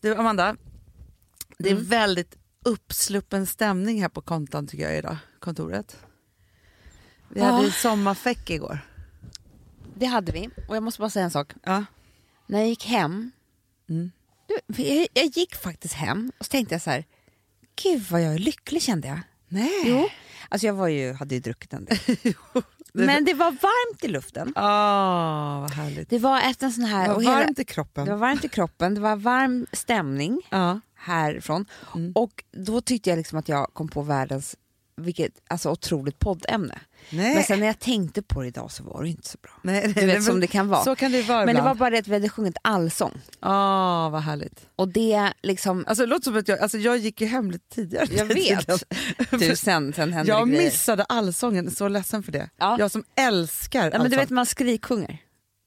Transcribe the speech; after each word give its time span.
Du 0.00 0.14
Amanda, 0.14 0.56
det 1.58 1.68
är 1.68 1.72
Mm. 1.72 1.84
väldigt 1.86 2.36
uppsluppen 2.64 3.46
stämning 3.46 4.02
här 4.02 4.08
på 4.08 4.20
kontan 4.20 4.66
tycker 4.66 4.84
jag 4.84 4.98
idag, 4.98 5.16
kontoret. 5.40 5.96
Vi 7.28 7.40
hade 7.40 7.60
ju 7.62 7.66
Ja. 7.66 7.72
sommarfäck 7.72 8.50
igår. 8.50 8.78
Det 9.96 10.06
hade 10.06 10.32
vi. 10.32 10.50
Och 10.68 10.76
jag 10.76 10.82
måste 10.82 11.00
bara 11.00 11.10
säga 11.10 11.24
en 11.24 11.30
sak. 11.30 11.52
Ja. 11.64 11.84
När 12.46 12.58
jag 12.58 12.68
gick 12.68 12.84
hem, 12.86 13.30
Mm. 13.88 14.10
du, 14.46 14.82
jag, 14.82 15.08
jag 15.12 15.26
gick 15.26 15.54
faktiskt 15.54 15.94
hem 15.94 16.32
och 16.38 16.46
så 16.46 16.50
tänkte 16.50 16.74
jag 16.74 16.82
så 16.82 16.90
här, 16.90 17.04
gud 17.82 18.02
vad 18.10 18.22
jag 18.22 18.34
är 18.34 18.38
lycklig 18.38 18.82
kände 18.82 19.08
jag. 19.08 19.20
Nej. 19.48 19.82
Jo. 19.86 20.08
Alltså 20.48 20.66
jag 20.66 20.74
var 20.74 20.88
ju, 20.88 21.12
hade 21.12 21.34
ju 21.34 21.40
druckit 21.40 21.72
en 21.72 21.84
del. 21.84 21.98
Men 23.06 23.24
det 23.24 23.34
var 23.34 23.50
varmt 23.50 24.04
i 24.04 24.08
luften. 24.08 24.52
Åh, 24.56 24.62
vad 25.60 25.70
härligt. 25.70 26.10
Det 26.10 26.18
var 26.18 26.40
efter 26.40 26.66
en 26.66 26.72
sån 26.72 26.84
här... 26.84 27.02
Det 27.02 27.08
var 27.08 27.16
och 27.16 27.22
hela- 27.22 27.34
varmt 27.34 27.58
i 27.58 27.64
kroppen. 27.64 28.04
det 28.04 28.10
var 28.10 28.18
varmt 28.18 28.44
i 28.44 28.48
kroppen, 28.48 28.94
det 28.94 29.00
var 29.00 29.16
varm 29.16 29.66
stämning 29.72 30.40
Ja. 30.50 30.80
härifrån. 30.94 31.66
Mm. 31.94 32.12
Och 32.14 32.44
då 32.52 32.80
tyckte 32.80 33.10
jag 33.10 33.16
liksom 33.16 33.38
att 33.38 33.48
jag 33.48 33.66
kom 33.72 33.88
på 33.88 34.02
världens 34.02 34.56
vilket, 34.96 35.32
alltså 35.48 35.70
otroligt 35.70 36.18
poddämne. 36.18 36.78
Nej. 37.10 37.34
Men 37.34 37.44
sen 37.44 37.60
när 37.60 37.66
jag 37.66 37.78
tänkte 37.78 38.22
på 38.22 38.40
det 38.42 38.48
idag 38.48 38.70
så 38.72 38.84
var 38.84 39.02
det 39.02 39.08
inte 39.08 39.28
så 39.28 39.38
bra. 39.42 39.50
nej, 39.62 39.74
nej, 39.74 39.88
Du 39.88 39.94
vet 39.94 40.06
nej, 40.06 40.22
som 40.22 40.34
men 40.34 40.40
det 40.40 40.46
kan 40.46 40.68
vara. 40.68 40.84
Så 40.84 40.96
kan 40.96 41.12
det 41.12 41.22
vara 41.22 41.46
Men 41.46 41.54
det 41.54 41.60
var 41.62 41.66
ibland. 41.70 41.78
bara 41.78 41.90
det 41.90 41.98
att 41.98 42.08
vi 42.08 42.12
hade 42.12 42.28
sjungit 42.28 42.56
allsång. 42.62 43.12
Åh, 43.42 44.10
vad 44.10 44.22
härligt. 44.22 44.66
Och 44.76 44.88
det 44.88 45.32
liksom... 45.42 45.84
Alltså, 45.88 46.02
det 46.04 46.10
låter 46.10 46.24
som 46.24 46.36
att 46.36 46.48
jag, 46.48 46.58
alltså, 46.60 46.78
jag 46.78 46.98
gick 46.98 47.20
ju 47.20 47.26
hem 47.26 47.50
lite 47.50 47.74
tidigare. 47.74 48.06
Jag 48.10 48.24
vet. 48.34 48.84
Du, 49.30 49.56
sen, 49.56 49.92
sen 49.92 50.12
hände 50.12 50.32
Jag 50.32 50.48
det 50.48 50.52
grejer. 50.52 50.64
missade 50.64 51.04
allsången, 51.04 51.70
så 51.70 51.88
ledsen 51.88 52.22
för 52.22 52.32
det. 52.32 52.50
Ja. 52.56 52.76
Jag 52.78 52.90
som 52.90 53.04
älskar 53.16 53.84
Ja, 53.84 53.90
men 53.90 54.00
du 54.00 54.04
allsång. 54.06 54.18
vet 54.18 54.30
man 54.30 54.46
skriksjunger. 54.46 55.18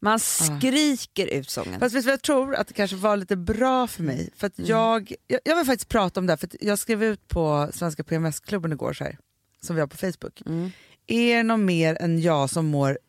Man 0.03 0.19
skriker 0.19 1.27
ut 1.27 1.49
sången. 1.49 1.79
Fast 1.79 1.95
vet 1.95 2.03
du 2.03 2.09
jag 2.09 2.21
tror 2.21 2.55
att 2.55 2.67
det 2.67 2.73
kanske 2.73 2.95
var 2.95 3.17
lite 3.17 3.35
bra 3.35 3.87
för 3.87 4.03
mig? 4.03 4.29
För 4.37 4.47
att 4.47 4.57
Mm. 4.59 4.69
jag, 4.69 5.13
jag, 5.27 5.39
jag 5.43 5.55
vill 5.55 5.65
faktiskt 5.65 5.89
prata 5.89 6.19
om 6.19 6.25
det 6.27 6.31
här, 6.31 6.37
för 6.37 6.49
jag 6.61 6.79
skrev 6.79 7.03
ut 7.03 7.27
på 7.27 7.69
Svenska 7.73 8.03
PMS-klubben 8.03 8.71
igår, 8.71 8.93
så 8.93 9.03
här, 9.03 9.17
som 9.63 9.75
vi 9.75 9.79
har 9.79 9.87
på 9.87 9.97
Facebook. 9.97 10.41
Mm. 10.45 10.71
Är 11.11 11.37
det 11.37 11.43
någon 11.43 11.65
mer 11.65 11.97
än 12.01 12.21
jag 12.21 12.49
som 12.49 12.65
mår 12.65 12.99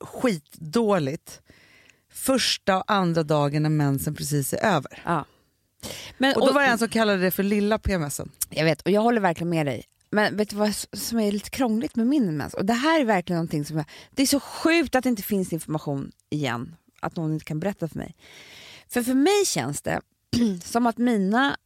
skitdåligt 0.00 1.40
första 2.12 2.76
och 2.76 2.84
andra 2.86 3.22
dagen 3.22 3.62
när 3.62 3.70
mensen 3.70 4.14
precis 4.14 4.52
är 4.52 4.64
över? 4.64 5.02
Ja. 5.04 5.24
Men, 6.18 6.34
Och 6.36 6.46
då 6.46 6.52
var 6.52 6.62
det 6.62 6.68
en 6.68 6.78
som 6.78 6.88
kallade 6.88 7.18
det 7.22 7.30
för 7.30 7.42
lilla 7.42 7.78
PMSen. 7.78 8.30
Jag 8.50 8.64
vet, 8.64 8.82
och 8.82 8.90
jag 8.90 9.00
håller 9.00 9.20
verkligen 9.20 9.48
med 9.50 9.66
dig. 9.66 9.84
Men 10.10 10.36
vet 10.36 10.50
du 10.50 10.56
vad 10.56 10.74
som 10.92 11.18
är 11.20 11.32
lite 11.32 11.50
krångligt 11.50 11.96
med 11.96 12.06
min 12.06 12.36
mens? 12.36 12.54
Och 12.54 12.64
det 12.64 12.72
här 12.72 13.00
är 13.00 13.04
verkligen 13.04 13.36
någonting 13.36 13.64
som 13.64 13.76
jag, 13.76 13.86
Det 14.10 14.22
är 14.22 14.26
så 14.26 14.40
sjukt 14.40 14.94
att 14.94 15.04
det 15.04 15.10
inte 15.10 15.22
finns 15.22 15.52
information 15.52 16.12
igen. 16.30 16.76
Att 17.00 17.16
någon 17.16 17.32
inte 17.32 17.44
kan 17.44 17.60
berätta 17.60 17.88
för 17.88 17.98
mig. 17.98 18.14
För 18.88 19.02
för 19.02 19.14
mig 19.14 19.44
känns 19.46 19.82
det 19.82 20.00
som 20.64 20.86
att 20.86 20.98
mina 20.98 21.56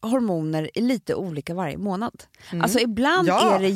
hormoner 0.00 0.70
är 0.74 0.82
lite 0.82 1.14
olika 1.14 1.54
varje 1.54 1.78
månad. 1.78 2.24
Alltså 2.62 2.78
ibland 2.78 3.28
Ja. 3.28 3.54
är 3.54 3.58
det 3.60 3.68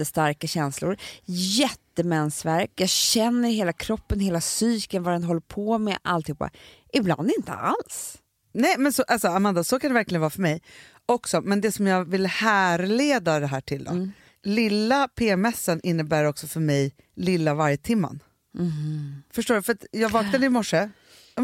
jättestarka 0.00 0.46
känslor, 0.46 0.96
jättemensvärk, 1.24 2.70
jag 2.76 2.88
känner 2.88 3.50
hela 3.50 3.72
kroppen, 3.72 4.20
hela 4.20 4.40
psyken, 4.40 5.02
vad 5.02 5.14
den 5.14 5.24
håller 5.24 5.40
på 5.40 5.78
med, 5.78 5.98
alltihopa. 6.02 6.50
Ibland 6.92 7.30
inte 7.38 7.52
alls. 7.52 8.18
Nej 8.52 8.74
men 8.78 8.92
så, 8.92 9.02
alltså, 9.02 9.28
Amanda, 9.28 9.64
så 9.64 9.78
kan 9.78 9.90
det 9.90 9.94
verkligen 9.94 10.20
vara 10.20 10.30
för 10.30 10.42
mig 10.42 10.62
också. 11.06 11.40
Men 11.40 11.60
det 11.60 11.72
som 11.72 11.86
jag 11.86 12.04
vill 12.04 12.26
härleda 12.26 13.40
det 13.40 13.46
här 13.46 13.60
till 13.60 13.84
då. 13.84 13.90
Mm. 13.90 14.12
Lilla 14.42 15.08
PMSen 15.08 15.80
innebär 15.82 16.24
också 16.24 16.46
för 16.46 16.60
mig 16.60 16.94
lilla 17.16 17.54
vargtimman. 17.54 18.22
Mhm. 18.54 19.22
Förstår 19.30 19.54
du? 19.54 19.62
För 19.62 19.76
jag 19.92 20.08
vaknade 20.08 20.46
i 20.46 20.48
morse, 20.48 20.90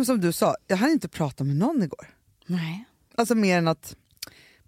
som 0.06 0.20
du 0.20 0.32
sa, 0.32 0.56
jag 0.66 0.76
hann 0.76 0.90
inte 0.90 1.08
prata 1.08 1.44
med 1.44 1.56
någon 1.56 1.82
igår. 1.82 2.06
Nej. 2.46 2.84
Alltså 3.16 3.34
mer 3.34 3.58
än 3.58 3.68
att 3.68 3.96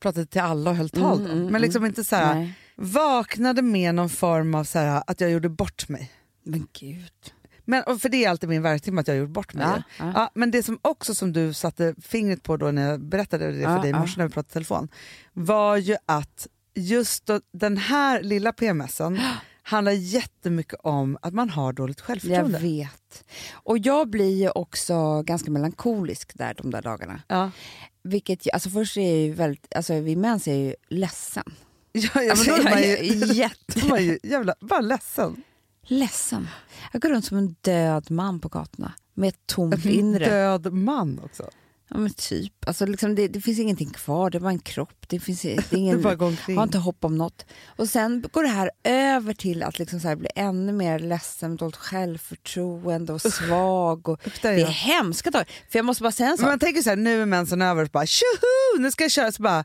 prata 0.01 0.25
till 0.25 0.41
alla 0.41 0.71
och 0.71 0.77
höll 0.77 0.91
tal. 0.91 1.21
Mm, 1.21 1.39
då. 1.39 1.51
men 1.51 1.63
liksom 1.63 1.85
inte 1.85 2.05
så 2.05 2.17
här. 2.17 2.53
Vaknade 2.79 3.63
med 3.63 3.95
någon 3.95 4.09
form 4.09 4.55
av 4.55 4.65
så 4.65 4.79
här, 4.79 5.03
att 5.07 5.21
jag 5.21 5.31
gjorde 5.31 5.49
bort 5.49 5.89
mig. 5.89 6.13
Men 6.43 6.67
gud. 6.73 7.13
Men, 7.65 7.99
för 7.99 8.09
det 8.09 8.25
är 8.25 8.31
alltid 8.31 8.49
min 8.49 8.63
värktimme 8.63 9.01
att 9.01 9.09
jag 9.09 9.15
har 9.15 9.21
gjort 9.21 9.31
bort 9.31 9.55
mig. 9.55 9.67
Ja, 9.67 9.83
Ja, 9.99 10.13
ja. 10.15 10.31
men 10.35 10.51
det 10.51 10.63
som 10.63 10.79
också 10.83 11.15
som 11.15 11.33
du 11.33 11.53
satte 11.53 11.95
fingret 12.03 12.43
på 12.43 12.57
då 12.57 12.71
när 12.71 12.91
jag 12.91 13.01
berättade 13.01 13.47
det 13.47 13.53
för 13.53 13.61
Ja, 13.77 13.79
dig 13.83 13.91
i 13.91 13.95
morse 13.95 14.15
när 14.19 14.27
vi 14.27 14.33
pratade 14.33 14.51
i 14.51 14.53
telefon, 14.53 14.89
var 15.33 15.77
ju 15.77 15.97
att 16.07 16.47
just 16.75 17.27
då, 17.27 17.41
den 17.53 17.77
här 17.77 18.23
lilla 18.23 18.53
PMSen 18.53 19.21
handlar 19.63 19.93
jättemycket 19.93 20.81
om 20.83 21.19
att 21.23 21.35
man 21.35 21.51
har 21.51 21.73
dåligt 21.73 21.99
Jag 21.99 22.07
självförtroende. 22.07 22.59
vet. 22.59 23.25
Och 23.53 23.79
jag 23.79 24.11
blir 24.11 24.37
ju 24.43 24.51
också 24.51 25.23
ganska 25.23 25.51
melankolisk 25.51 26.31
där 26.35 26.55
de 26.59 26.71
där 26.71 26.83
dagarna. 26.83 27.23
Ja. 27.29 27.51
Vilket, 28.03 28.53
alltså 28.53 28.71
först 28.71 28.97
är 28.97 29.01
jag 29.01 29.19
ju 29.19 29.33
väldigt, 29.33 29.75
alltså 29.75 30.01
vid 30.01 30.19
mens 30.19 30.49
är 30.49 30.53
jag 30.53 30.61
ju 30.65 30.75
ledsen. 30.89 31.45
Ja, 31.93 32.09
ja, 32.15 32.21
men 32.23 32.31
Alltså, 32.31 32.51
då 32.51 32.57
är 32.57 32.63
man 32.65 32.83
jag 32.83 33.05
ju, 33.05 33.35
jätte- 33.35 33.87
man 33.87 34.05
ju 34.05 34.19
jävla, 34.23 34.55
bara 34.61 34.81
ledsen. 34.81 35.43
ledsen. 35.87 36.49
Jag 36.93 37.03
går 37.03 37.09
runt 37.09 37.25
som 37.25 37.37
en 37.39 37.57
död 37.61 38.11
man 38.11 38.41
på 38.41 38.49
gatorna 38.49 38.93
med 39.15 39.29
ett 39.29 39.47
tomt 39.47 39.85
En 39.85 39.91
inre. 39.93 40.25
död 40.31 40.73
man 40.73 41.21
också. 41.25 41.51
Ja, 41.91 41.97
men 41.99 42.13
typ. 42.15 42.53
Alltså, 42.67 42.87
liksom, 42.87 43.15
det, 43.15 43.29
det 43.29 43.41
finns 43.41 43.59
ingenting 43.59 43.91
kvar, 43.91 44.31
det 44.31 44.39
är 44.39 44.41
bara 44.41 44.51
en 44.51 44.59
kropp. 44.59 45.05
Det 45.09 45.21
finns 45.21 45.43
det 45.43 45.55
är 45.55 45.65
ingen, 45.77 46.07
omkring. 46.07 46.57
har 46.57 46.63
inte 46.63 46.79
hopp 46.79 47.05
om 47.05 47.17
något. 47.19 47.45
Och 47.77 47.89
sen 47.89 48.25
går 48.33 48.43
det 48.43 48.49
här 48.49 48.71
över 48.85 49.35
till 49.35 49.63
att 49.63 49.79
liksom 49.79 50.01
så 50.01 50.09
här 50.09 50.17
bli 50.17 50.29
ännu 50.35 50.73
mer 50.73 50.99
ledsen, 50.99 51.57
dåligt 51.57 51.77
självförtroende 51.77 53.13
och 53.13 53.23
svag. 53.23 54.09
Och, 54.09 54.21
det 54.43 54.49
är 54.49 54.67
hemska 54.67 55.31
dagar. 55.31 55.49
För 55.71 55.79
jag 55.79 55.85
måste 55.87 56.03
bara 56.03 56.13
säga 56.13 56.27
en 56.27 56.31
Men 56.31 56.39
sak. 56.39 56.47
man 56.47 56.59
tänker 56.59 56.83
så 56.83 56.89
här, 56.91 56.97
nu 56.97 57.23
är 57.23 57.27
mensen 57.27 57.63
över, 57.63 57.85
så 57.85 57.91
bara 57.91 58.07
tjoho, 58.07 58.79
nu 58.83 58.91
ska 58.91 59.05
jag 59.05 59.11
köra. 59.11 59.33
Så, 59.33 59.43
bara, 59.43 59.65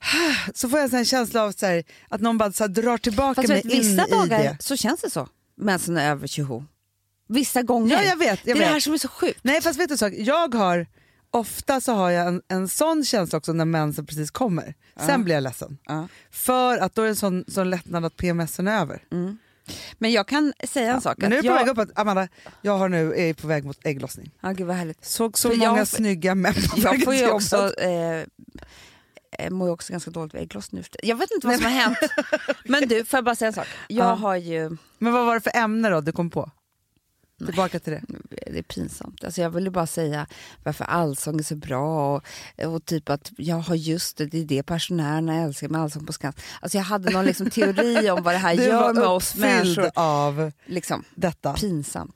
så 0.54 0.68
får 0.68 0.78
jag 0.80 0.94
en 0.94 1.04
känsla 1.04 1.42
av 1.42 1.52
så 1.52 1.66
här, 1.66 1.84
att 2.08 2.20
någon 2.20 2.38
bara 2.38 2.52
så 2.52 2.64
här, 2.64 2.68
drar 2.68 2.98
tillbaka 2.98 3.34
Fast 3.34 3.48
mig 3.48 3.62
vet, 3.62 3.72
vissa 3.72 4.04
in 4.04 4.10
dagar 4.10 4.40
i 4.40 4.42
det. 4.42 4.56
så 4.60 4.76
känns 4.76 5.00
det 5.00 5.10
så. 5.10 5.28
Mensen 5.56 5.96
är 5.96 6.10
över 6.10 6.26
tjoho. 6.26 6.64
Vissa 7.28 7.62
gånger. 7.62 7.96
Ja, 7.96 8.02
jag 8.02 8.16
vet. 8.16 8.28
Jag 8.28 8.38
det 8.44 8.50
är 8.50 8.54
vet. 8.54 8.62
det 8.68 8.72
här 8.72 8.80
som 8.80 8.94
är 8.94 8.98
så 8.98 9.08
sjukt. 9.08 9.38
Nej 9.42 9.60
fast 9.62 9.78
vet 9.80 9.88
du 9.88 9.94
en 9.94 9.98
sak, 9.98 10.12
jag 10.16 10.54
har 10.54 10.86
ofta 11.30 11.80
så 11.80 11.92
har 11.92 12.10
jag 12.10 12.28
en, 12.28 12.42
en 12.48 12.68
sån 12.68 13.04
känsla 13.04 13.38
också 13.38 13.52
när 13.52 13.64
mensen 13.64 14.06
precis 14.06 14.30
kommer. 14.30 14.74
Sen 15.06 15.24
blir 15.24 15.34
jag 15.34 15.42
ledsen. 15.42 15.78
Ja. 15.86 16.08
För 16.30 16.78
att 16.78 16.94
då 16.94 17.02
är 17.02 17.06
det 17.06 17.10
en 17.12 17.16
sån, 17.16 17.44
sån 17.48 17.70
lättnad 17.70 18.04
att 18.04 18.16
PMSen 18.16 18.68
är 18.68 18.80
över. 18.80 19.02
Men 19.98 20.12
jag 20.12 20.28
kan 20.28 20.52
säga 20.64 20.94
en 20.94 21.00
sak. 21.00 21.18
Men 21.18 21.30
nu 21.30 21.36
är 21.38 21.42
det 21.42 21.48
på 21.48 21.54
jag, 21.54 21.58
väg 21.64 21.68
upp 21.68 21.78
att 21.78 21.98
Amanda, 21.98 22.28
jag 22.62 22.78
har 22.78 22.88
nu, 22.88 23.14
är 23.16 23.34
på 23.34 23.46
väg 23.46 23.64
mot 23.64 23.78
ägglossning. 23.86 24.30
Ja, 24.40 24.50
gud 24.52 24.66
vad 24.66 24.76
härligt. 24.76 25.04
Såg 25.04 25.38
så 25.38 25.50
För 25.50 25.56
många 25.56 25.78
jag- 25.78 25.88
snygga 25.88 26.34
män 26.34 26.54
på 26.54 26.60
Jag 26.76 26.82
vägen 26.82 27.00
får 27.04 27.12
till 27.12 27.26
också, 27.30 27.80
eh, 27.80 28.24
mår 29.50 29.68
ju 29.68 29.72
också 29.72 29.92
ganska 29.92 30.10
dåligt 30.10 30.34
vid 30.34 30.42
ägglossning 30.42 30.80
nu. 30.92 30.98
Jag 31.08 31.16
vet 31.16 31.30
inte 31.30 31.46
vad 31.46 31.56
som 31.56 31.64
har 31.64 31.72
hänt. 31.72 31.98
Men 32.64 32.88
du, 32.88 33.04
får 33.04 33.16
jag 33.16 33.24
bara 33.24 33.34
säga 33.34 33.46
en 33.46 33.52
sak? 33.52 33.66
Jag 33.88 34.06
Ja. 34.06 34.14
har 34.14 34.36
ju, 34.36 34.76
Men 34.98 35.12
vad 35.12 35.26
var 35.26 35.34
det 35.34 35.40
för 35.40 35.56
ämne 35.56 35.88
då 35.88 36.00
du 36.00 36.12
kom 36.12 36.30
på? 36.30 36.50
Tillbaka 37.46 37.78
till 37.78 37.92
det. 37.92 38.02
det 38.52 38.58
är 38.58 38.62
pinsamt, 38.62 39.24
alltså 39.24 39.40
jag 39.40 39.50
vill 39.50 39.64
ju 39.64 39.70
bara 39.70 39.86
säga 39.86 40.26
varför 40.64 40.84
allsång 40.84 41.38
är 41.38 41.42
så 41.42 41.56
bra 41.56 42.16
och, 42.16 42.24
och 42.74 42.84
typ 42.84 43.08
att 43.10 43.30
jag 43.36 43.56
har 43.56 43.74
just 43.74 44.16
det, 44.16 44.26
det 44.26 44.38
är 44.40 44.44
det 44.44 44.62
pensionärerna 44.62 45.34
älskar 45.42 45.68
med 45.68 45.80
Allsång 45.80 46.06
på 46.06 46.12
Skansen. 46.12 46.42
Alltså 46.60 46.78
jag 46.78 46.84
hade 46.84 47.10
någon 47.10 47.24
liksom 47.24 47.50
teori 47.50 48.10
om 48.10 48.22
vad 48.22 48.34
det 48.34 48.38
här 48.38 48.56
Du 48.56 48.62
gör 48.64 48.80
var 48.80 48.94
med 48.94 49.04
oss 49.04 49.34
uppfylld 49.34 49.54
människor. 49.76 49.90
av 49.94 50.52
Liksom, 50.66 51.04
detta. 51.14 51.52
pinsamt. 51.52 52.14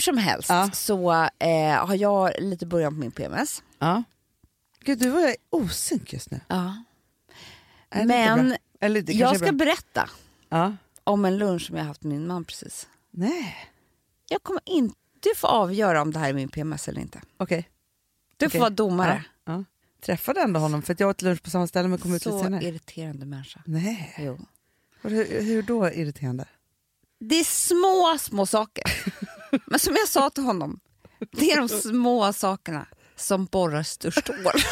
Hur 0.00 0.02
som 0.02 0.18
helst 0.18 0.48
Ja. 0.48 0.70
så 0.72 1.12
eh, 1.38 1.86
har 1.86 1.94
jag 1.94 2.32
lite 2.38 2.66
början 2.66 2.92
på 2.94 3.00
min 3.00 3.10
PMS. 3.10 3.62
Ja. 3.78 4.02
Gud, 4.84 4.98
du 4.98 5.10
var 5.10 5.34
osynk 5.50 6.12
just 6.12 6.30
nu. 6.30 6.40
Ja. 6.48 6.84
Är 7.90 8.04
Men? 8.04 8.56
Eller 8.80 9.04
jag 9.20 9.36
ska 9.38 9.52
berätta 9.52 10.10
Ja. 10.48 10.76
om 11.04 11.24
en 11.24 11.38
lunch 11.38 11.66
som 11.66 11.76
jag 11.76 11.84
haft 11.84 12.02
med 12.02 12.12
min 12.12 12.26
man 12.26 12.44
precis. 12.44 12.88
Nej, 13.10 13.56
Jag 14.28 14.42
kommer 14.42 14.62
inte 14.66 15.28
få 15.36 15.46
avgöra 15.46 16.02
om 16.02 16.12
det 16.12 16.18
här 16.18 16.28
är 16.28 16.32
min 16.34 16.48
PMS 16.48 16.88
eller 16.88 17.00
inte. 17.00 17.20
okej. 17.36 17.68
Du 18.36 18.46
Okej. 18.46 18.50
får 18.58 18.60
vara 18.60 18.70
domare. 18.70 19.24
Ja. 19.44 19.52
Ja. 19.52 19.64
Träffade 20.00 20.40
ändå 20.40 20.60
honom 20.60 20.82
för 20.82 20.92
att 20.92 21.00
jag 21.00 21.08
åt 21.10 21.22
lunch 21.22 21.42
på 21.42 21.50
samma 21.50 21.66
ställe 21.66 21.88
men 21.88 21.98
kom 21.98 22.10
ut 22.14 22.24
lite 22.24 22.30
Så 22.38 22.42
senare. 22.44 22.64
irriterande 22.64 23.26
människa. 23.26 23.62
Nej, 23.66 24.14
Jo. 24.18 24.38
Hur, 25.02 25.40
hur 25.42 25.62
då 25.62 25.90
irriterande? 25.90 26.44
Det 27.18 27.34
är 27.40 27.44
små, 27.44 28.18
små 28.20 28.46
saker. 28.46 28.84
Men 29.66 29.78
som 29.78 29.96
jag 29.96 30.08
sa 30.08 30.30
till 30.30 30.42
honom, 30.44 30.80
det 31.32 31.52
är 31.52 31.56
de 31.56 31.68
små 31.68 32.32
sakerna 32.32 32.86
som 33.16 33.44
borrar 33.46 33.82
störst 33.82 34.28
hål. 34.28 34.36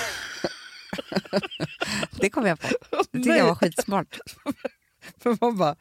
Det 2.21 2.31
kom 2.31 2.47
jag 2.47 2.61
på. 2.61 2.69
Det 2.91 3.05
tyckte 3.19 3.31
jag 3.31 3.47
var 3.47 3.55
skitsmart. 3.55 4.19
För 5.23 5.37
man 5.41 5.57
bara, 5.57 5.77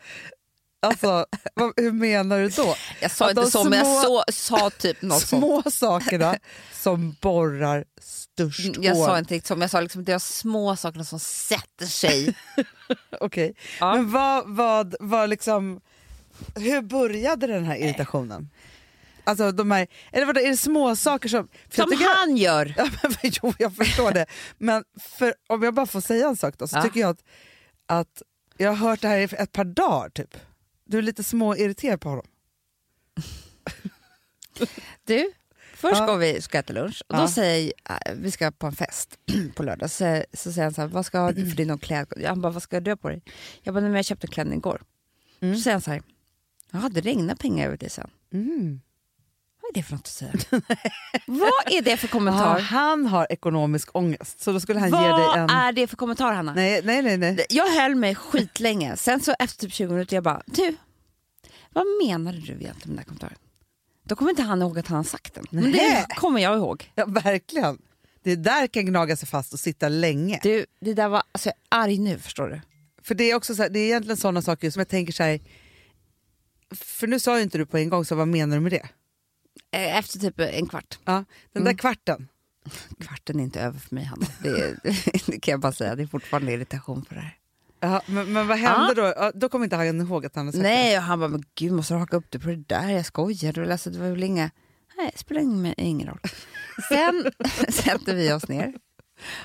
Alltså, 0.80 1.26
vad, 1.54 1.74
hur 1.76 1.92
menar 1.92 2.40
du 2.40 2.50
då? 2.50 2.76
Jag 3.02 3.12
sa 3.12 3.26
Att 3.26 3.32
inte 3.32 3.42
de 3.42 3.52
så, 3.52 3.64
men 3.64 3.80
jag 3.80 4.04
små- 4.06 4.24
så, 4.28 4.32
sa 4.32 4.70
typ 4.70 5.02
något 5.02 5.22
sånt. 5.22 5.42
Små 5.44 5.64
sakerna 5.72 6.38
som 6.74 7.16
borrar 7.22 7.86
störst 8.02 8.60
Jag 8.82 8.98
sa 8.98 9.08
hål. 9.10 9.20
inte 9.20 9.34
riktigt 9.34 9.48
så, 9.48 9.56
men 9.56 9.62
jag 9.62 9.72
sa 9.72 9.82
liksom 9.82 10.04
det 10.04 10.12
är 10.12 10.20
små 10.20 10.76
sakerna 10.76 11.04
som 11.04 11.20
sätter 11.20 11.86
sig. 11.86 12.36
Okej. 13.20 13.56
Ja. 13.80 13.94
Men 13.96 14.12
vad, 14.12 14.44
vad, 14.56 14.96
vad 15.00 15.30
liksom, 15.30 15.82
hur 16.56 16.82
började 16.82 17.48
den 17.48 17.64
här 17.66 17.76
irritationen? 17.76 18.50
Alltså 19.27 19.51
de 19.51 19.71
här, 19.71 19.88
eller 20.12 20.25
vadå, 20.25 20.39
är 20.39 20.47
det 20.50 20.57
små 20.57 20.95
saker 20.95 21.29
som... 21.29 21.47
jag 21.65 21.74
Som 21.75 21.89
tycker- 21.91 22.15
han 22.27 22.38
gör. 22.38 22.74
Ja, 22.77 22.89
men, 23.03 23.31
jo, 23.44 23.53
jag 23.59 23.75
förstår 23.75 24.12
det. 24.12 24.25
Men 24.57 24.83
för, 25.00 25.33
om 25.47 25.63
jag 25.63 25.74
bara 25.74 25.85
får 25.85 26.01
säga 26.01 26.27
en 26.27 26.35
sak 26.38 26.57
då, 26.57 26.68
så 26.68 26.77
Ja. 26.77 26.81
tycker 26.81 27.00
jag 27.00 27.09
att, 27.09 27.24
att 27.85 28.21
jag 28.57 28.69
har 28.69 28.89
hört 28.89 29.01
det 29.01 29.07
här 29.07 29.18
i 29.19 29.24
ett 29.24 29.51
par 29.51 29.63
dagar 29.65 30.09
typ. 30.09 30.38
Du 30.85 30.97
är 30.97 31.01
lite 31.01 31.24
småirriterad 31.24 32.01
på 32.01 32.09
honom. 32.09 32.25
Du, 35.06 35.31
först 35.75 36.00
Ja. 36.00 36.06
går 36.06 36.18
vi 36.18 36.41
ska 36.41 36.57
äta 36.59 36.74
lunch 36.74 37.03
och 37.07 37.15
Ja. 37.15 37.21
då 37.21 37.27
säger 37.27 37.74
jag, 37.83 38.07
äh, 38.12 38.13
vi 38.15 38.31
ska 38.31 38.51
på 38.51 38.68
en 38.68 38.75
fest 38.75 39.18
på 39.56 39.63
lördag, 39.63 39.91
så, 39.91 40.24
så 40.33 40.51
säger 40.51 40.63
han 40.63 40.74
så 40.74 40.81
här, 40.81 40.88
vad 40.88 41.06
ska 41.06 41.31
du 41.31 41.51
för 41.51 41.65
någon 41.65 41.79
kläd? 41.79 42.13
Han 42.27 42.41
bara, 42.41 42.51
vad 42.53 42.63
ska 42.63 42.79
du 42.79 42.91
ha 42.91 42.95
på 42.97 43.09
dig? 43.09 43.21
Jag 43.63 43.74
bara, 43.74 43.81
nej, 43.81 43.89
men 43.89 43.95
jag 43.95 44.06
köpte 44.06 44.27
en 44.27 44.31
klänning 44.31 44.57
igår. 44.57 44.81
Mm. 45.39 45.56
Så 45.56 45.62
säger 45.62 45.74
han 45.75 45.81
så 45.81 45.91
här, 45.91 46.01
ja 46.71 46.89
det 46.91 47.01
regnar 47.01 47.35
pengar 47.35 47.68
över 47.68 47.77
dig 47.77 47.89
sen. 47.89 48.09
Mm. 48.33 48.81
Vad 49.68 49.78
är 49.78 49.81
det 49.81 49.84
för 49.84 49.92
något 49.92 50.02
att 50.02 50.08
säga? 50.08 50.31
vad 51.25 51.74
är 51.74 51.81
det 51.81 51.98
för 51.98 52.08
kommentar? 52.08 52.58
Ja, 52.58 52.64
han 52.64 53.06
har 53.06 53.28
ekonomisk 53.30 53.96
ångest, 53.96 54.40
så 54.42 54.52
då 54.52 54.60
skulle 54.60 54.80
han 54.80 54.90
ge 54.90 54.96
vad 54.96 55.19
dig 55.19 55.42
en... 55.44 55.50
är 55.50 55.72
det 55.72 55.88
för 55.88 55.98
kommentar 55.98 56.34
Hanna? 56.34 56.54
Nej, 56.54 56.81
nej, 56.84 57.02
nej. 57.02 57.18
nej. 57.18 57.46
Jag 57.50 57.68
höll 57.68 57.96
mig 57.96 58.16
skitlänge, 58.16 58.98
sen 58.98 59.22
så 59.22 59.36
efter 59.40 59.66
typ 59.66 59.74
20 59.74 59.94
minuter 59.94 60.16
jag 60.16 60.24
bara, 60.24 60.42
du, 60.46 60.75
vad 61.69 61.86
menade 62.04 62.38
du 62.38 62.54
egentligen 62.54 62.75
med 62.75 62.88
den 62.88 62.98
här 62.98 63.06
kommentaren? 63.06 63.38
Då 64.04 64.16
kommer 64.16 64.30
inte 64.31 64.44
han 64.44 64.62
ihåg 64.62 64.80
att 64.80 64.88
han 64.88 64.98
har 64.98 65.04
sagt 65.04 65.34
den. 65.34 65.46
Men 65.50 65.72
det 65.72 66.06
kommer 66.16 66.42
jag 66.42 66.58
ihåg. 66.58 66.92
Ja, 66.96 67.06
verkligen. 67.06 67.78
Det 68.24 68.36
där 68.36 68.68
kan 68.68 68.86
gnaga 68.86 69.16
sig 69.16 69.28
fast 69.28 69.54
och 69.54 69.60
sitta 69.60 69.90
länge. 69.90 70.40
Du, 70.44 70.66
det 70.80 70.94
där 70.94 71.10
var, 71.10 71.24
alltså 71.31 71.50
jag 71.50 71.80
är 71.80 71.84
arg 71.84 71.98
nu 71.98 72.20
förstår 72.20 72.48
du. 72.48 72.62
För 73.04 73.16
det 73.16 73.31
är 73.31 73.36
också 73.36 73.56
så 73.56 73.62
här, 73.62 73.70
det 73.70 73.80
är 73.80 73.86
egentligen 73.86 74.18
sådana 74.18 74.42
saker 74.42 74.72
som 74.72 74.80
jag 74.80 74.88
tänker 74.88 75.13
så 75.13 75.24
här. 75.24 75.40
För 76.75 77.08
nu 77.08 77.20
sa 77.20 77.38
ju 77.38 77.44
inte 77.44 77.58
du 77.58 77.66
på 77.66 77.78
en 77.78 77.90
gång, 77.90 78.06
så 78.06 78.16
vad 78.16 78.28
menar 78.28 78.58
du 78.58 78.62
med 78.62 78.72
det? 78.72 78.90
Eh, 79.77 79.97
Efter 79.97 80.19
typ 80.19 80.39
en 80.39 80.68
kvart. 80.68 81.00
Ja, 81.06 81.24
den 81.53 81.63
där 81.63 81.74
kvarten. 81.74 82.27
Kvarten 83.00 83.39
är 83.39 83.44
inte 83.44 83.62
över 83.62 83.79
för 83.79 83.95
mig 83.95 84.03
Hanna. 84.03 84.25
Det, 84.44 84.50
är, 84.50 84.77
det 85.31 85.39
kan 85.39 85.51
jag 85.51 85.59
bara 85.59 85.71
säga, 85.71 85.95
det 85.95 86.03
är 86.03 86.07
fortfarande 86.07 86.51
irritation 86.51 87.01
på 87.01 87.13
det 87.13 87.19
här. 87.19 87.38
Ja, 87.79 88.01
men, 88.06 88.33
men 88.33 88.47
vad 88.47 88.57
hände 88.57 88.94
då? 88.94 89.01
Ja, 89.01 89.31
då 89.35 89.50
kommer 89.50 89.65
inte 89.65 89.75
han 89.75 90.01
ihåg 90.01 90.25
att 90.25 90.35
han 90.35 90.51
sagt 90.51 90.63
det. 90.63 90.69
Nej, 90.69 90.97
och 90.97 91.03
han 91.03 91.19
bara, 91.19 91.29
men 91.29 91.44
gud 91.56 91.71
måste 91.71 91.94
du 91.94 91.97
haka 91.97 92.18
upp 92.18 92.31
dig 92.31 92.41
på 92.41 92.47
det 92.50 92.56
där? 92.56 92.89
Jag 92.89 93.06
skojar, 93.06 93.53
det 93.53 93.62
var, 93.62 93.68
alltså, 93.71 93.89
det 93.89 94.00
var 94.00 94.09
väl 94.09 94.24
inga... 94.24 94.50
Nej, 94.97 95.09
det 95.13 95.19
spelar 95.19 95.41
ingen, 95.41 95.74
ingen 95.77 96.07
roll. 96.07 96.19
Sen 96.89 97.31
sätter 97.69 98.15
vi 98.15 98.33
oss 98.33 98.47
ner. 98.47 98.74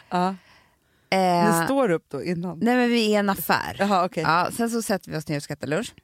Ja. 0.08 0.34
Eh, 1.10 1.58
Ni 1.60 1.64
står 1.64 1.90
upp 1.90 2.04
då 2.08 2.22
innan? 2.24 2.58
nej 2.58 2.76
men 2.76 2.88
vi 2.88 3.04
är 3.04 3.08
i 3.08 3.14
en 3.14 3.30
affär. 3.30 3.76
Jaha, 3.78 4.04
okej. 4.04 4.22
Ja, 4.22 4.48
sen 4.56 4.70
så 4.70 4.82
sätter 4.82 5.10
vi 5.10 5.16
oss 5.16 5.28
ner 5.28 5.36
och 5.36 5.42
ska 5.42 5.52
äta 5.52 5.66
lunch. 5.66 5.94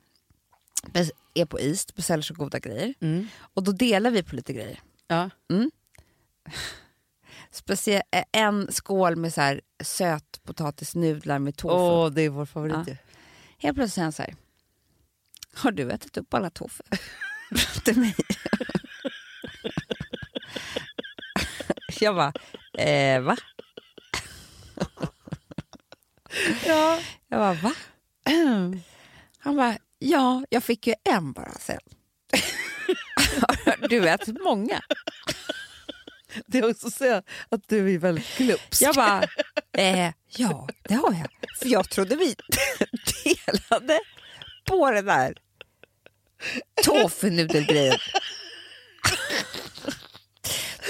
Är 1.35 1.45
på 1.47 1.61
is, 1.61 1.95
beställer 1.95 2.23
så 2.23 2.35
goda 2.35 2.59
grejer. 2.59 2.95
Mm. 3.01 3.29
Och 3.39 3.63
då 3.65 3.73
delar 3.73 4.11
vi 4.11 4.23
på 4.23 4.35
lite 4.37 4.53
grejer. 4.53 4.81
Ja. 5.07 5.31
Specie- 7.53 8.03
eh, 8.11 8.25
en 8.33 8.73
skål 8.73 9.17
med 9.17 9.35
så 9.35 9.41
här 9.41 9.61
sötpotatisnudlar 9.85 11.39
med 11.39 11.57
tofu. 11.57 11.75
Åh, 11.75 12.11
det 12.11 12.23
är 12.23 12.29
vår 12.29 12.47
favorit 12.47 12.77
Ja. 12.87 12.95
Helt 13.59 13.77
plötsligt 13.77 13.95
säger 13.95 14.05
han 14.05 14.13
så 14.13 14.23
här. 14.23 14.35
Har 15.55 15.71
du 15.73 15.91
ätit 15.91 16.17
upp 16.17 16.35
alla 16.35 16.51
tofu? 16.51 16.83
Till 17.85 17.99
mig. 18.01 18.15
Jag 22.01 22.15
bara, 22.15 22.33
eh, 22.85 23.21
va? 23.21 23.37
Ja. 26.67 27.01
Jag 27.29 27.39
bara, 27.41 27.53
va? 27.55 27.75
Han 29.39 29.57
bara, 29.57 29.79
ja, 29.99 30.45
jag 30.51 30.65
fick 30.65 30.87
ju 30.87 30.95
en 31.05 31.33
bara 31.33 31.53
sen. 31.53 31.81
Du 33.89 34.09
ätit 34.09 34.41
många? 34.41 34.81
Det 36.47 36.59
är 36.59 36.71
också 36.71 36.91
så 36.91 37.23
att 37.49 37.69
du 37.69 37.95
är 37.95 37.99
väldigt 37.99 38.37
glupsk. 38.37 38.83
Jag 38.83 38.95
bara, 38.95 39.23
eh, 39.77 40.13
ja, 40.29 40.69
det 40.89 40.95
har 40.95 41.13
jag. 41.15 41.29
För 41.59 41.69
jag 41.69 41.91
trodde 41.91 42.17
vi 42.17 42.37
delade 43.25 44.01
på 44.65 44.91
den 44.91 45.05
där 45.07 45.35
tofunudelgrejen. 46.85 47.99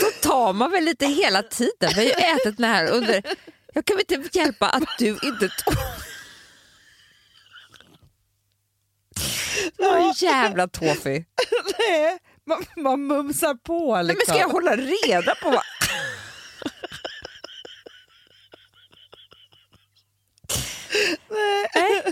Då 0.01 0.29
tar 0.29 0.53
man 0.53 0.71
väl 0.71 0.85
lite 0.85 1.07
hela 1.07 1.43
tiden. 1.43 1.73
Vi 1.81 1.95
har 1.95 2.03
ju 2.03 2.11
ätit 2.11 2.57
den 2.57 2.71
här 2.71 2.91
under... 2.91 3.23
Jag 3.75 3.85
kan 3.85 3.97
väl 3.97 4.05
inte 4.09 4.39
hjälpa 4.39 4.69
att 4.69 4.99
du 4.99 5.09
inte 5.09 5.49
tog... 5.49 5.75
Åh, 9.79 10.13
jävla 10.17 10.69
tofu. 10.69 11.11
Nej, 11.79 12.19
man, 12.47 12.65
man 12.77 13.07
mumsar 13.07 13.55
på 13.55 13.95
Nej, 13.95 14.05
liksom. 14.05 14.25
men 14.27 14.35
ska 14.35 14.43
jag 14.43 14.49
hålla 14.53 14.77
reda 14.77 15.35
på 15.35 15.51
vad... 15.51 15.63
Nej. 21.31 22.03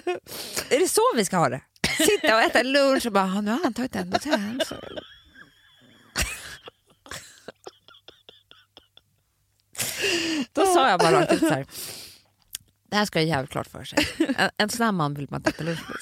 Är 0.71 0.79
det 0.79 0.89
så 0.89 1.01
vi 1.17 1.25
ska 1.25 1.37
ha 1.37 1.49
det? 1.49 1.61
Sitta 1.97 2.35
och 2.37 2.41
äta 2.43 2.63
lunch 2.63 3.07
och 3.07 3.13
bara, 3.13 3.25
"Ah, 3.25 3.41
nu 3.41 3.51
har 3.51 3.61
han 3.63 3.75
tagit 3.75 3.97
en 3.97 4.13
och 4.15 4.23
sen. 4.23 4.61
Då 10.53 10.67
sa 10.67 10.89
jag 10.91 11.01
bara 11.01 11.21
rakt 11.21 11.33
ut 11.33 11.41
så 11.41 11.49
här. 11.51 11.67
Det 12.91 12.97
här 12.97 13.05
ska 13.05 13.19
jag 13.19 13.29
jävligt 13.29 13.51
klart 13.51 13.67
för 13.67 13.85
sig. 13.85 13.99
En, 14.37 14.51
en 14.79 14.95
man 14.95 15.15
vill 15.15 15.27
man 15.31 15.39
inte 15.41 15.51
äta 15.51 15.65
lunch 15.65 15.81
med. 15.89 15.97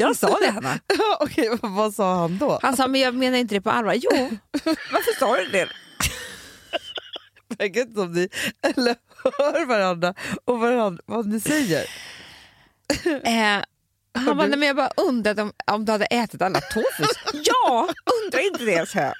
Jag 0.00 0.16
sa 0.16 0.38
det 0.40 0.50
Hanna. 0.50 0.78
Okej, 1.20 1.58
vad 1.62 1.94
sa 1.94 2.14
han 2.14 2.38
då? 2.38 2.58
Han 2.62 2.76
sa, 2.76 2.88
men 2.88 3.00
jag 3.00 3.14
menar 3.14 3.38
inte 3.38 3.54
det 3.54 3.60
på 3.60 3.70
allvar. 3.70 3.94
Jo, 3.94 4.10
varför 4.92 5.18
sa 5.18 5.36
du 5.36 5.46
det? 5.46 5.68
Vet 7.58 7.76
inte 7.76 8.00
om 8.00 8.12
ni 8.12 8.28
eller 8.62 8.96
hör 9.24 9.66
varandra 9.66 10.14
och 10.44 10.60
varandra, 10.60 11.02
vad 11.06 11.26
ni 11.26 11.40
säger. 11.40 11.86
Eh, 13.04 13.64
han 14.14 14.36
bara, 14.36 14.46
men 14.46 14.62
jag 14.62 14.76
bara 14.76 14.90
undrade 14.96 15.42
om, 15.42 15.52
om 15.66 15.84
du 15.84 15.92
hade 15.92 16.06
ätit 16.06 16.42
alla 16.42 16.60
tofus. 16.60 17.10
ja, 17.32 17.88
undra 18.24 18.40
inte 18.40 18.64
det, 18.64 18.88
så 18.88 18.98
jag. 18.98 19.14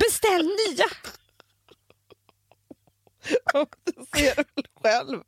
Beställ 0.00 0.42
nya. 0.42 0.86
Du 3.84 4.18
ser 4.18 4.36
väl 4.36 4.44
själv. 4.82 5.20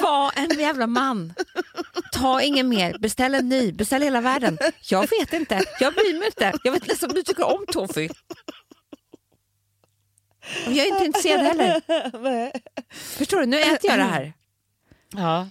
Var 0.00 0.32
en 0.36 0.60
jävla 0.60 0.86
man. 0.86 1.34
Ta 2.16 2.42
ingen 2.42 2.68
mer, 2.68 2.98
beställ 2.98 3.34
en 3.34 3.48
ny, 3.48 3.72
beställ 3.72 4.02
hela 4.02 4.20
världen. 4.20 4.58
Jag 4.90 5.10
vet 5.10 5.32
inte, 5.32 5.62
jag 5.80 5.94
bryr 5.94 6.18
mig 6.18 6.26
inte. 6.26 6.52
Jag 6.64 6.72
vet 6.72 6.82
inte 6.82 6.92
ens 6.92 7.02
om 7.02 7.12
du 7.14 7.22
tycker 7.22 7.44
om 7.44 7.66
tofu. 7.72 8.08
Och 10.66 10.72
jag 10.72 10.86
är 10.86 10.92
inte 10.92 11.04
intresserad 11.04 11.40
heller. 11.40 11.82
Förstår 12.94 13.40
du, 13.40 13.46
nu 13.46 13.60
äter 13.60 13.90
jag 13.90 13.98
det 13.98 14.04
här. 14.04 14.32
Ja. 15.12 15.48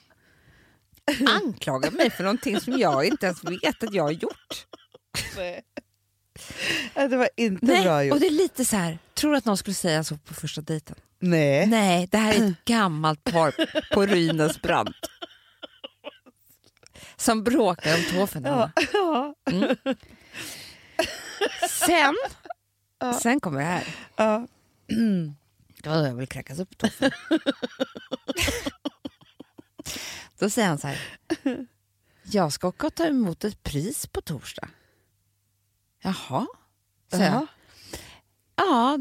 Anklagar 1.28 1.92
mig 1.92 2.10
för 2.10 2.24
någonting 2.24 2.60
som 2.60 2.80
jag 2.80 3.06
inte 3.06 3.26
ens 3.26 3.44
vet 3.44 3.84
att 3.84 3.94
jag 3.94 4.04
har 4.04 4.12
gjort. 4.12 4.66
Nej. 5.38 5.62
Det 6.94 7.18
var 7.18 7.30
inte 7.38 7.66
bra 7.66 7.76
Nej, 7.76 8.08
gjort. 8.08 8.14
och 8.14 8.20
det 8.20 8.28
är 8.28 8.32
lite 8.32 8.66
så 8.66 8.76
här, 8.76 9.00
tror 9.14 9.32
du 9.32 9.38
att 9.38 9.46
någon 9.46 9.58
skulle 9.58 9.74
säga 9.74 10.04
så 10.04 10.18
på 10.18 10.34
första 10.34 10.62
dejten? 10.62 10.96
Nej. 11.20 11.66
Nej, 11.68 12.08
det 12.12 12.18
här 12.18 12.34
är 12.34 12.48
ett 12.50 12.66
gammalt 12.66 13.24
par 13.24 13.56
på 13.94 14.06
ruinens 14.06 14.62
brant. 14.62 14.96
Som 17.18 17.44
bråkar 17.44 17.96
om 17.96 18.04
tåfen. 18.12 18.44
Ja. 18.44 18.72
Ja. 18.94 19.36
Sen, 21.70 22.16
sen 23.22 23.40
kommer 23.40 23.60
det 23.60 23.66
här. 23.66 23.96
Ja. 24.16 24.48
Det 25.84 25.90
var 25.90 25.98
då 25.98 26.06
jag 26.08 26.16
ville 26.16 26.28
kräkas 26.28 26.60
upp 26.60 26.78
tåfen. 26.78 27.12
Då 30.40 30.50
säger 30.50 30.68
han 30.68 30.78
så 30.78 30.88
här. 30.88 31.00
Jag 32.24 32.54
ska 32.54 32.68
åka 32.68 32.88
och 32.88 32.96
ta 32.96 33.06
emot 33.06 33.44
ett 33.44 33.64
pris 33.64 34.08
på 34.08 34.22
torsdag. 34.22 34.68
Jaha, 36.02 36.48
säger 37.12 37.26
jag. 37.32 37.34
Ja. 37.42 37.48
Ja, 38.56 39.00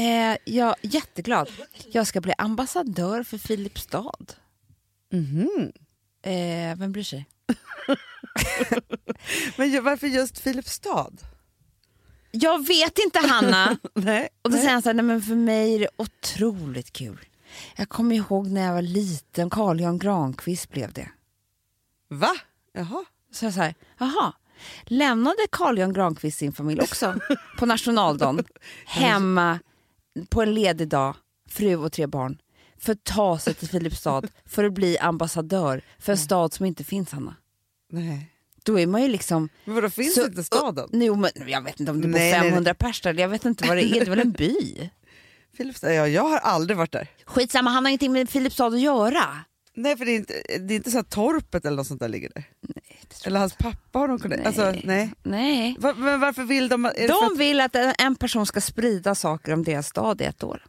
eh, 0.00 0.36
jag 0.44 0.68
är 0.68 0.76
jätteglad. 0.94 1.48
Jag 1.92 2.06
ska 2.06 2.20
bli 2.20 2.34
ambassadör 2.38 3.22
för 3.22 3.38
Filipstad. 3.38 4.12
Mhm. 5.12 5.72
Eh, 6.22 6.78
vem 6.78 6.92
bryr 6.92 7.02
sig? 7.02 7.26
Men 9.56 9.84
varför 9.84 10.06
just 10.06 10.38
Filipstad? 10.38 11.12
Jag 12.30 12.66
vet 12.66 12.98
inte, 12.98 13.18
Hanna. 13.18 13.78
Nej. 13.94 14.28
Och 14.42 14.50
då 14.50 14.56
Nej. 14.56 14.60
säger 14.60 14.72
han 14.72 14.82
så 14.82 14.88
här, 14.88 14.94
nej 14.94 15.04
men 15.04 15.22
för 15.22 15.34
mig 15.34 15.74
är 15.74 15.78
det 15.78 15.88
otroligt 15.96 16.92
kul. 16.92 17.18
Jag 17.76 17.88
kommer 17.88 18.16
ihåg 18.16 18.46
när 18.46 18.66
jag 18.66 18.72
var 18.72 18.82
liten, 18.82 19.50
Carl 19.50 19.80
Jan 19.80 19.98
Granqvist 19.98 20.70
blev 20.70 20.92
det. 20.92 21.08
Va? 22.08 22.32
Jaha. 22.72 23.04
Så 23.32 23.44
jag 23.44 23.54
så 23.54 23.60
här, 23.60 23.74
jaha. 23.98 24.32
Lämnade 24.84 25.46
Carl 25.50 25.78
Jan 25.78 25.92
Granqvist 25.92 26.38
sin 26.38 26.52
familj 26.52 26.80
också 26.80 27.14
på 27.58 27.66
nationaldagen 27.66 28.44
hemma 28.86 29.58
på 30.30 30.42
en 30.42 30.54
ledig 30.54 30.88
dag, 30.88 31.16
fru 31.48 31.76
och 31.76 31.92
tre 31.92 32.06
barn, 32.06 32.38
för 32.82 32.92
att 32.92 33.04
ta 33.04 33.38
sig 33.38 33.54
till 33.54 33.68
Filipstad 33.68 34.22
för 34.46 34.64
att 34.64 34.72
bli 34.72 34.98
ambassadör 34.98 35.82
för 35.98 36.12
en 36.12 36.18
stad 36.18 36.52
som 36.52 36.66
inte 36.66 36.84
finns, 36.84 37.12
Hanna. 37.12 37.36
Nej. 37.90 38.28
Då 38.64 38.78
är 38.80 38.86
man 38.86 39.02
ju 39.02 39.08
liksom... 39.08 39.48
Men 39.64 39.74
vadå, 39.74 39.90
finns 39.90 40.14
Så- 40.14 40.24
inte 40.26 40.44
staden? 40.44 40.88
Jo, 40.92 41.14
men 41.16 41.30
jag 41.46 41.62
vet 41.62 41.80
inte 41.80 41.92
om 41.92 42.00
det 42.00 42.08
bor 42.08 42.12
Nej, 42.18 42.30
nej, 42.30 42.40
nej. 42.40 42.50
500 42.50 42.74
pers 42.74 43.00
där, 43.02 43.14
jag 43.14 43.28
vet 43.28 43.44
inte 43.44 43.68
vad 43.68 43.76
det 43.76 43.82
är, 43.84 43.90
det 43.94 44.00
är 44.00 44.10
väl 44.10 44.18
en 44.20 44.32
by? 44.32 44.90
Filipstad? 45.56 45.94
Ja, 45.94 46.08
jag 46.08 46.22
har 46.22 46.38
aldrig 46.38 46.76
varit 46.76 46.92
där. 46.92 47.08
Skitsamma, 47.24 47.70
han 47.70 47.84
har 47.84 47.90
ingenting 47.90 48.12
med 48.12 48.30
Filipstad 48.30 48.66
att 48.66 48.80
göra. 48.80 49.24
Nej, 49.74 49.96
för 49.96 50.04
det 50.04 50.10
är 50.12 50.16
inte, 50.16 50.34
det 50.58 50.74
är 50.74 50.76
inte 50.76 50.90
så 50.90 50.98
att 50.98 51.10
torpet 51.10 51.64
eller 51.64 51.76
något 51.76 51.86
sånt 51.86 52.00
där 52.00 52.08
ligger 52.08 52.30
där. 52.34 52.44
Eller 53.24 53.40
hans 53.40 53.54
pappa 53.54 53.98
har 53.98 54.08
de 54.08 54.18
kunnat... 54.18 54.46
Alltså, 54.46 54.74
nej. 54.84 55.10
Nej. 55.22 55.76
Va, 55.78 55.94
men 55.96 56.20
varför 56.20 56.44
vill 56.44 56.68
de... 56.68 56.90
De 57.08 57.38
vill 57.38 57.60
att 57.60 57.74
en, 57.76 57.94
en 57.98 58.16
person 58.16 58.46
ska 58.46 58.60
sprida 58.60 59.14
saker 59.14 59.52
om 59.52 59.64
deras 59.64 59.88
stad 59.88 60.20
i 60.20 60.24
ett 60.24 60.42
år. 60.42 60.64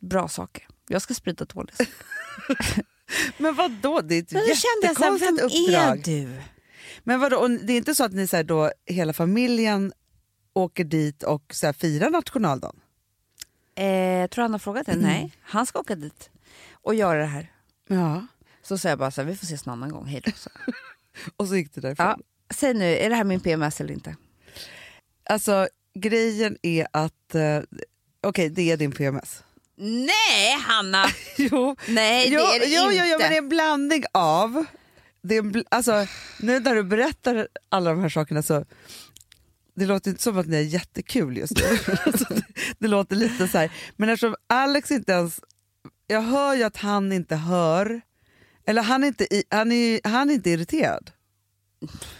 Bra 0.00 0.28
saker. 0.28 0.66
Jag 0.88 1.02
ska 1.02 1.14
sprida 1.14 1.46
saker. 1.46 1.70
att, 2.48 2.78
men 3.38 3.54
vadå? 3.54 4.00
Det 4.00 4.14
är 4.14 4.22
ett 4.22 4.28
då 4.28 4.38
jag 4.38 4.58
såhär, 4.58 4.82
vem 4.82 4.88
jättekonstigt 4.88 5.40
är 5.40 5.44
uppdrag. 5.44 6.02
du? 6.04 6.42
Men 7.04 7.20
vadå, 7.20 7.36
och 7.36 7.50
det 7.50 7.72
är 7.72 7.76
inte 7.76 7.94
så 7.94 8.04
att 8.04 8.12
ni 8.12 8.26
så 8.26 8.42
då, 8.42 8.70
hela 8.86 9.12
familjen 9.12 9.92
åker 10.52 10.84
dit 10.84 11.22
och 11.22 11.54
så 11.54 11.66
här, 11.66 11.72
firar 11.72 12.10
nationaldagen? 12.10 12.80
Eh, 13.74 13.86
jag 13.86 14.30
tror 14.30 14.42
han 14.42 14.52
har 14.52 14.58
frågat 14.58 14.86
det. 14.86 14.96
Nej, 14.96 15.32
han 15.40 15.66
ska 15.66 15.78
åka 15.78 15.94
dit 15.94 16.30
och 16.72 16.94
göra 16.94 17.18
det 17.18 17.26
här. 17.26 17.52
Ja. 17.88 18.26
Så 18.62 18.78
sa 18.78 18.88
jag 18.88 18.98
bara 18.98 19.10
så 19.10 19.20
här, 19.20 19.28
vi 19.28 19.36
får 19.36 19.44
ses 19.44 19.66
en 19.66 19.72
annan 19.72 19.90
gång, 19.90 20.06
hej 20.06 20.22
då. 20.24 20.32
Och 21.36 21.48
så 21.48 21.56
gick 21.56 21.74
det 21.74 21.80
därifrån. 21.80 22.06
Ja, 22.06 22.18
säg 22.54 22.74
nu, 22.74 22.84
är 22.84 23.10
det 23.10 23.16
här 23.16 23.24
min 23.24 23.40
PMS 23.40 23.80
eller 23.80 23.94
inte? 23.94 24.16
Alltså 25.24 25.68
grejen 25.94 26.56
är 26.62 26.86
att, 26.90 27.34
eh, 27.34 27.60
okej 28.20 28.48
det 28.48 28.70
är 28.70 28.76
din 28.76 28.92
PMS. 28.92 29.42
Nej, 29.76 30.52
Hanna! 30.66 31.04
jo, 31.36 31.76
Nej, 31.88 32.30
det 32.30 32.36
är 32.36 32.60
det 32.60 32.66
jo, 32.66 32.82
inte. 32.84 32.96
jo, 32.96 33.04
jo, 33.04 33.18
men 33.18 33.30
det 33.30 33.36
är 33.36 33.38
en 33.38 33.48
blandning 33.48 34.04
av, 34.12 34.64
det 35.22 35.36
är 35.36 35.42
bl- 35.42 35.66
alltså, 35.68 36.06
nu 36.40 36.60
när 36.60 36.74
du 36.74 36.82
berättar 36.84 37.48
alla 37.68 37.90
de 37.90 38.00
här 38.00 38.08
sakerna 38.08 38.42
så 38.42 38.64
det 39.74 39.86
låter 39.86 40.10
inte 40.10 40.22
som 40.22 40.38
att 40.38 40.46
ni 40.46 40.56
är 40.56 40.60
jättekul 40.60 41.36
just 41.36 41.56
nu. 41.56 41.94
alltså, 42.06 42.34
det, 42.34 42.42
det 42.78 42.88
låter 42.88 43.16
lite 43.16 43.48
så 43.48 43.58
här. 43.58 43.72
Men 43.96 44.08
eftersom 44.08 44.34
Alex 44.46 44.90
inte 44.90 45.12
ens, 45.12 45.40
jag 46.06 46.22
hör 46.22 46.54
ju 46.54 46.62
att 46.62 46.76
han 46.76 47.12
inte 47.12 47.36
hör, 47.36 48.00
eller 48.66 48.82
han 48.82 49.02
är 49.04 49.08
inte, 49.08 49.34
i, 49.34 49.44
han 49.50 49.72
är, 49.72 50.00
han 50.08 50.30
är 50.30 50.34
inte 50.34 50.50
irriterad. 50.50 51.10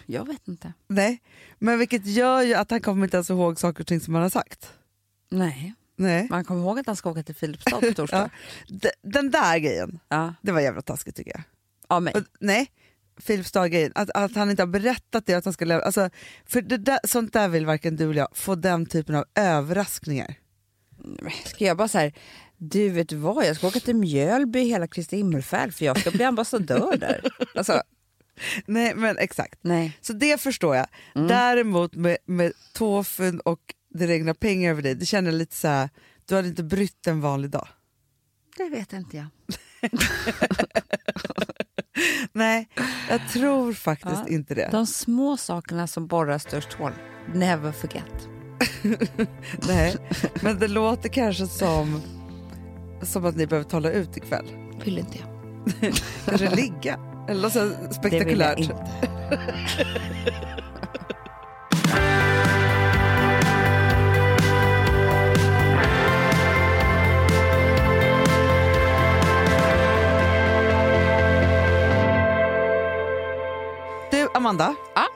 Jag 0.07 0.27
vet 0.27 0.49
inte. 0.49 0.73
Nej, 0.89 1.23
men 1.59 1.79
vilket 1.79 2.07
gör 2.07 2.43
ju 2.43 2.55
att 2.55 2.71
han 2.71 2.81
kommer 2.81 3.05
inte 3.05 3.17
ens 3.17 3.31
ihåg 3.31 3.61
saker 3.61 3.81
och 3.81 3.87
ting 3.87 4.01
som 4.01 4.15
han 4.15 4.23
har 4.23 4.31
sagt. 4.31 4.73
Nej, 5.31 5.75
Nej. 5.97 6.26
man 6.31 6.45
kommer 6.45 6.61
ihåg 6.61 6.79
att 6.79 6.87
han 6.87 6.97
ska 6.97 7.11
åka 7.11 7.23
till 7.23 7.35
Filipstad 7.35 7.81
på 7.81 7.93
torsdag. 7.95 8.31
D- 8.69 8.91
Den 9.03 9.31
där 9.31 9.59
grejen, 9.59 9.99
ja. 10.09 10.35
det 10.43 10.53
var 10.53 10.61
jävla 10.61 10.83
taskigt 10.83 11.17
tycker 11.17 11.31
jag. 11.31 11.43
Av 11.88 12.03
mig. 12.03 12.15
Nej, 12.41 12.67
Filipstad-grejen, 13.21 13.93
att, 13.95 14.11
att 14.15 14.35
han 14.35 14.50
inte 14.50 14.62
har 14.62 14.67
berättat 14.69 15.26
det, 15.26 15.35
att 15.35 15.45
han 15.45 15.55
ska 15.55 15.65
lämna, 15.65 15.85
alltså, 15.85 16.11
för 16.47 16.62
det 16.62 16.76
där, 16.76 16.99
sånt 17.05 17.33
där 17.33 17.49
vill 17.49 17.67
varken 17.67 17.97
du 17.97 18.05
eller 18.11 18.21
jag 18.21 18.29
få 18.33 18.55
den 18.55 18.87
typen 18.87 19.15
av 19.15 19.25
överraskningar. 19.35 20.35
Ska 21.45 21.65
jag 21.65 21.76
bara 21.76 21.88
så 21.88 21.99
här, 21.99 22.12
du 22.57 22.88
vet 22.88 23.12
vad, 23.12 23.47
jag 23.47 23.57
ska 23.57 23.67
åka 23.67 23.81
till 23.81 23.97
Mjölby 23.97 24.61
hela 24.65 24.87
Kristi 24.88 25.17
himmelfärd 25.17 25.75
för 25.75 25.85
jag 25.85 26.00
ska 26.00 26.11
bli 26.11 26.25
ambassadör 26.25 26.97
där. 26.97 27.21
Alltså, 27.55 27.83
Nej 28.67 28.95
men 28.95 29.19
exakt, 29.19 29.59
nej. 29.62 29.99
så 30.00 30.12
det 30.12 30.41
förstår 30.41 30.76
jag. 30.76 30.87
Däremot 31.15 31.95
med, 31.95 32.17
med 32.26 32.53
tofun 32.73 33.41
och 33.41 33.61
det 33.97 34.07
regnar 34.07 34.35
pengar 34.35 34.71
över 34.71 34.83
dig, 34.83 34.95
det 34.95 35.07
känner 35.07 35.33
lite 35.33 35.57
så 35.57 35.69
här, 35.69 35.88
du 36.29 36.35
hade 36.35 36.49
inte 36.49 36.62
brytt 36.65 37.07
en 37.07 37.21
vanlig 37.21 37.50
dag. 37.50 37.69
Det 38.57 38.69
vet 38.69 38.93
inte 38.93 39.17
jag. 39.17 39.26
Nej, 42.33 42.69
jag 43.11 43.21
tror 43.33 43.73
faktiskt 43.73 44.23
Ja, 44.26 44.29
inte 44.29 44.55
det. 44.55 44.69
De 44.73 44.87
små 44.87 45.37
sakerna 45.37 45.87
som 45.87 46.07
borrar 46.07 46.38
störst 46.38 46.73
hål, 46.73 46.93
never 47.35 47.73
forget. 47.73 48.29
Nej, 49.69 49.97
men 50.43 50.59
det 50.59 50.69
låter 50.69 51.09
kanske 51.09 51.47
som, 51.47 52.03
som 53.03 53.25
att 53.25 53.37
ni 53.37 53.47
behöver 53.47 53.69
tala 53.71 53.91
ut 53.91 54.17
ikväll. 54.17 54.47
Vill 54.85 54.99
inte 54.99 55.19
jag. 55.19 55.29
Kanske 56.26 56.55
ligga, 56.57 56.99
eller 57.29 57.43
något 57.43 57.53
så 57.53 57.59
här 57.59 57.67
Det 57.67 57.73
vill 57.75 57.85
jag 57.87 57.95
spektakulärt. 57.95 58.59
inte. 58.59 58.75
Amanda, 74.37 74.75
Ja? 74.95 75.07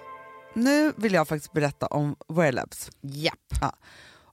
nu 0.54 0.92
vill 0.96 1.12
jag 1.12 1.28
faktiskt 1.28 1.52
berätta 1.52 1.86
om 1.86 2.16
Wear 2.28 2.52
Labs. 2.52 2.90
Japp. 3.00 3.74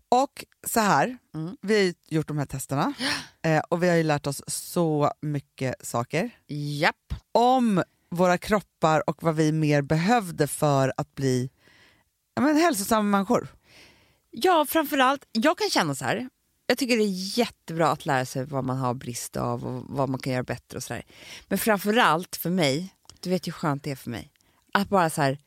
Och 0.09 0.45
så 0.67 0.79
här, 0.79 1.17
Mm. 1.35 1.57
vi 1.61 1.85
har 1.85 1.93
gjort 2.15 2.27
de 2.27 2.37
här 2.37 2.45
testerna 2.45 2.93
eh, 3.41 3.59
och 3.69 3.83
vi 3.83 3.89
har 3.89 3.95
ju 3.95 4.03
lärt 4.03 4.27
oss 4.27 4.41
så 4.47 5.11
mycket 5.21 5.75
saker 5.87 6.29
Japp. 6.47 7.13
om 7.31 7.83
våra 8.09 8.37
kroppar 8.37 9.09
och 9.09 9.23
vad 9.23 9.35
vi 9.35 9.51
mer 9.51 9.81
behövde 9.81 10.47
för 10.47 10.93
att 10.97 11.15
bli 11.15 11.49
ja, 12.35 12.41
men, 12.41 12.57
hälsosamma 12.57 13.03
människor. 13.03 13.47
Ja, 14.31 14.65
framförallt, 14.69 15.25
jag 15.31 15.57
kan 15.57 15.69
känna 15.69 15.95
så 15.95 16.05
här. 16.05 16.29
Jag 16.67 16.77
tycker 16.77 16.97
det 16.97 17.03
är 17.03 17.37
jättebra 17.39 17.89
att 17.91 18.05
lära 18.05 18.25
sig 18.25 18.45
vad 18.45 18.63
man 18.63 18.77
har 18.77 18.93
brist 18.93 19.37
av 19.37 19.65
och 19.65 19.83
vad 19.89 20.09
man 20.09 20.19
kan 20.19 20.33
göra 20.33 20.43
bättre 20.43 20.77
och 20.77 20.83
sådär. 20.83 21.03
Men 21.47 21.57
framförallt 21.59 22.35
för 22.35 22.49
mig, 22.49 22.93
du 23.19 23.29
vet 23.29 23.47
ju 23.47 23.51
hur 23.51 23.57
skönt 23.57 23.83
det 23.83 23.91
är 23.91 23.95
för 23.95 24.09
mig, 24.09 24.31
att 24.81 24.89
bara 24.89 25.09
så 25.09 25.21
här 25.21 25.37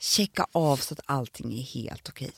checka 0.00 0.46
av 0.52 0.76
så 0.76 0.94
att 0.94 1.00
allting 1.06 1.58
är 1.58 1.62
helt 1.62 2.08
okej. 2.08 2.30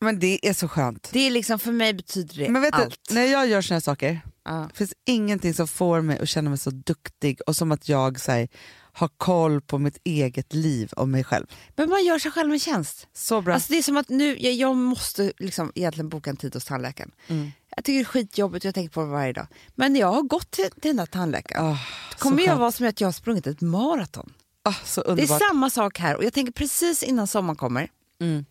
Men 0.00 0.18
det 0.18 0.48
är 0.48 0.52
så 0.52 0.68
skönt. 0.68 1.08
Det 1.12 1.20
är 1.20 1.30
liksom, 1.30 1.58
för 1.58 1.72
mig 1.72 1.94
betyder 1.94 2.36
det 2.36 2.48
Men 2.48 2.62
vet 2.62 2.74
allt. 2.74 2.98
du, 3.08 3.14
när 3.14 3.24
jag 3.24 3.48
gör 3.48 3.62
såna 3.62 3.74
här 3.76 3.80
saker, 3.80 4.20
det 4.44 4.74
finns 4.74 4.94
ingenting 5.06 5.54
som 5.54 5.68
får 5.68 6.00
mig 6.00 6.18
att 6.18 6.28
känna 6.28 6.50
mig 6.50 6.58
så 6.58 6.70
duktig 6.70 7.40
och 7.46 7.56
som 7.56 7.72
att 7.72 7.88
jag 7.88 8.20
så 8.20 8.32
här, 8.32 8.48
har 8.94 9.08
koll 9.08 9.60
på 9.60 9.78
mitt 9.78 9.98
eget 10.04 10.54
liv 10.54 10.92
och 10.92 11.08
mig 11.08 11.24
själv. 11.24 11.46
Men 11.76 11.90
man 11.90 12.04
gör 12.04 12.18
sig 12.18 12.30
själv 12.30 12.52
en 12.52 12.60
tjänst. 12.60 13.08
Så 13.12 13.42
bra. 13.42 13.54
Alltså 13.54 13.72
det 13.72 13.78
är 13.78 13.82
som 13.82 13.96
att 13.96 14.08
nu, 14.08 14.38
jag, 14.38 14.52
jag 14.52 14.76
måste 14.76 15.32
liksom 15.38 15.72
egentligen 15.74 16.08
boka 16.08 16.30
en 16.30 16.36
tid 16.36 16.54
hos 16.54 16.64
tandläkaren. 16.64 17.10
Mm. 17.28 17.52
Jag 17.76 17.84
tycker 17.84 17.98
det 17.98 18.02
är 18.02 18.04
skitjobbigt 18.04 18.64
och 18.64 18.66
jag 18.68 18.74
tänker 18.74 18.92
på 18.94 19.00
det 19.00 19.06
varje 19.06 19.32
dag. 19.32 19.46
Men 19.74 19.92
när 19.92 20.00
jag 20.00 20.12
har 20.12 20.22
gått 20.22 20.50
till, 20.50 20.70
till 20.70 20.80
den 20.82 20.96
där 20.96 21.06
tandläkaren 21.06 21.66
Ah, 21.66 21.78
kommer 22.18 22.42
jag 22.42 22.56
vara 22.56 22.72
som 22.72 22.86
att 22.88 23.00
jag 23.00 23.08
har 23.08 23.12
sprungit 23.12 23.46
ett 23.46 23.60
maraton. 23.60 24.32
Ah, 24.64 24.74
Det 25.16 25.22
är 25.22 25.38
samma 25.50 25.70
sak 25.70 25.98
här 25.98 26.16
och 26.16 26.24
jag 26.24 26.32
tänker 26.32 26.52
precis 26.52 27.02
innan 27.02 27.26
sommaren 27.26 27.56
kommer 27.56 27.88
Mm. 28.20 28.44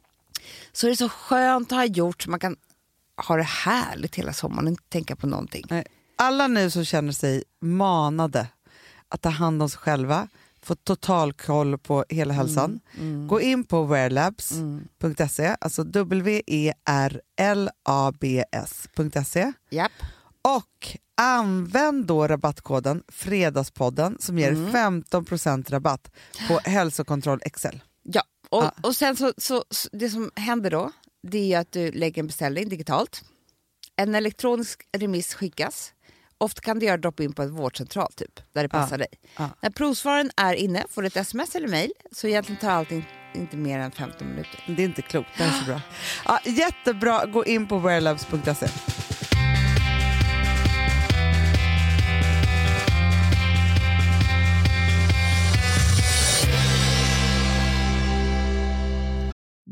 så 0.72 0.88
är 0.88 0.92
det 0.92 0.98
så 0.98 1.10
skönt 1.10 1.72
att 1.72 1.78
ha 1.78 1.86
gjort 1.86 2.22
så 2.24 2.30
man 2.30 2.40
kan 2.40 2.56
ha 3.28 3.36
det 3.36 3.44
härligt 3.44 4.16
hela 4.16 4.34
sommaren 4.34 4.66
och 4.66 4.72
inte 4.72 4.84
tänka 4.90 5.16
på 5.16 5.28
någonting. 5.28 5.66
Nej. 5.70 5.86
Alla 6.16 6.48
nu 6.48 6.70
som 6.72 6.86
känner 6.86 7.12
sig 7.12 7.44
manade 7.62 8.48
att 9.08 9.22
ta 9.22 9.30
hand 9.30 9.62
om 9.64 9.70
sig 9.70 9.80
själva, 9.80 10.28
få 10.64 10.76
total 10.76 11.34
koll 11.34 11.78
på 11.78 12.06
hela 12.10 12.34
hälsan, 12.34 12.80
gå 13.28 13.42
in 13.42 13.64
på 13.64 13.84
wearlabs.se, 13.86 15.56
alltså 15.62 15.84
w-e-r-l-a-b-s.se 18.22 19.54
Japp. 19.70 19.92
Och 20.42 20.98
använd 21.22 22.06
då 22.06 22.28
rabattkoden 22.28 23.04
Fredagspodden 23.08 24.18
som 24.20 24.38
ger 24.40 24.52
15% 24.52 25.72
rabatt 25.72 26.12
på 26.48 26.60
hälsokontroll 26.64 27.40
XL. 27.54 27.68
Ja, 28.04 28.24
och, 28.50 28.64
Ja. 28.64 28.72
och 28.84 28.96
sen 28.96 29.16
så, 29.16 29.34
så, 29.38 29.64
så 29.70 29.90
det 29.92 30.10
som 30.10 30.32
händer 30.36 30.72
då 30.72 30.92
det 31.28 31.54
är 31.54 31.60
att 31.60 31.72
du 31.72 31.92
lägger 31.92 32.20
en 32.22 32.28
beställning 32.28 32.70
digitalt. 32.70 33.22
En 33.96 34.16
elektronisk 34.16 34.82
remiss 34.98 35.34
skickas. 35.34 35.94
Ofta 36.38 36.62
kan 36.62 36.80
du 36.80 36.86
göra 36.86 36.98
drop-in 36.98 37.34
på 37.34 37.42
en 37.42 37.56
vårdcentral 37.56 38.12
typ, 38.16 38.40
där 38.54 38.64
det 38.64 38.70
passar 38.70 38.98
dig. 38.98 39.08
Ja. 39.38 39.50
När 39.62 39.70
provsvaren 39.70 40.32
är 40.38 40.54
inne 40.54 40.86
får 40.90 41.02
du 41.02 41.08
ett 41.08 41.18
sms 41.18 41.56
eller 41.56 41.68
mail 41.68 41.92
så 42.12 42.28
egentligen 42.28 42.60
tar 42.62 42.70
allt 42.72 42.92
in, 42.92 43.04
inte 43.34 43.58
mer 43.58 43.80
än 43.80 43.92
15 43.92 44.28
minuter. 44.28 44.64
Det 44.68 44.82
är 44.84 44.86
inte 44.86 45.02
klokt, 45.02 45.30
det 45.38 45.44
är 45.44 45.52
så 45.60 45.66
bra. 45.66 45.82
Ja, 46.26 46.40
jättebra, 46.46 47.26
gå 47.26 47.46
in 47.46 47.68
på 47.68 47.78
wearlabs.se. 47.80 48.68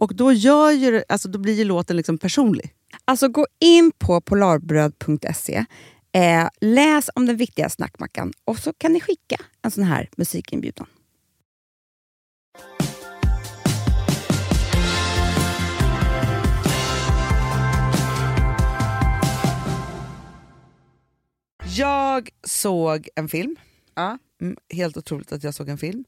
Och 0.00 0.14
då, 0.14 0.32
gör 0.32 0.70
ju, 0.70 1.02
alltså, 1.08 1.28
då 1.28 1.38
blir 1.38 1.54
ju 1.54 1.64
låten 1.64 1.96
liksom 1.96 2.18
personlig. 2.18 2.74
Alltså 3.04 3.28
gå 3.28 3.46
in 3.58 3.92
på 3.98 4.20
polarbröd.se, 4.20 5.64
eh, 6.12 6.48
läs 6.60 7.10
om 7.14 7.26
den 7.26 7.36
viktiga 7.36 7.68
snackmackan 7.68 8.32
och 8.44 8.58
så 8.58 8.72
kan 8.72 8.92
ni 8.92 9.00
skicka 9.00 9.36
en 9.62 9.70
sån 9.70 9.84
här 9.84 10.08
musikinbjudan. 10.16 10.86
Jag 21.76 22.28
såg 22.42 23.08
en 23.14 23.28
film. 23.28 23.56
Ja. 23.94 24.18
Mm, 24.40 24.56
helt 24.68 24.96
otroligt 24.96 25.32
att 25.32 25.44
jag 25.44 25.54
såg 25.54 25.68
en 25.68 25.78
film. 25.78 26.04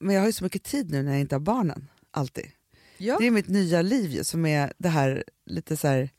Men 0.00 0.14
jag 0.14 0.22
har 0.22 0.26
ju 0.26 0.32
så 0.32 0.44
mycket 0.44 0.62
tid 0.64 0.90
nu 0.90 1.02
när 1.02 1.12
jag 1.12 1.20
inte 1.20 1.34
har 1.34 1.40
barnen. 1.40 1.88
Alltid. 2.10 2.50
Ja. 3.02 3.16
Det 3.18 3.26
är 3.26 3.30
mitt 3.30 3.48
nya 3.48 3.82
liv 3.82 4.22
som 4.22 4.46
är 4.46 4.72
det 4.78 4.88
här 4.88 5.24
lite 5.46 5.76
så 5.76 5.88
här 5.88 6.10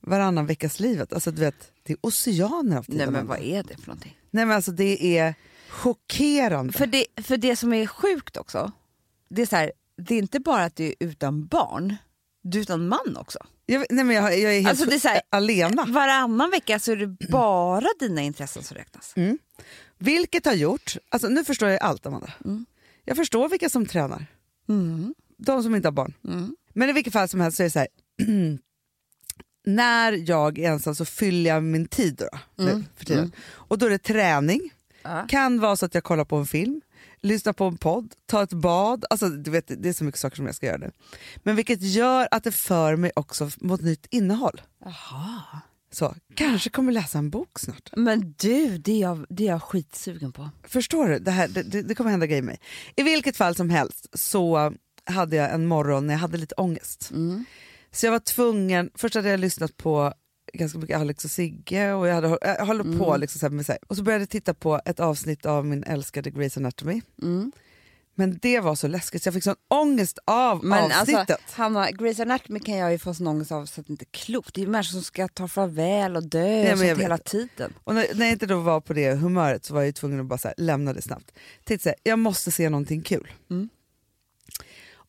varannan 0.00 0.46
veckas 0.46 0.80
livet. 0.80 1.12
Alltså 1.12 1.30
du 1.30 1.40
vet, 1.40 1.72
det 1.82 1.92
är 1.92 1.98
oceaner 2.00 2.76
av 2.78 2.82
tid. 2.82 2.96
Nej 2.96 3.10
men 3.10 3.26
vad 3.26 3.38
är 3.40 3.62
det 3.62 3.76
för 3.76 3.86
någonting? 3.86 4.16
Nej 4.30 4.46
men 4.46 4.56
alltså 4.56 4.72
det 4.72 5.18
är 5.18 5.34
chockerande. 5.68 6.72
För 6.72 6.86
det, 6.86 7.06
för 7.22 7.36
det 7.36 7.56
som 7.56 7.72
är 7.72 7.86
sjukt 7.86 8.36
också, 8.36 8.72
det 9.28 9.42
är 9.42 9.46
så 9.46 9.56
här, 9.56 9.72
det 9.96 10.14
är 10.14 10.18
inte 10.18 10.40
bara 10.40 10.64
att 10.64 10.76
du 10.76 10.84
är 10.86 10.94
utan 11.00 11.46
barn, 11.46 11.96
Du 12.42 12.58
är 12.58 12.62
utan 12.62 12.88
man 12.88 13.16
också. 13.16 13.38
Jag, 13.66 13.86
nej 13.90 14.04
men 14.04 14.16
jag, 14.16 14.38
jag 14.38 14.52
är 14.54 14.60
helt 14.60 14.68
Alltså, 14.68 14.84
det 14.84 14.94
är 14.94 14.98
så 14.98 15.08
här- 15.08 15.22
alena. 15.30 15.84
Varannan 15.88 16.50
vecka 16.50 16.78
så 16.78 16.92
är 16.92 16.96
det 16.96 17.28
bara 17.28 17.88
dina 18.00 18.22
intressen 18.22 18.62
som 18.62 18.76
räknas. 18.76 19.12
Mm. 19.16 19.38
Vilket 19.98 20.44
har 20.46 20.54
gjort, 20.54 20.96
alltså 21.08 21.28
nu 21.28 21.44
förstår 21.44 21.68
jag 21.68 21.82
allt 21.82 22.06
Amanda. 22.06 22.32
Mm. 22.44 22.66
Jag 23.04 23.16
förstår 23.16 23.48
vilka 23.48 23.68
som 23.68 23.86
tränar. 23.86 24.26
Mm. 24.68 25.14
De 25.44 25.62
som 25.62 25.74
inte 25.74 25.88
har 25.88 25.92
barn. 25.92 26.14
Mm. 26.28 26.56
Men 26.72 26.88
i 26.90 26.92
vilket 26.92 27.12
fall 27.12 27.28
som 27.28 27.40
helst 27.40 27.56
så 27.56 27.62
är 27.62 27.64
det 27.64 27.70
så 27.70 27.78
här. 27.78 27.88
när 29.66 30.12
jag 30.30 30.58
är 30.58 30.70
ensam 30.70 30.94
så 30.94 31.04
fyller 31.04 31.50
jag 31.50 31.62
min 31.62 31.86
tid 31.88 32.14
då, 32.16 32.62
Mm. 32.64 32.78
nu 32.78 32.84
för 32.96 33.04
tiden. 33.04 33.32
Och 33.50 33.78
då 33.78 33.86
är 33.86 33.90
det 33.90 33.98
träning, 33.98 34.70
Ja. 35.02 35.26
kan 35.28 35.60
vara 35.60 35.76
så 35.76 35.86
att 35.86 35.94
jag 35.94 36.04
kollar 36.04 36.24
på 36.24 36.36
en 36.36 36.46
film, 36.46 36.80
lyssnar 37.20 37.52
på 37.52 37.64
en 37.64 37.76
podd, 37.76 38.14
tar 38.26 38.42
ett 38.42 38.52
bad. 38.52 39.04
Alltså, 39.10 39.28
du 39.28 39.50
vet, 39.50 39.82
det 39.82 39.88
är 39.88 39.92
så 39.92 40.04
mycket 40.04 40.20
saker 40.20 40.36
som 40.36 40.46
jag 40.46 40.54
ska 40.54 40.66
göra 40.66 40.76
nu. 40.78 40.90
Men 41.42 41.56
vilket 41.56 41.82
gör 41.82 42.28
att 42.30 42.44
det 42.44 42.52
för 42.52 42.96
mig 42.96 43.10
också 43.16 43.50
mot 43.60 43.80
nytt 43.80 44.06
innehåll. 44.10 44.60
Jaha. 44.84 45.42
Så, 45.92 46.14
kanske 46.34 46.70
kommer 46.70 46.92
läsa 46.92 47.18
en 47.18 47.30
bok 47.30 47.58
snart. 47.58 47.90
Men 47.96 48.34
du, 48.38 48.78
det 48.78 48.92
är, 48.92 49.00
jag, 49.00 49.26
det 49.28 49.44
är 49.48 49.48
jag 49.52 49.62
skitsugen 49.62 50.32
på. 50.32 50.50
Förstår 50.62 51.08
du? 51.08 51.18
Det, 51.18 51.30
här, 51.30 51.48
det, 51.48 51.82
det 51.82 51.94
kommer 51.94 52.10
hända 52.10 52.26
grejer 52.26 52.42
med 52.42 52.52
mig. 52.52 52.60
I 52.96 53.02
vilket 53.02 53.36
fall 53.36 53.54
som 53.56 53.70
helst 53.70 54.06
så 54.12 54.72
hade 55.04 55.36
jag 55.36 55.54
en 55.54 55.66
morgon 55.66 56.06
när 56.06 56.14
jag 56.14 56.18
hade 56.18 56.38
lite 56.38 56.54
ångest. 56.54 57.10
Mm. 57.10 57.44
Så 57.90 58.06
jag 58.06 58.12
var 58.12 58.18
tvungen, 58.18 58.90
först 58.94 59.14
hade 59.14 59.28
jag 59.28 59.40
lyssnat 59.40 59.76
på 59.76 60.12
ganska 60.52 60.78
mycket 60.78 60.98
Alex 60.98 61.24
och 61.24 61.30
Sigge 61.30 61.92
och 61.92 62.08
jag 62.08 62.14
hade 62.14 62.38
jag 62.42 62.66
håller 62.66 62.84
Mm. 62.84 62.98
på 62.98 63.16
liksom 63.16 63.38
så 63.38 63.50
med 63.54 63.66
så 63.66 63.72
här. 63.72 63.78
Och 63.86 63.96
så 63.96 64.02
började 64.02 64.22
jag 64.22 64.28
titta 64.28 64.54
på 64.54 64.80
ett 64.84 65.00
avsnitt 65.00 65.46
av 65.46 65.66
min 65.66 65.84
älskade 65.84 66.30
Grey's 66.30 66.58
Anatomy. 66.58 67.00
Mm. 67.22 67.52
Men 68.14 68.38
det 68.42 68.60
var 68.60 68.74
så 68.74 68.88
läskigt 68.88 69.22
så 69.22 69.26
jag 69.26 69.34
fick 69.34 69.44
sån 69.44 69.54
ångest 69.68 70.18
av 70.24 70.64
Men 70.64 70.84
avsnittet. 70.92 71.18
alltså, 71.30 71.36
Hanna, 71.62 71.88
Grey's 71.90 72.22
Anatomy 72.22 72.60
kan 72.60 72.76
jag 72.76 72.92
ju 72.92 72.98
få 72.98 73.14
sån 73.14 73.26
ångest 73.26 73.52
av 73.52 73.66
så 73.66 73.80
att 73.80 73.86
det 73.86 73.90
inte 73.92 74.04
är 74.04 74.12
klokt. 74.12 74.54
Det 74.54 74.60
är 74.60 74.64
ju 74.64 74.70
människor 74.70 74.92
som 74.92 75.02
ska 75.02 75.28
ta 75.28 75.48
farväl 75.48 76.16
och 76.16 76.28
dö 76.28 76.62
men 76.62 76.72
och 76.72 76.78
sånt 76.78 77.00
hela 77.00 77.18
tiden. 77.18 77.72
Och 77.84 77.94
när, 77.94 78.06
när 78.14 78.26
jag 78.26 78.32
inte 78.32 78.46
då 78.46 78.60
var 78.60 78.80
på 78.80 78.92
det 78.92 79.14
humöret 79.14 79.64
så 79.64 79.74
var 79.74 79.82
jag 79.82 79.94
tvungen 79.94 80.20
att 80.20 80.26
bara 80.26 80.38
här, 80.44 80.54
lämna 80.56 80.92
det 80.92 81.02
snabbt. 81.02 81.32
Tänkte 81.64 81.82
så 81.82 81.88
här, 81.88 81.96
jag 82.02 82.18
måste 82.18 82.50
se 82.50 82.68
någonting 82.70 83.02
kul. 83.02 83.32
Mm. 83.50 83.68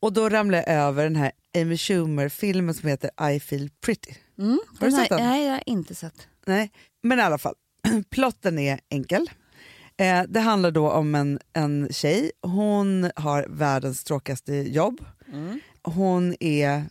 Och 0.03 0.13
då 0.13 0.29
ramlade 0.29 0.63
jag 0.67 0.75
över 0.75 1.03
den 1.03 1.15
här 1.15 1.31
Amy 1.57 1.77
Schumer-filmen 1.77 2.75
som 2.75 2.89
heter 2.89 3.31
I 3.31 3.39
feel 3.39 3.69
pretty. 3.81 4.13
Mm. 4.39 4.59
Har 4.79 4.87
du 4.87 4.91
sett 4.91 5.09
den? 5.09 5.19
Nej, 5.19 5.45
jag 5.45 5.51
har 5.51 5.63
inte 5.65 5.95
sett. 5.95 6.27
Nej, 6.45 6.71
men 7.03 7.19
i 7.19 7.21
alla 7.21 7.37
fall. 7.37 7.55
Plotten 8.09 8.59
är 8.59 8.79
enkel. 8.89 9.29
Eh, 9.97 10.23
det 10.27 10.39
handlar 10.39 10.71
då 10.71 10.91
om 10.91 11.15
en, 11.15 11.39
en 11.53 11.87
tjej. 11.91 12.31
Hon 12.41 13.11
har 13.15 13.45
världens 13.49 14.03
tråkigaste 14.03 14.53
jobb. 14.53 15.05
Mm. 15.33 15.59
Hon 15.83 16.35
är 16.39 16.83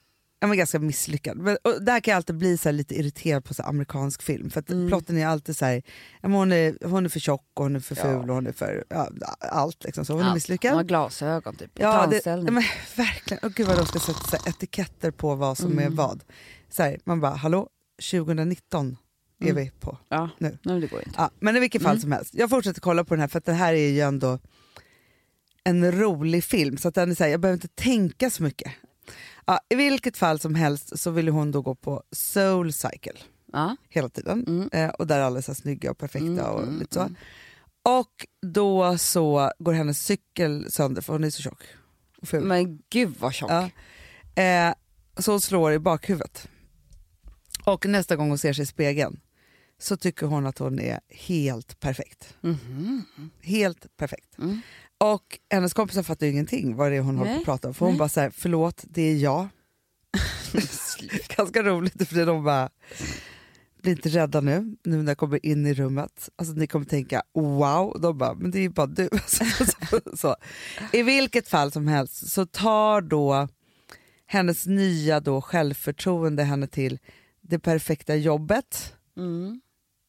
ja, 0.43 0.47
men 0.49 0.59
ganska 0.59 0.79
misslyckad. 0.79 1.37
Men, 1.37 1.57
och 1.65 1.83
där 1.85 2.01
kan 2.01 2.13
jag 2.13 2.17
alltid 2.17 2.37
bli 2.37 2.59
så 2.59 2.71
lite 2.71 2.95
irriterad 2.95 3.45
på 3.45 3.55
så 3.55 3.63
amerikansk 3.63 4.23
film. 4.23 4.51
För 4.51 4.61
att 4.61 4.71
Mm. 4.71 4.89
plotten 4.89 5.19
är 5.19 5.27
alltid 5.27 5.57
så 5.57 5.65
här, 5.65 5.83
ja, 6.23 6.29
hon, 6.29 6.53
är, 6.53 6.87
hon 6.87 7.05
är 7.05 7.09
för 7.09 7.21
tjock, 7.21 7.47
och 7.55 7.63
hon 7.63 7.77
är 7.77 7.81
för 7.81 7.97
Ja. 7.97 8.03
ful 8.03 8.29
och 8.31 8.35
hon 8.35 8.47
är 8.47 8.53
för 8.53 8.85
ja, 8.89 9.09
allt. 9.41 9.85
Liksom. 9.85 10.05
Så 10.05 10.13
hon 10.13 10.21
är 10.23 10.27
Hon 10.27 10.35
misslyckad. 10.35 10.75
har 10.75 10.83
glasögon 10.85 11.57
typ. 11.57 11.71
Ja, 11.75 12.07
det, 12.07 12.27
ja, 12.27 12.37
men, 12.37 12.55
verkligen. 12.97 13.45
Och 13.45 13.53
gud 13.55 13.67
vad 13.67 13.77
de 13.77 13.87
ska 13.87 13.99
sätta 13.99 14.21
så 14.21 14.37
här, 14.37 14.49
etiketter 14.49 15.11
på 15.11 15.35
vad 15.35 15.59
som 15.59 15.79
är 15.79 15.83
Mm. 15.83 15.95
vad. 15.97 16.25
Så 16.71 16.83
här, 16.83 16.99
man 17.05 17.21
bara, 17.21 17.33
hallå, 17.35 17.69
2019 18.11 18.97
är 19.41 19.51
Mm. 19.51 19.65
vi 19.65 19.71
på. 19.71 19.99
ja, 20.09 20.31
nu. 20.39 20.59
nej, 20.63 20.81
det 20.81 20.87
går 20.87 20.99
inte. 21.01 21.15
Ja, 21.19 21.31
men 21.41 21.57
i 21.57 21.61
vilket 21.61 21.83
fall 21.83 21.91
Mm. 21.93 22.01
som 22.03 22.13
helst, 22.13 22.35
jag 22.35 22.51
fortsätter 22.51 22.81
kolla 22.81 23.05
på 23.05 23.15
den 23.15 23.21
här 23.21 23.29
för 23.29 23.39
att 23.39 23.45
det 23.45 23.53
här 23.53 23.75
är 23.75 23.89
ju 23.89 24.01
ändå 24.01 24.39
en 25.65 25.93
rolig 25.93 26.45
film 26.45 26.77
så 26.77 26.89
att 26.89 26.95
den 26.95 27.11
är 27.11 27.15
så 27.15 27.25
här, 27.25 27.31
jag 27.31 27.41
behöver 27.41 27.57
inte 27.57 27.69
tänka 27.69 28.31
så 28.31 28.43
mycket. 28.43 28.73
Ja, 29.47 29.61
I 29.69 29.75
vilket 29.75 30.17
fall 30.17 30.39
som 30.41 30.55
helst 30.55 30.99
så 30.99 31.11
ville 31.11 31.31
hon 31.31 31.51
då 31.51 31.63
gå 31.63 31.75
på 31.75 32.03
Soul 32.13 32.73
Cycle 32.73 33.19
Ja. 33.53 33.77
hela 33.89 34.09
tiden 34.09 34.45
Mm. 34.47 34.69
eh, 34.73 34.89
och 34.91 35.07
där 35.07 35.21
alla 35.21 35.39
är 35.39 35.43
så 35.43 35.53
här 35.53 35.57
snygga 35.57 35.91
och 35.91 35.99
perfekta 35.99 36.27
Mm, 36.27 36.45
och 36.45 36.63
mm, 36.63 36.79
lite 36.79 36.95
så. 36.95 37.01
mm. 37.01 37.15
Och 37.85 38.27
då 38.47 38.99
så 38.99 39.51
går 39.59 39.73
hennes 39.73 40.05
cykel 40.05 40.71
sönder 40.73 41.03
för 41.03 41.13
hon 41.13 41.25
är 41.25 41.31
så 41.31 41.43
tjock. 41.43 41.63
Ful. 42.23 42.45
Men 42.45 42.79
gud 42.91 43.15
vad 43.21 43.35
tjock. 43.35 43.51
Ja. 43.51 44.43
Eh, 44.43 44.75
så 45.19 45.31
hon 45.31 45.41
slår 45.41 45.73
i 45.73 45.79
bakhuvudet. 45.79 46.49
Och 47.65 47.87
nästa 47.87 48.17
gång 48.17 48.29
hon 48.29 48.39
ser 48.39 48.53
sig 48.53 48.63
i 48.63 48.67
spegeln 48.67 49.21
så 49.79 49.97
tycker 49.97 50.27
hon 50.27 50.47
att 50.47 50.59
hon 50.59 50.79
är 50.79 51.01
helt 51.09 51.81
perfekt. 51.81 52.35
Mhm. 52.41 53.03
Helt 53.41 53.97
perfekt. 53.97 54.39
Mm. 54.39 54.61
Och 55.03 55.39
hennes 55.51 55.75
kompisar 55.75 56.03
fattar 56.03 56.27
ingenting 56.27 56.77
vad 56.77 56.91
det 56.93 56.97
är 56.97 57.01
hon 57.01 57.17
håller 57.17 57.31
på 57.31 57.35
Nej, 57.35 57.39
att 57.39 57.45
prata 57.45 57.69
om. 57.69 57.75
För 57.75 57.87
hon 57.87 57.93
nej. 57.93 57.99
bara 57.99 58.09
så 58.09 58.21
här, 58.21 58.31
förlåt 58.31 58.85
det 58.89 59.03
är 59.03 59.17
jag. 59.17 59.49
Ganska 61.37 61.63
roligt 61.63 62.09
för 62.09 62.27
de 62.27 62.45
bara, 62.45 62.71
bli 63.83 63.91
inte 63.93 64.09
rädda 64.09 64.41
nu, 64.41 64.77
nu 64.85 64.97
när 65.03 65.11
jag 65.11 65.19
kommer 65.19 65.47
in 65.47 65.67
i 65.67 65.75
rummet. 65.75 66.31
Alltså 66.37 66.55
ni 66.55 66.67
kommer 66.67 66.87
tänka 66.87 67.23
wow, 67.35 68.01
de 68.01 68.19
bara, 68.19 68.35
men 68.35 68.51
det 68.51 68.59
är 68.59 68.63
ju 68.63 68.69
bara 68.69 68.87
du. 68.87 69.09
så, 69.27 69.45
så, 69.45 70.01
så. 70.17 70.37
I 70.93 71.03
vilket 71.03 71.49
fall 71.49 71.73
som 71.73 71.89
helst 71.89 72.31
så 72.31 72.47
tar 72.47 73.01
då 73.01 73.49
hennes 74.27 74.67
nya 74.67 75.21
då 75.21 75.41
självförtroende 75.43 76.43
henne 76.45 76.67
till 76.67 76.99
det 77.41 77.59
perfekta 77.59 78.17
jobbet, 78.17 78.95
Mm. 79.17 79.61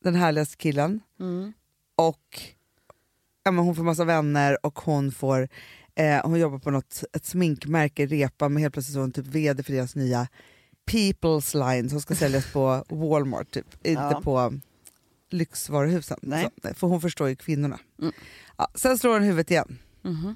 den 0.04 0.16
härligaste 0.16 0.58
killen 0.58 1.00
Mm. 1.20 1.54
och 1.96 2.42
ja, 3.44 3.52
men 3.52 3.66
hon 3.66 3.76
får 3.76 3.84
massa 3.84 4.06
vänner 4.06 4.66
och 4.66 4.80
hon 4.80 5.12
får 5.12 5.48
eh, 5.96 6.22
hon 6.26 6.40
jobbar 6.40 6.60
på 6.60 6.72
något, 6.72 7.04
ett 7.14 7.26
sminkmärke, 7.26 8.06
Repa, 8.06 8.50
men 8.50 8.62
helt 8.62 8.74
plötsligt 8.74 8.94
så 8.94 9.00
är 9.00 9.02
hon 9.02 9.12
typ 9.12 9.28
vd 9.28 9.64
för 9.64 9.74
deras 9.74 9.96
nya 9.96 10.28
People's 10.92 11.70
line 11.74 11.90
som 11.90 12.02
ska 12.02 12.16
säljas 12.16 12.54
på 12.54 12.86
Walmart, 12.90 13.52
typ. 13.52 13.66
inte 13.84 14.02
Ja. 14.02 14.22
på 14.24 14.54
lyxvaruhusen. 15.30 16.18
Nej. 16.22 16.48
Så, 16.64 16.74
för 16.74 16.88
hon 16.88 17.02
förstår 17.02 17.30
ju 17.30 17.36
kvinnorna. 17.36 17.80
Mm. 18.02 18.14
Ja, 18.58 18.68
sen 18.76 18.98
slår 18.98 19.14
hon 19.14 19.24
huvudet 19.24 19.52
igen 19.52 19.80
Mhm. 20.02 20.36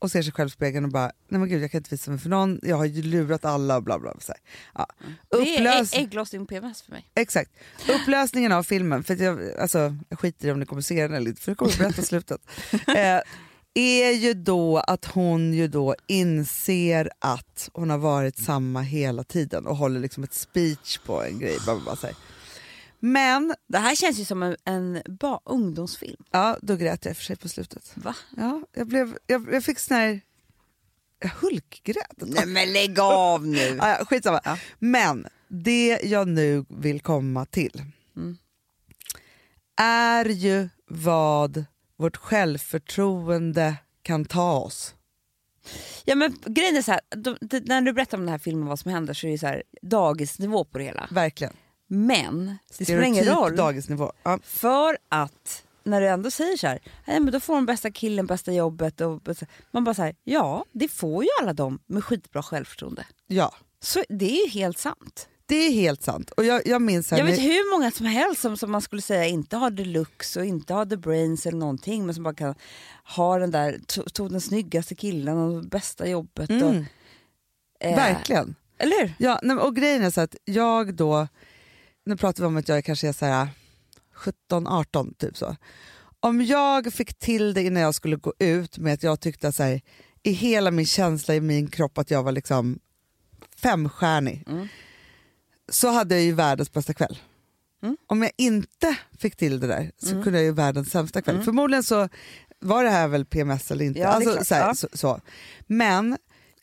Och 0.00 0.10
ser 0.10 0.22
sig 0.22 0.32
själv 0.32 0.48
i 0.48 0.50
spegeln 0.50 0.84
och 0.84 0.90
bara, 0.90 1.12
nej 1.28 1.40
men 1.40 1.48
gud 1.48 1.62
jag 1.62 1.70
kan 1.70 1.78
inte 1.78 1.90
visa 1.90 2.10
mig 2.10 2.20
för 2.20 2.28
någon, 2.28 2.60
jag 2.62 2.76
har 2.76 2.84
ju 2.84 3.02
lurat 3.02 3.44
alla 3.44 3.76
och 3.76 3.82
bla 3.82 3.98
bla. 3.98 4.12
bla. 4.12 4.20
Så 4.20 4.32
här. 4.32 4.40
Ja. 4.74 4.86
Det 5.30 5.56
är 5.56 5.60
Upplös- 5.60 5.94
ägglossning 5.98 6.46
PMS 6.46 6.82
för 6.82 6.92
mig. 6.92 7.10
Exakt. 7.14 7.50
Upplösningen 7.88 8.52
av 8.52 8.62
filmen, 8.62 9.04
för 9.04 9.14
att 9.14 9.20
jag, 9.20 9.52
alltså, 9.58 9.96
jag 10.08 10.18
skiter 10.18 10.48
i 10.48 10.52
om 10.52 10.60
ni 10.60 10.66
kommer 10.66 10.82
se 10.82 11.02
den 11.06 11.14
eller 11.16 11.28
inte 11.30 11.42
för 11.42 11.50
jag 11.50 11.58
kommer 11.58 11.78
berätta 11.78 12.02
slutet. 12.02 12.40
Eh, 12.96 13.20
är 13.74 14.10
ju 14.12 14.34
då 14.34 14.78
att 14.78 15.04
hon 15.04 15.54
ju 15.54 15.68
då 15.68 15.94
inser 16.06 17.10
att 17.18 17.68
hon 17.72 17.90
har 17.90 17.98
varit 17.98 18.38
samma 18.38 18.80
hela 18.82 19.24
tiden 19.24 19.66
och 19.66 19.76
håller 19.76 20.00
liksom 20.00 20.24
ett 20.24 20.34
speech 20.34 20.98
på 21.06 21.22
en 21.22 21.38
grej. 21.38 21.56
Bara, 21.66 21.78
bara 21.86 21.96
så 21.96 22.06
här. 22.06 22.16
Men, 23.00 23.54
Det 23.66 23.78
här 23.78 23.94
känns 23.94 24.18
ju 24.18 24.24
som 24.24 24.42
en, 24.42 24.56
en 24.64 25.02
ba- 25.06 25.40
ungdomsfilm. 25.44 26.24
ja 26.30 26.58
då 26.62 26.76
grät 26.76 27.04
jag 27.04 27.16
för 27.16 27.24
sig 27.24 27.36
på 27.36 27.48
slutet. 27.48 27.92
Va? 27.94 28.14
Ja, 28.36 28.62
jag, 28.72 28.86
blev, 28.86 29.16
jag, 29.26 29.54
jag 29.54 29.64
fick 29.64 29.78
sån 29.78 29.96
här, 29.96 30.20
hulkgrät. 31.40 32.12
Nej 32.16 32.46
men 32.46 32.72
lägg 32.72 33.00
av 33.00 33.46
nu! 33.46 33.58
Ja, 33.80 33.88
ja, 33.98 34.04
skitsamma. 34.04 34.40
Ja. 34.44 34.58
Men 34.78 35.26
det 35.48 36.00
jag 36.02 36.28
nu 36.28 36.64
vill 36.68 37.00
komma 37.00 37.44
till 37.44 37.82
Mm. 38.16 38.38
är 39.76 40.24
ju 40.24 40.68
vad 40.86 41.64
vårt 41.96 42.16
självförtroende 42.16 43.76
kan 44.02 44.24
ta 44.24 44.52
oss. 44.60 44.94
Ja 46.04 46.14
men 46.14 46.36
grejen 46.46 46.76
är 46.76 46.82
så 46.82 46.92
här, 46.92 47.00
de, 47.16 47.36
de, 47.40 47.58
när 47.60 47.80
du 47.80 47.92
berättar 47.92 48.18
om 48.18 48.24
den 48.24 48.30
här 48.32 48.38
filmen 48.38 48.68
vad 48.68 48.78
som 48.78 48.90
händer 48.90 49.14
så 49.14 49.26
är 49.26 49.30
det 49.30 49.38
så 49.38 49.46
här 49.46 49.62
dagisnivå 49.82 50.64
på 50.64 50.78
det 50.78 50.84
hela. 50.84 51.08
Verkligen. 51.10 51.52
Men 51.92 52.58
det 52.78 52.84
spelar 52.84 53.02
ingen 53.02 53.24
roll 53.24 53.56
dagisnivå. 53.56 54.12
Ja. 54.22 54.38
för 54.44 54.98
att 55.08 55.64
när 55.84 56.00
du 56.00 56.08
ändå 56.08 56.30
säger 56.30 56.56
så 56.56 56.66
här, 56.66 56.78
nej, 57.06 57.20
men 57.20 57.32
då 57.32 57.40
får 57.40 57.54
de 57.54 57.66
bästa 57.66 57.90
killen 57.90 58.26
bästa 58.26 58.52
jobbet 58.52 59.00
och 59.00 59.22
man 59.70 59.84
bara 59.84 59.94
så 59.94 60.02
här, 60.02 60.14
ja 60.24 60.64
det 60.72 60.88
får 60.88 61.24
ju 61.24 61.28
alla 61.40 61.52
de 61.52 61.78
med 61.86 62.04
skitbra 62.04 62.42
självförtroende. 62.42 63.06
ja, 63.26 63.54
Så 63.82 64.02
det 64.08 64.30
är 64.40 64.44
ju 64.46 64.50
helt 64.50 64.78
sant. 64.78 65.28
det 65.46 65.54
är 65.56 65.70
helt 65.72 66.02
sant. 66.02 66.30
Och 66.30 66.44
jag, 66.44 66.66
jag 66.66 66.82
minns 66.82 67.10
här, 67.10 67.18
Jag 67.18 67.24
vet 67.24 67.36
när- 67.38 67.44
hur 67.44 67.70
många 67.78 67.90
som 67.90 68.06
helst 68.06 68.40
som, 68.40 68.56
som 68.56 68.70
man 68.70 68.82
skulle 68.82 69.02
säga 69.02 69.26
inte 69.26 69.56
har 69.56 69.70
looks 69.70 70.36
och 70.36 70.44
inte 70.44 70.74
har 70.74 70.86
the 70.86 70.96
brains 70.96 71.46
eller 71.46 71.58
någonting 71.58 72.06
men 72.06 72.14
som 72.14 72.24
bara 72.24 72.34
kan 72.34 72.54
ha 73.16 73.38
den 73.38 73.50
där, 73.50 73.72
to- 73.72 74.08
tog 74.10 74.30
den 74.30 74.40
snyggaste 74.40 74.94
killen 74.94 75.38
och 75.38 75.64
bästa 75.64 76.06
jobbet. 76.08 76.50
Och, 76.50 76.56
mm, 76.56 76.84
eh, 77.80 77.96
verkligen. 77.96 78.54
Eller 78.78 79.00
hur? 79.00 79.14
Ja, 79.18 79.40
och 79.60 79.76
grejen 79.76 80.02
är 80.02 80.10
så 80.10 80.20
att 80.20 80.34
jag 80.44 80.94
då, 80.94 81.28
nu 82.04 82.16
pratar 82.16 82.42
vi 82.42 82.46
om 82.46 82.56
att 82.56 82.68
jag 82.68 82.84
kanske 82.84 83.08
är 83.08 83.12
så 83.12 83.26
här 83.26 83.48
17-18 84.50 85.14
typ 85.18 85.36
så. 85.36 85.56
Om 86.20 86.42
jag 86.44 86.92
fick 86.92 87.18
till 87.18 87.54
det 87.54 87.62
innan 87.62 87.82
jag 87.82 87.94
skulle 87.94 88.16
gå 88.16 88.34
ut 88.38 88.78
med 88.78 88.94
att 88.94 89.02
jag 89.02 89.20
tyckte 89.20 89.52
så 89.52 89.62
här, 89.62 89.80
i 90.22 90.30
hela 90.32 90.70
min 90.70 90.86
känsla 90.86 91.34
i 91.34 91.40
min 91.40 91.68
kropp 91.68 91.98
att 91.98 92.10
jag 92.10 92.22
var 92.22 92.32
liksom 92.32 92.78
femstjärnig 93.56 94.44
Mm. 94.48 94.68
så 95.68 95.88
hade 95.90 96.14
jag 96.14 96.24
ju 96.24 96.32
världens 96.32 96.72
bästa 96.72 96.94
kväll. 96.94 97.18
Mm. 97.82 97.96
Om 98.06 98.22
jag 98.22 98.30
inte 98.36 98.96
fick 99.18 99.36
till 99.36 99.60
det 99.60 99.66
där 99.66 99.92
så 99.98 100.10
Mm. 100.10 100.22
kunde 100.22 100.38
jag 100.38 100.44
ju 100.46 100.52
världens 100.52 100.90
sämsta 100.90 101.22
kväll. 101.22 101.34
Mm. 101.34 101.44
Förmodligen 101.44 101.82
så 101.84 102.08
var 102.60 102.84
det 102.84 102.90
här 102.90 103.08
väl 103.08 103.24
PMS 103.24 103.70
eller 103.70 103.84
inte. 103.84 104.00
Ja, 104.00 104.08
alltså, 104.08 104.32
klart, 104.32 104.46
så, 104.46 104.54
här, 104.54 104.66
ja. 104.66 104.74
så, 104.74 104.88
så. 104.92 105.20
Men 105.66 106.16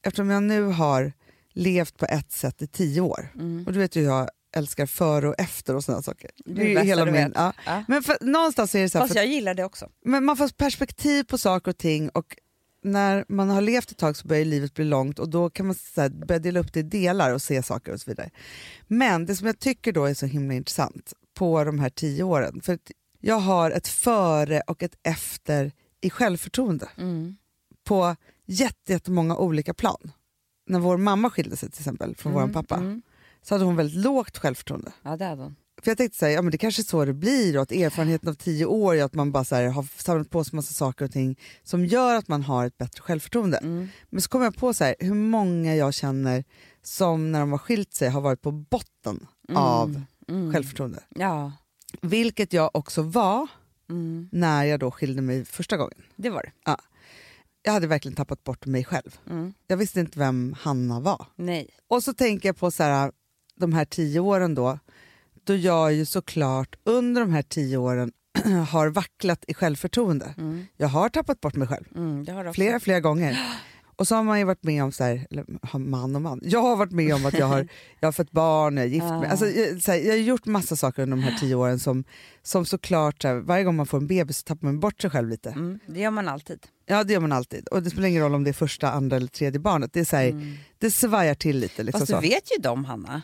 eftersom 0.04 0.30
jag 0.30 0.44
nu 0.44 0.62
har 0.64 1.14
levt 1.54 1.98
på 1.98 2.06
ett 2.06 2.32
sätt 2.32 2.62
i 2.62 2.68
tio 2.68 3.02
år. 3.02 3.30
Och 3.66 3.74
du 3.74 3.80
vet 3.80 3.96
ju 3.96 4.02
hur 4.02 4.08
jag 4.08 4.30
älskar 4.56 4.86
före 4.86 5.28
och 5.28 5.36
efter 5.38 5.76
och 5.76 5.84
sådana 5.84 6.02
saker. 6.02 6.32
Det 6.46 6.72
är 6.72 6.76
bästa 6.86 7.06
du 7.06 7.12
vet. 7.12 7.32
ja. 7.36 7.54
Ja. 7.66 7.84
Men 7.88 8.04
för, 8.04 8.18
någonstans 8.22 8.76
är 8.76 8.82
det 8.82 8.90
så 8.90 8.98
här, 8.98 9.06
Fast 9.06 9.14
för, 9.14 9.20
jag 9.20 9.28
gillar 9.28 9.54
det 9.54 9.64
också. 9.64 9.90
men 10.06 10.26
man 10.26 10.38
får 10.38 10.48
perspektiv 10.48 11.24
på 11.24 11.38
saker 11.38 11.72
och 11.72 11.78
ting 11.78 12.10
och 12.10 12.36
när 12.84 13.26
man 13.30 13.50
har 13.50 13.62
levt 13.62 13.92
ett 13.92 13.98
tag 13.98 14.18
så 14.18 14.28
börjar 14.28 14.46
livet 14.46 14.74
bli 14.74 14.86
långt 14.86 15.20
och 15.20 15.30
då 15.30 15.50
kan 15.50 15.66
man 15.66 15.76
så 15.76 16.02
här, 16.02 16.10
börja 16.10 16.40
dela 16.40 16.60
upp 16.60 16.74
det 16.74 16.80
i 16.80 16.84
delar 16.84 17.34
och 17.34 17.42
se 17.42 17.64
saker 17.64 17.94
och 17.94 18.02
så 18.02 18.12
vidare. 18.12 18.30
Men 18.88 19.26
det 19.26 19.36
som 19.36 19.48
jag 19.48 19.60
tycker 19.60 19.92
då 19.92 20.06
är 20.06 20.14
så 20.14 20.26
himla 20.26 20.54
intressant 20.54 21.14
på 21.34 21.64
de 21.64 21.80
här 21.80 21.90
tio 21.90 22.24
åren, 22.24 22.62
för 22.62 22.74
att 22.74 22.92
jag 23.20 23.40
har 23.40 23.72
ett 23.72 23.88
före 23.88 24.62
och 24.62 24.84
ett 24.84 24.96
efter 25.04 25.72
i 26.02 26.10
självförtroende 26.10 26.88
på 27.84 28.16
jätte- 28.46 28.94
jättemånga 28.94 29.38
olika 29.38 29.74
plan. 29.74 30.12
När 30.68 30.80
vår 30.80 30.98
mamma 30.98 31.30
skilde 31.30 31.56
sig 31.56 31.72
till 31.72 31.82
exempel 31.82 32.16
från 32.16 32.34
vår 32.34 32.48
pappa 32.54 32.76
mm. 32.76 33.02
Så 33.48 33.56
hade 33.56 33.66
hon 33.66 33.76
väldigt 33.76 34.04
lågt 34.04 34.38
självförtroende. 34.38 34.92
Ja, 35.04 35.18
det 35.18 35.26
hade 35.26 35.42
hon. 35.44 35.56
För 35.82 35.92
jag 35.92 35.98
tänkte 35.98 36.18
så 36.18 36.26
här, 36.26 36.34
ja, 36.34 36.42
men 36.42 36.52
det 36.52 36.58
kanske 36.58 36.82
är 36.82 36.84
så 36.84 37.06
det 37.06 37.14
blir 37.14 37.56
och 37.58 37.62
att 37.64 37.72
erfarenheten 37.72 38.30
av 38.30 38.34
tio 38.34 38.66
år 38.66 38.96
är 38.96 39.04
att 39.04 39.14
man 39.14 39.32
bara 39.32 39.44
så 39.44 39.56
här, 39.56 39.68
har 39.68 39.84
samlat 39.98 40.30
på 40.30 40.44
sig 40.44 40.56
massa 40.56 40.74
saker 40.74 41.06
och 41.06 41.12
ting 41.12 41.40
som 41.64 41.86
gör 41.86 42.16
att 42.16 42.28
man 42.28 42.44
har 42.44 42.66
ett 42.66 42.78
bättre 42.78 43.02
självförtroende. 43.02 43.58
Mm. 43.58 43.88
Men 44.10 44.22
så 44.22 44.30
kom 44.30 44.42
jag 44.42 44.56
på 44.56 44.74
så 44.74 44.84
här, 44.84 44.96
hur 45.00 45.14
många 45.14 45.76
jag 45.76 45.94
känner 45.94 46.44
som 46.84 47.32
när 47.32 47.40
de 47.40 47.52
har 47.52 47.58
skilt 47.60 47.94
sig 47.94 48.10
har 48.10 48.22
varit 48.22 48.42
på 48.42 48.52
botten 48.52 49.28
av 49.54 50.02
Mm. 50.30 50.54
självförtroende. 50.54 51.04
Ja, 51.10 51.52
Vilket 52.02 52.54
jag 52.54 52.70
också 52.74 53.02
var 53.02 53.48
mm. 53.90 54.30
när 54.32 54.64
jag 54.64 54.80
då 54.80 54.92
skilde 54.92 55.22
mig 55.22 55.46
första 55.46 55.78
gången. 55.78 56.02
det 56.16 56.30
var 56.30 56.44
det. 56.44 56.76
Jag 57.64 57.74
hade 57.74 57.88
verkligen 57.88 58.16
tappat 58.16 58.44
bort 58.44 58.66
mig 58.66 58.84
själv. 58.86 59.20
Mm. 59.30 59.54
Jag 59.68 59.78
visste 59.78 60.00
inte 60.00 60.20
vem 60.20 60.56
Hanna 60.60 61.00
var. 61.00 61.26
Nej. 61.36 61.70
Och 61.88 62.04
så 62.04 62.14
tänker 62.14 62.50
jag 62.50 62.58
på 62.58 62.72
så 62.72 62.84
här, 62.84 63.12
de 63.58 63.74
här 63.74 63.86
tio 63.86 64.20
åren 64.20 64.56
då, 64.56 64.80
då 65.44 65.56
jag 65.56 65.94
ju 65.94 66.06
såklart 66.06 66.76
under 66.84 67.22
de 67.22 67.32
här 67.34 67.42
tio 67.42 67.78
åren 67.78 68.12
har 68.70 68.88
vacklat 68.90 69.46
i 69.48 69.54
självförtroende. 69.54 70.34
Mm. 70.38 70.66
Jag 70.78 70.88
har 70.88 71.10
tappat 71.10 71.42
bort 71.42 71.56
mig 71.56 71.68
själv 71.68 71.86
Mm, 71.96 72.54
flera, 72.54 72.80
flera 72.80 73.00
gånger. 73.00 73.40
Och 74.00 74.08
så 74.08 74.16
har 74.16 74.24
man 74.24 74.40
ju 74.40 74.46
varit 74.46 74.64
med 74.64 74.84
om, 74.84 74.92
så 74.92 75.04
här, 75.04 75.28
eller 75.32 75.46
man 75.80 76.16
och 76.16 76.22
man, 76.22 76.42
jag 76.44 76.62
har 76.62 76.76
varit 76.76 76.92
med 76.92 77.16
om 77.16 77.26
att 77.26 77.34
jag 77.40 77.46
har, 77.46 77.68
jag 78.00 78.08
har 78.08 78.12
fått 78.12 78.32
barn, 78.32 78.78
jag 78.78 78.86
är 78.86 78.90
gift 78.90 79.04
Ah. 79.06 79.20
mig. 79.20 79.30
Alltså, 79.30 79.48
jag, 79.48 79.82
så 79.84 79.92
här, 79.92 80.00
jag 80.00 80.12
har 80.12 80.18
gjort 80.18 80.46
massa 80.46 80.76
saker 80.76 81.04
under 81.04 81.18
de 81.18 81.24
här 81.24 81.38
tio 81.40 81.56
åren 81.56 81.80
som, 81.80 82.04
som 82.44 82.66
såklart, 82.66 83.22
så 83.22 83.28
här, 83.28 83.36
varje 83.36 83.64
gång 83.64 83.76
man 83.76 83.86
får 83.86 83.98
en 83.98 84.08
bebis 84.08 84.38
så 84.38 84.44
tappar 84.44 84.68
man 84.68 84.80
bort 84.80 85.02
sig 85.02 85.10
själv 85.10 85.30
lite. 85.30 85.50
Mm, 85.50 85.80
det 85.88 86.00
gör 86.00 86.12
man 86.12 86.28
alltid. 86.28 86.60
Ja 86.86 87.04
det 87.04 87.14
gör 87.14 87.20
man 87.20 87.32
alltid. 87.32 87.68
Och 87.68 87.84
det 87.84 87.90
spelar 87.90 88.08
ingen 88.08 88.24
roll 88.24 88.36
om 88.36 88.44
det 88.44 88.50
är 88.52 88.54
första, 88.54 88.92
andra 88.92 89.18
eller 89.18 89.28
tredje 89.28 89.60
barnet. 89.60 89.94
Det, 89.94 90.00
är 90.00 90.06
så 90.06 90.16
här, 90.16 90.58
det 90.78 90.92
svajar 90.92 91.36
till 91.36 91.58
lite. 91.60 91.84
Liksom 91.84 92.00
Fast 92.00 92.12
så. 92.12 92.22
du 92.22 92.28
vet 92.28 92.52
ju 92.58 92.62
de, 92.62 92.86
Hanna, 92.86 93.22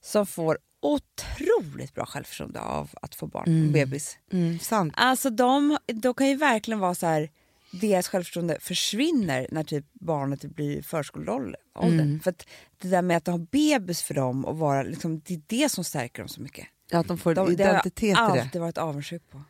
som 0.00 0.26
får 0.26 0.58
otroligt 0.82 1.94
bra 1.94 2.06
självförtroende 2.06 2.60
av 2.60 2.90
att 3.02 3.14
få 3.14 3.26
barn, 3.26 3.44
Mm. 3.48 3.72
bebis. 3.72 4.18
Mm, 4.32 4.58
sant. 4.58 4.94
Alltså 4.96 5.30
de, 5.30 5.78
de 5.86 6.14
kan 6.14 6.28
ju 6.28 6.36
verkligen 6.36 6.78
vara 6.80 6.94
så 6.94 7.06
här, 7.06 7.30
deras 7.72 8.08
självförtroende 8.08 8.58
försvinner 8.60 9.46
när 9.50 9.64
typ 9.64 9.84
barnet 9.92 10.42
blir 10.44 10.82
förskoleålder. 10.82 11.56
Mm. 11.82 12.20
För 12.20 12.30
att 12.30 12.46
det 12.82 12.88
där 12.88 13.02
med 13.02 13.16
att 13.16 13.26
ha 13.26 13.38
bebis 13.38 14.02
för 14.02 14.14
dem 14.14 14.44
och 14.44 14.58
vara, 14.58 14.82
liksom, 14.82 15.20
det 15.20 15.34
är 15.34 15.42
det 15.46 15.68
som 15.68 15.84
stärker 15.84 16.22
dem 16.22 16.28
så 16.28 16.40
mycket. 16.42 16.66
Ja, 16.90 16.98
att 16.98 17.08
de 17.08 17.18
får 17.18 17.34
De, 17.34 17.56
det 17.56 17.64
har 17.64 17.70
identitet 17.70 18.08
jag 18.18 18.38
alltid 18.38 18.60
varit 18.60 18.78
avundsjuk 18.78 19.22
på. 19.30 19.42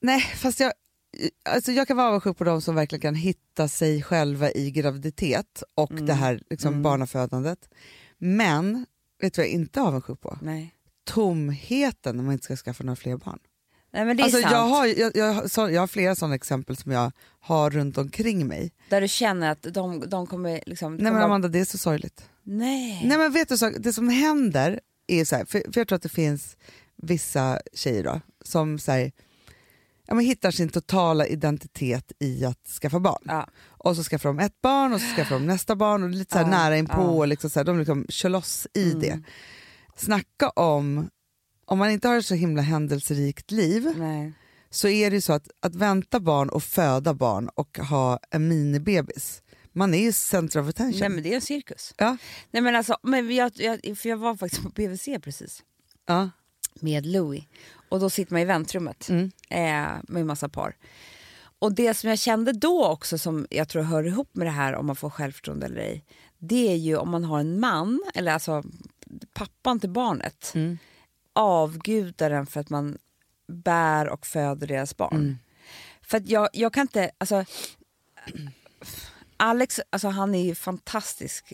Nej, 0.00 0.20
fast 0.20 0.60
jag, 0.60 0.72
alltså 1.48 1.72
jag 1.72 1.88
kan 1.88 1.96
vara 1.96 2.08
avundsjuk 2.08 2.38
på 2.38 2.44
de 2.44 2.62
som 2.62 2.74
verkligen 2.74 3.00
kan 3.00 3.14
hitta 3.14 3.68
sig 3.68 4.02
själva 4.02 4.50
i 4.50 4.70
graviditet 4.70 5.62
och 5.74 5.90
Mm. 5.90 6.06
det 6.06 6.14
här 6.14 6.42
liksom 6.50 6.82
barnafödandet. 6.82 7.68
Men, 8.18 8.86
vet 9.20 9.34
du 9.34 9.40
vad 9.42 9.46
jag 9.46 9.52
inte 9.54 9.80
är 9.80 9.84
avundsjuk 9.84 10.20
på? 10.20 10.38
Nej. 10.42 10.74
Tomheten 11.04 12.16
när 12.16 12.22
man 12.24 12.32
inte 12.32 12.44
ska 12.44 12.56
skaffa 12.56 12.84
några 12.84 12.96
fler 12.96 13.16
barn. 13.16 13.38
Nej 13.92 14.04
men 14.04 14.16
det 14.16 14.22
är 14.22 14.24
Alltså 14.24 14.40
sant. 14.40 14.52
jag, 14.52 14.66
har, 14.66 14.86
jag, 14.86 15.16
jag, 15.16 15.50
så, 15.50 15.70
jag 15.70 15.80
har 15.82 15.86
flera 15.86 16.14
sådana 16.14 16.34
exempel 16.34 16.76
som 16.76 16.92
jag 16.92 17.12
har 17.40 17.70
runt 17.70 17.98
omkring 17.98 18.46
mig. 18.46 18.72
Där 18.88 19.00
du 19.00 19.08
känner 19.08 19.50
att 19.50 19.62
de, 19.62 20.00
de 20.10 20.26
kommer 20.26 20.60
liksom... 20.66 20.94
Nej 20.94 21.02
men 21.04 21.12
kommer- 21.12 21.24
Amanda, 21.24 21.48
det 21.48 21.58
är 21.60 21.64
så 21.64 21.78
sorgligt. 21.78 22.28
Nej. 22.42 23.02
Nej 23.06 23.18
men 23.18 23.32
vet 23.32 23.48
du, 23.48 23.58
så, 23.58 23.70
det 23.70 23.92
som 23.92 24.08
händer 24.08 24.80
är 25.06 25.24
så 25.24 25.36
här, 25.36 25.44
för, 25.44 25.58
för 25.72 25.80
jag 25.80 25.88
tror 25.88 25.96
att 25.96 26.02
det 26.02 26.08
finns 26.08 26.56
vissa 27.02 27.60
tjejer 27.74 28.02
då, 28.04 28.20
som 28.44 28.78
här, 28.86 29.12
ja, 30.06 30.14
men 30.14 30.24
hittar 30.24 30.50
sin 30.50 30.68
totala 30.68 31.26
identitet 31.26 32.12
i 32.20 32.44
att 32.44 32.66
skaffa 32.82 33.00
barn. 33.00 33.22
Ja. 33.24 33.48
Och 33.68 33.96
så 33.96 34.02
skaffar 34.04 34.28
de 34.28 34.38
ett 34.38 34.60
barn 34.62 34.92
och 34.92 35.00
så 35.00 35.14
skaffar 35.16 35.34
de 35.34 35.46
nästa 35.46 35.76
barn 35.76 36.02
och 36.02 36.10
lite 36.10 36.32
så 36.32 36.38
Ja, 36.38 36.46
nära 36.46 36.76
inpå. 36.76 36.92
ja. 36.94 36.98
Och 37.08 37.28
liksom 37.28 37.50
så 37.50 37.58
här, 37.60 37.64
de 37.64 37.78
liksom 37.78 38.06
kör 38.08 38.28
loss 38.28 38.66
i 38.74 38.86
Mm. 38.90 39.00
det. 39.00 39.22
Snacka 39.96 40.48
om, 40.50 41.08
om 41.64 41.78
man 41.78 41.90
inte 41.90 42.08
har 42.08 42.16
ett 42.18 42.26
så 42.26 42.34
himla 42.34 42.62
händelserikt 42.62 43.50
liv 43.50 43.92
Nej. 43.96 44.32
så 44.70 44.88
är 44.88 45.10
det 45.10 45.16
ju 45.16 45.20
så 45.20 45.32
att, 45.32 45.48
att 45.60 45.74
vänta 45.74 46.20
barn 46.20 46.48
och 46.48 46.62
föda 46.62 47.14
barn 47.14 47.48
och 47.54 47.78
ha 47.78 48.18
en 48.30 48.48
minibebis, 48.48 49.42
man 49.72 49.94
är 49.94 49.98
ju 50.02 50.12
center 50.12 50.60
of 50.60 50.68
attention. 50.68 51.00
Nej 51.00 51.08
men 51.08 51.22
det 51.22 51.30
är 51.30 51.34
en 51.34 51.40
cirkus. 51.40 51.94
Ja. 51.96 52.16
Nej 52.50 52.62
men 52.62 52.76
alltså, 52.76 52.96
men 53.02 53.34
jag, 53.34 53.52
jag, 53.54 53.98
för 53.98 54.08
jag 54.08 54.16
var 54.16 54.36
faktiskt 54.36 54.62
på 54.62 54.68
BVC 54.68 55.08
precis. 55.22 55.62
Ja. 56.06 56.30
Med 56.82 57.06
Louis. 57.06 57.44
Och 57.88 58.00
då 58.00 58.10
sitter 58.10 58.32
man 58.32 58.42
i 58.42 58.44
väntrummet 58.44 59.08
Mm. 59.08 59.30
eh, 59.50 60.00
med 60.08 60.20
en 60.20 60.26
massa 60.26 60.48
par. 60.48 60.76
Och 61.58 61.74
det 61.74 61.94
som 61.94 62.10
jag 62.10 62.18
kände 62.18 62.52
då 62.52 62.86
också 62.86 63.18
som 63.18 63.46
jag 63.50 63.68
tror 63.68 63.82
hör 63.82 64.06
ihop 64.06 64.30
med 64.32 64.46
det 64.46 64.50
här 64.50 64.74
om 64.74 64.86
man 64.86 64.96
får 64.96 65.10
självförtroende 65.10 65.66
eller 65.66 65.80
ej. 65.80 66.04
Det 66.38 66.72
är 66.72 66.76
ju 66.76 66.96
om 66.96 67.10
man 67.10 67.24
har 67.24 67.40
en 67.40 67.60
man, 67.60 68.00
eller 68.14 68.32
alltså 68.32 68.62
pappan 69.34 69.80
till 69.80 69.90
barnet, 69.90 70.52
Mm. 70.54 70.78
avgudar 71.32 72.30
den 72.30 72.46
för 72.46 72.60
att 72.60 72.70
man 72.70 72.98
bär 73.48 74.08
och 74.08 74.26
föder 74.26 74.66
deras 74.66 74.96
barn. 74.96 75.16
Mm. 75.16 75.38
För 76.02 76.16
att 76.18 76.28
jag, 76.28 76.48
jag 76.52 76.72
kan 76.72 76.82
inte, 76.82 77.10
alltså 77.18 77.44
Alex, 79.36 79.80
alltså 79.90 80.08
han 80.08 80.34
är 80.34 80.44
ju 80.44 80.54
fantastisk. 80.54 81.52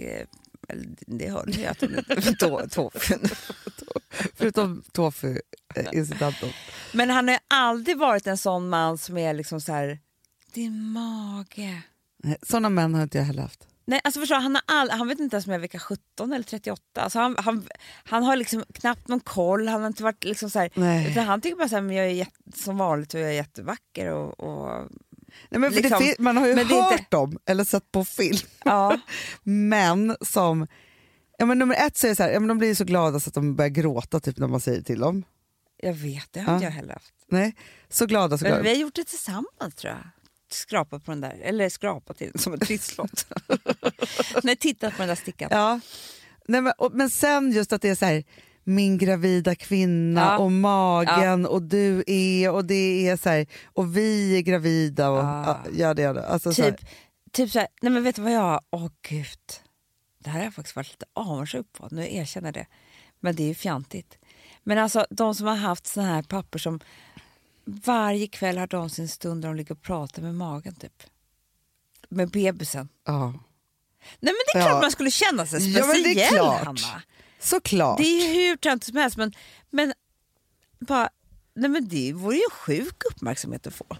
eh, 0.68 0.76
Det 1.06 1.30
hörde 1.30 1.52
jag 1.60 1.70
att 1.70 1.80
hon 2.24 2.36
tå- 2.36 2.68
tå- 2.68 2.90
Förutom 4.34 4.82
tofu-incidenten. 4.92 6.48
Men 6.92 7.10
han 7.10 7.28
har 7.28 7.38
aldrig 7.48 7.98
varit 7.98 8.26
en 8.26 8.38
sån 8.38 8.68
man 8.68 8.98
som 8.98 9.18
är 9.18 9.34
liksom 9.34 9.60
så 9.60 9.72
här, 9.72 9.98
din 10.54 10.82
mage. 10.92 11.82
Sådana 12.42 12.68
män 12.68 12.94
har 12.94 13.02
inte 13.02 13.18
jag 13.18 13.24
heller 13.24 13.42
haft. 13.42 13.68
Nej, 13.84 14.00
alltså 14.04 14.20
förstår, 14.20 14.36
du, 14.36 14.42
han, 14.42 14.54
har 14.54 14.62
all, 14.66 14.90
han 14.90 15.08
vet 15.08 15.20
inte 15.20 15.36
ens 15.36 15.46
om 15.46 15.52
jag 15.52 15.58
är 15.58 15.62
vecka 15.62 15.78
17 15.78 16.32
eller 16.32 16.44
38. 16.44 16.82
Alltså 17.00 17.18
han, 17.18 17.36
han, 17.38 17.68
han 18.04 18.22
har 18.22 18.36
liksom 18.36 18.64
knappt 18.74 19.08
någon 19.08 19.20
koll. 19.20 19.68
Han 19.68 19.80
har 19.80 19.86
inte 19.88 20.02
varit 20.02 20.24
liksom 20.24 20.50
så 20.50 20.58
här, 20.58 21.20
han 21.20 21.40
tycker 21.40 21.56
bara 21.56 21.68
så 21.68 21.74
här, 21.74 21.82
men 21.82 21.96
jag 21.96 22.06
är 22.06 22.10
jätte, 22.10 22.58
som 22.58 22.76
vanligt 22.78 23.14
och 23.14 23.20
jag 23.20 23.28
är 23.28 23.32
jättevacker. 23.34 24.06
Och, 24.12 24.40
och, 24.40 24.88
Nej, 25.50 25.60
men 25.60 25.72
Liksom, 25.72 26.14
man 26.18 26.36
har 26.36 26.46
ju 26.46 26.54
men 26.54 26.66
hört 26.66 26.92
inte- 26.92 27.04
dem 27.10 27.38
eller 27.46 27.64
sett 27.64 27.92
på 27.92 28.04
film. 28.04 28.36
ja, 28.64 28.98
Men 29.42 30.16
som... 30.20 30.66
Ja, 31.38 31.46
men 31.46 31.58
nummer 31.58 31.74
ett 31.86 31.96
så 31.96 32.06
är 32.06 32.08
det 32.08 32.16
så 32.16 32.22
här, 32.22 32.30
ja, 32.30 32.40
men 32.40 32.48
de 32.48 32.58
blir 32.58 32.74
så 32.74 32.84
glada 32.84 33.20
så 33.20 33.28
att 33.30 33.34
de 33.34 33.56
börjar 33.56 33.68
gråta 33.68 34.20
typ, 34.20 34.38
när 34.38 34.46
man 34.46 34.60
säger 34.60 34.82
till 34.82 34.98
dem. 35.00 35.24
jag 35.76 35.92
vet, 35.94 36.32
det 36.32 36.40
har 36.40 36.54
Ja. 36.54 36.62
jag 36.62 36.70
heller 36.70 36.92
haft. 36.92 37.14
Nej, 37.28 37.54
så 37.88 38.06
glada 38.06 38.38
så 38.38 38.44
Men 38.44 38.50
glada. 38.50 38.62
vi 38.62 38.68
har 38.68 38.76
gjort 38.76 38.94
det 38.94 39.04
tillsammans 39.04 39.74
tror 39.76 39.92
jag. 39.92 40.00
Skrapat 40.50 41.04
på 41.04 41.10
den 41.10 41.20
där, 41.20 41.38
eller 41.42 41.68
skrapat 41.68 42.18
den 42.18 42.38
som 42.38 42.52
en 42.52 42.58
trisslott. 42.60 43.26
Nej, 44.42 44.56
tittat 44.56 44.92
på 44.92 44.98
den 44.98 45.08
där 45.08 45.14
stickan. 45.14 45.48
Ja. 45.52 45.80
Nej, 46.48 46.60
men, 46.60 46.72
och, 46.78 46.92
men 46.94 47.10
sen 47.10 47.52
just 47.52 47.72
att 47.72 47.82
det 47.82 47.88
är 47.88 47.94
så 47.94 48.04
här, 48.04 48.24
min 48.64 48.98
gravida 48.98 49.54
kvinna 49.54 50.20
Ja. 50.20 50.38
och 50.38 50.52
magen 50.52 51.46
och 51.46 51.62
du 51.62 52.04
är 52.06 52.50
och 52.50 52.64
det 52.64 53.08
är 53.08 53.16
så 53.16 53.28
här, 53.28 53.46
och 53.64 53.96
vi 53.96 54.36
är 54.36 54.40
gravida 54.42 55.10
och 55.10 55.18
Ah. 55.24 55.44
ja, 55.46 55.70
ja, 55.72 55.94
det 55.94 56.02
är 56.02 56.14
det. 56.14 56.26
Alltså, 56.26 56.52
så 56.52 56.62
här, 56.62 56.70
Typ, 56.70 56.88
typ 57.32 57.50
så 57.50 57.58
här, 57.58 57.68
nej 57.82 57.92
men 57.92 58.02
vet 58.04 58.16
du 58.16 58.22
vad 58.22 58.32
jag, 58.32 58.60
åh 58.70 58.88
gud. 59.08 59.26
Det 60.18 60.30
här 60.30 60.38
har 60.38 60.44
jag 60.44 60.54
faktiskt 60.54 60.76
varit 60.76 60.88
lite 60.90 61.06
avundsjuk 61.12 61.66
på, 61.72 61.88
nu 61.90 62.14
erkänner 62.14 62.46
jag 62.48 62.54
det. 62.54 62.66
Men 63.20 63.36
det 63.36 63.42
är 63.42 63.48
ju 63.48 63.54
fjantigt. 63.54 64.18
Men 64.62 64.78
alltså 64.78 65.06
de 65.10 65.34
som 65.34 65.46
har 65.46 65.56
haft 65.56 65.86
såna 65.86 66.06
här 66.06 66.22
papper 66.22 66.58
som 66.58 66.80
varje 67.64 68.26
kväll 68.26 68.58
har 68.58 68.66
de 68.66 68.90
sin 68.90 69.08
stund 69.08 69.42
där 69.42 69.48
de 69.48 69.56
ligger 69.56 69.72
och 69.72 69.82
pratar 69.82 70.22
med 70.22 70.34
magen 70.34 70.74
typ. 70.74 71.02
Med 72.08 72.30
bebisen. 72.30 72.88
ja. 73.06 73.26
Nej 74.20 74.32
men 74.32 74.34
det 74.52 74.58
är 74.58 74.62
klart 74.62 74.74
Ja. 74.74 74.80
man 74.80 74.90
skulle 74.90 75.10
känna 75.10 75.46
sig 75.46 75.72
Ja, 75.78 75.82
speciell. 75.84 76.46
Hanna. 76.46 76.78
Såklart. 77.42 77.98
Det 77.98 78.04
är 78.04 78.34
hur 78.34 78.56
töntigt 78.56 78.86
som 78.86 78.96
helst 78.96 79.16
men, 79.16 79.32
men 79.70 79.92
bara, 80.80 81.08
nej 81.54 81.70
men 81.70 81.88
det 81.88 82.12
vore 82.12 82.36
ju 82.36 82.50
sjuk 82.50 83.02
uppmärksamhet 83.10 83.66
att 83.66 83.74
få. 83.74 83.96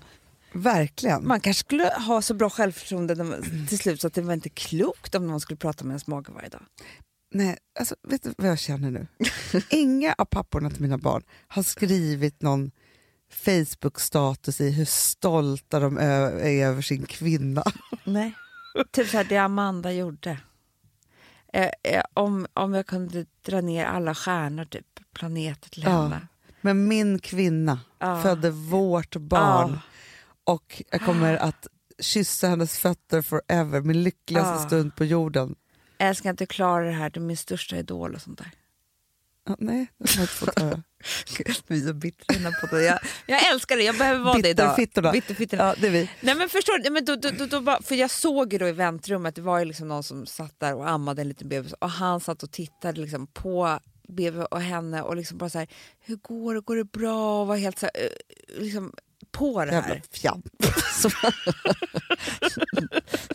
Verkligen. 0.52 1.26
Man 1.26 1.40
kanske 1.40 1.60
skulle 1.60 1.84
ha 1.84 2.22
så 2.22 2.34
bra 2.34 2.50
självförtroende 2.50 3.42
till 3.68 3.78
slut 3.78 4.00
så 4.00 4.06
att 4.06 4.14
det 4.14 4.22
var 4.22 4.34
inte 4.34 4.48
klokt 4.48 5.14
om 5.14 5.26
någon 5.26 5.40
skulle 5.40 5.56
prata 5.56 5.84
med 5.84 5.90
ens 5.90 6.06
mage 6.06 6.32
varje 6.32 6.48
dag. 6.48 6.62
Nej, 7.34 7.58
alltså, 7.78 7.96
vet 8.08 8.22
du 8.22 8.34
vad 8.38 8.48
jag 8.48 8.58
känner 8.58 8.90
nu? 8.90 9.06
Inga 9.70 10.14
av 10.18 10.24
papporna 10.24 10.70
till 10.70 10.82
mina 10.82 10.98
barn 10.98 11.22
har 11.48 11.62
skrivit 11.62 12.42
någon 12.42 12.70
Facebook-status 13.32 14.60
i 14.60 14.70
hur 14.70 14.84
stolta 14.84 15.80
de 15.80 15.98
är 15.98 16.64
över 16.64 16.82
sin 16.82 17.06
kvinna. 17.06 17.64
Nej. 18.04 18.34
typ 18.90 19.08
så 19.08 19.16
här, 19.16 19.24
det 19.24 19.36
Amanda 19.36 19.92
gjorde. 19.92 20.38
Eh, 21.52 21.70
eh, 21.82 22.02
om, 22.14 22.46
om 22.54 22.74
jag 22.74 22.86
kunde 22.86 23.26
dra 23.46 23.60
ner 23.60 23.86
alla 23.86 24.14
stjärnor, 24.14 24.64
typ 24.64 24.86
planeter 25.14 25.70
till 25.70 25.82
Ja. 25.82 26.02
henne. 26.02 26.26
Men 26.60 26.88
min 26.88 27.18
kvinna 27.18 27.80
Ja. 27.98 28.22
födde 28.22 28.50
vårt 28.50 29.16
barn 29.16 29.70
Ja. 29.72 29.80
och 30.52 30.82
jag 30.90 31.00
kommer 31.00 31.36
att 31.36 31.66
kyssa 32.00 32.48
hennes 32.48 32.78
fötter 32.78 33.22
forever, 33.22 33.80
min 33.80 34.02
lyckligaste 34.02 34.52
Ja. 34.52 34.66
stund 34.66 34.96
på 34.96 35.04
jorden. 35.04 35.54
Jag 35.98 36.08
älskar 36.08 36.30
inte 36.30 36.46
Klara 36.46 36.84
det 36.84 36.92
här, 36.92 37.10
du 37.10 37.20
är 37.20 37.24
min 37.24 37.36
största 37.36 37.76
idol 37.76 38.14
och 38.14 38.20
sånt 38.22 38.38
där. 38.38 38.50
Nej, 39.58 39.86
det 39.98 40.10
har 40.10 40.16
jag 40.16 40.22
inte 40.22 40.32
fått 40.34 40.58
höra. 40.58 40.82
Vi 41.66 41.82
är 41.82 41.86
så 41.86 41.92
bittra 41.94 42.38
här 42.38 42.60
podden. 42.60 42.84
jag, 42.84 42.98
jag 43.26 43.52
älskar 43.52 43.76
det, 43.76 43.82
jag 43.82 43.98
behöver 43.98 44.24
vara 44.24 44.38
det 44.38 44.48
idag. 44.48 44.76
Bitterfittorna. 44.76 45.12
Bitterfittorna. 45.12 45.62
Ja, 45.64 45.74
det 45.80 45.86
är 45.86 45.90
vi. 45.90 46.10
Nej 46.20 46.34
men 46.34 46.48
förstår 46.48 46.78
du, 46.78 46.90
men 46.90 47.04
då, 47.04 47.16
då, 47.16 47.30
då, 47.38 47.46
då, 47.46 47.60
bara- 47.60 47.82
för 47.82 47.94
jag 47.94 48.10
såg 48.10 48.52
ju 48.52 48.58
då 48.58 48.68
i 48.68 48.72
väntrummet, 48.72 49.34
det 49.34 49.42
var 49.42 49.58
ju 49.58 49.64
liksom 49.64 49.88
någon 49.88 50.02
som 50.02 50.26
satt 50.26 50.60
där 50.60 50.74
och 50.74 50.88
ammade 50.90 51.22
en 51.22 51.28
liten 51.28 51.48
bebis 51.48 51.72
och 51.72 51.90
han 51.90 52.20
satt 52.20 52.42
och 52.42 52.50
tittade 52.50 53.00
liksom 53.00 53.26
på 53.26 53.78
bebis 54.08 54.46
och 54.50 54.60
henne 54.60 55.02
och 55.02 55.16
liksom 55.16 55.38
bara 55.38 55.50
så 55.50 55.58
här, 55.58 55.68
hur 56.00 56.16
går 56.16 56.54
det, 56.54 56.60
går 56.60 56.76
det 56.76 56.84
bra? 56.84 57.40
Och 57.40 57.46
var 57.46 57.56
helt 57.56 57.78
så 57.78 57.86
här, 57.94 58.04
eh, 58.04 58.10
liksom 58.62 58.92
på 59.30 59.64
det 59.64 59.72
Jävla 59.72 59.94
här. 59.94 60.02
fjant. 60.12 60.46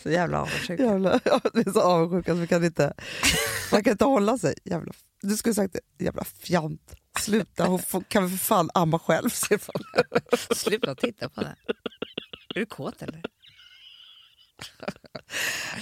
Så 0.02 0.10
jävla 0.10 0.40
avundsjuk. 0.40 0.80
Jävla, 0.80 1.20
ja, 1.24 1.40
det 1.54 1.66
är 1.66 1.72
så 1.72 1.80
avundsjuka 1.80 2.32
så 2.34 2.40
vi 2.40 2.46
kan 2.46 2.64
inte, 2.64 2.94
man 3.72 3.84
kan 3.84 3.90
inte 3.90 4.04
hålla 4.04 4.38
sig. 4.38 4.54
Jävla, 4.64 4.92
du 5.22 5.36
skulle 5.36 5.54
sagt 5.54 5.72
det, 5.98 6.04
jävla 6.04 6.24
fjant. 6.24 6.94
Sluta, 7.20 7.64
hon 7.66 7.78
får, 7.82 8.02
kan 8.08 8.30
för 8.30 8.36
fan 8.36 8.70
amma 8.74 8.98
själv. 8.98 9.28
Sluta 10.56 10.94
titta 10.94 11.28
på 11.28 11.40
det. 11.40 11.56
Är 12.54 12.60
du 12.60 12.66
kåt 12.66 13.02
eller? 13.02 13.22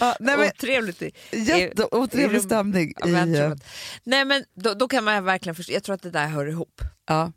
Ja, 0.00 0.16
nej, 0.20 0.36
men, 0.36 0.46
Otrevligt. 0.48 1.02
i- 1.02 1.12
jätteotrevlig 1.32 2.38
i- 2.38 2.42
stämning. 2.42 2.88
I, 2.90 2.94
tror 3.02 3.14
eh, 3.14 3.52
Nej 4.04 4.24
men 4.24 4.44
då, 4.54 4.74
då 4.74 4.88
kan 4.88 5.04
man 5.04 5.24
verkligen 5.24 5.54
förstå, 5.54 5.72
jag 5.72 5.82
tror 5.84 5.94
att 5.94 6.02
det 6.02 6.10
där 6.10 6.26
hör 6.28 6.46
ihop. 6.46 6.80
Ja, 7.06 7.32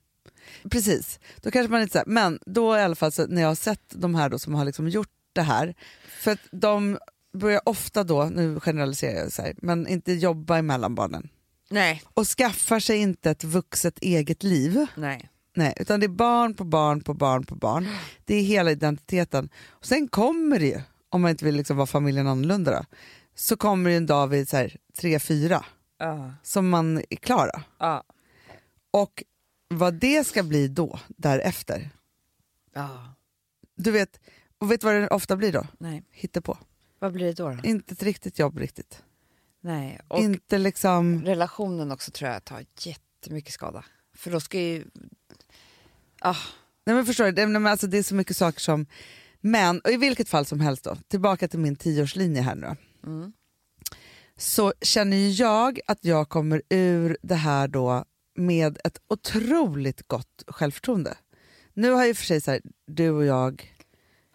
precis. 0.71 1.19
Då 1.41 1.51
kanske 1.51 1.71
man 1.71 1.81
inte 1.81 2.03
men 2.05 2.39
då 2.45 2.77
i 2.77 2.81
alla 2.81 2.95
fall 2.95 3.11
så 3.11 3.27
när 3.27 3.41
jag 3.41 3.47
har 3.47 3.55
sett 3.55 3.81
de 3.89 4.15
här 4.15 4.29
då 4.29 4.39
som 4.39 4.55
har 4.55 4.65
liksom 4.65 4.87
gjort 4.89 5.09
det 5.33 5.41
här, 5.41 5.75
för 6.21 6.31
att 6.31 6.39
de 6.51 6.97
börjar 7.33 7.61
ofta 7.65 8.03
då, 8.03 8.23
nu 8.25 8.59
generaliserar 8.59 9.19
jag 9.19 9.31
så 9.31 9.41
här, 9.41 9.53
men 9.57 9.87
inte 9.87 10.13
jobba 10.13 10.57
emellan 10.57 10.95
barnen 10.95 11.29
Nej. 11.69 12.03
och 12.13 12.27
skaffar 12.27 12.79
sig 12.79 12.97
inte 12.97 13.31
ett 13.31 13.43
vuxet 13.43 13.99
eget 13.99 14.43
liv. 14.43 14.85
Nej. 14.95 15.29
Nej, 15.55 15.73
utan 15.77 15.99
det 15.99 16.05
är 16.05 16.07
barn 16.07 16.53
på 16.53 16.63
barn 16.63 17.01
på 17.01 17.13
barn 17.13 17.43
på 17.45 17.55
barn. 17.55 17.87
Det 18.25 18.35
är 18.35 18.41
hela 18.41 18.71
identiteten. 18.71 19.49
Och 19.69 19.85
sen 19.85 20.07
kommer 20.07 20.59
det 20.59 20.65
ju, 20.65 20.81
om 21.09 21.21
man 21.21 21.31
inte 21.31 21.45
vill 21.45 21.55
liksom 21.55 21.77
vara 21.77 21.87
familjen 21.87 22.27
annorlunda 22.27 22.71
då, 22.71 22.85
så 23.35 23.57
kommer 23.57 23.89
det 23.89 23.95
en 23.95 24.05
dag 24.05 24.27
vid 24.27 24.49
så 24.49 24.57
här, 24.57 24.77
tre, 24.97 25.19
fyra 25.19 25.65
Ja. 25.99 26.31
som 26.43 26.69
man 26.69 26.97
är 27.09 27.15
klara. 27.15 27.63
Ja. 27.79 28.03
Och 28.91 29.23
vad 29.67 29.93
det 29.93 30.27
ska 30.27 30.43
bli 30.43 30.67
då, 30.67 30.99
därefter, 31.07 31.89
Ja. 32.73 33.13
Du 33.75 33.91
vet, 33.91 34.19
och 34.59 34.71
vet 34.71 34.83
vad 34.83 34.95
det 34.95 35.07
ofta 35.07 35.35
blir 35.35 35.51
då? 35.51 35.67
Nej. 35.77 36.03
Hittepå. 36.11 36.57
Vad 36.99 37.13
blir 37.13 37.25
det 37.25 37.33
då? 37.33 37.49
då? 37.49 37.59
Inte 37.63 37.93
ett 37.93 38.03
riktigt 38.03 38.39
jobb 38.39 38.57
riktigt. 38.57 39.03
Nej. 39.61 39.99
Och 40.07 40.19
Inte 40.19 40.57
liksom... 40.57 41.25
relationen 41.25 41.91
också 41.91 42.11
tror 42.11 42.31
jag 42.31 42.45
tar 42.45 42.65
jättemycket 42.79 43.53
skada. 43.53 43.85
För 44.13 44.31
då 44.31 44.39
ska 44.39 44.59
ju... 44.59 44.85
Ah, 46.19 46.35
Nej 46.85 46.95
men 46.95 47.05
förstår 47.05 47.25
du, 47.25 47.31
det, 47.31 47.47
men 47.47 47.67
alltså, 47.67 47.87
det 47.87 47.97
är 47.97 48.03
så 48.03 48.15
mycket 48.15 48.37
saker 48.37 48.59
som... 48.59 48.85
Men, 49.41 49.79
och 49.79 49.91
i 49.91 49.97
vilket 49.97 50.29
fall 50.29 50.45
som 50.45 50.59
helst 50.59 50.83
då, 50.83 50.95
tillbaka 51.07 51.47
till 51.47 51.59
min 51.59 51.75
tioårslinje 51.75 52.41
här 52.41 52.55
nu 52.55 52.75
mm. 53.05 53.33
Så 54.37 54.73
känner 54.81 55.17
ju 55.17 55.29
jag 55.29 55.79
att 55.87 56.05
jag 56.05 56.29
kommer 56.29 56.61
ur 56.69 57.17
det 57.21 57.35
här 57.35 57.67
då 57.67 58.05
med 58.35 58.77
ett 58.83 59.01
otroligt 59.07 60.07
gott 60.07 60.43
självförtroende. 60.47 61.17
Nu 61.73 61.91
har 61.91 62.05
ju 62.05 62.13
för 62.13 62.25
sig 62.25 62.41
så 62.41 62.51
här, 62.51 62.61
du 62.87 63.09
och 63.09 63.25
jag 63.25 63.73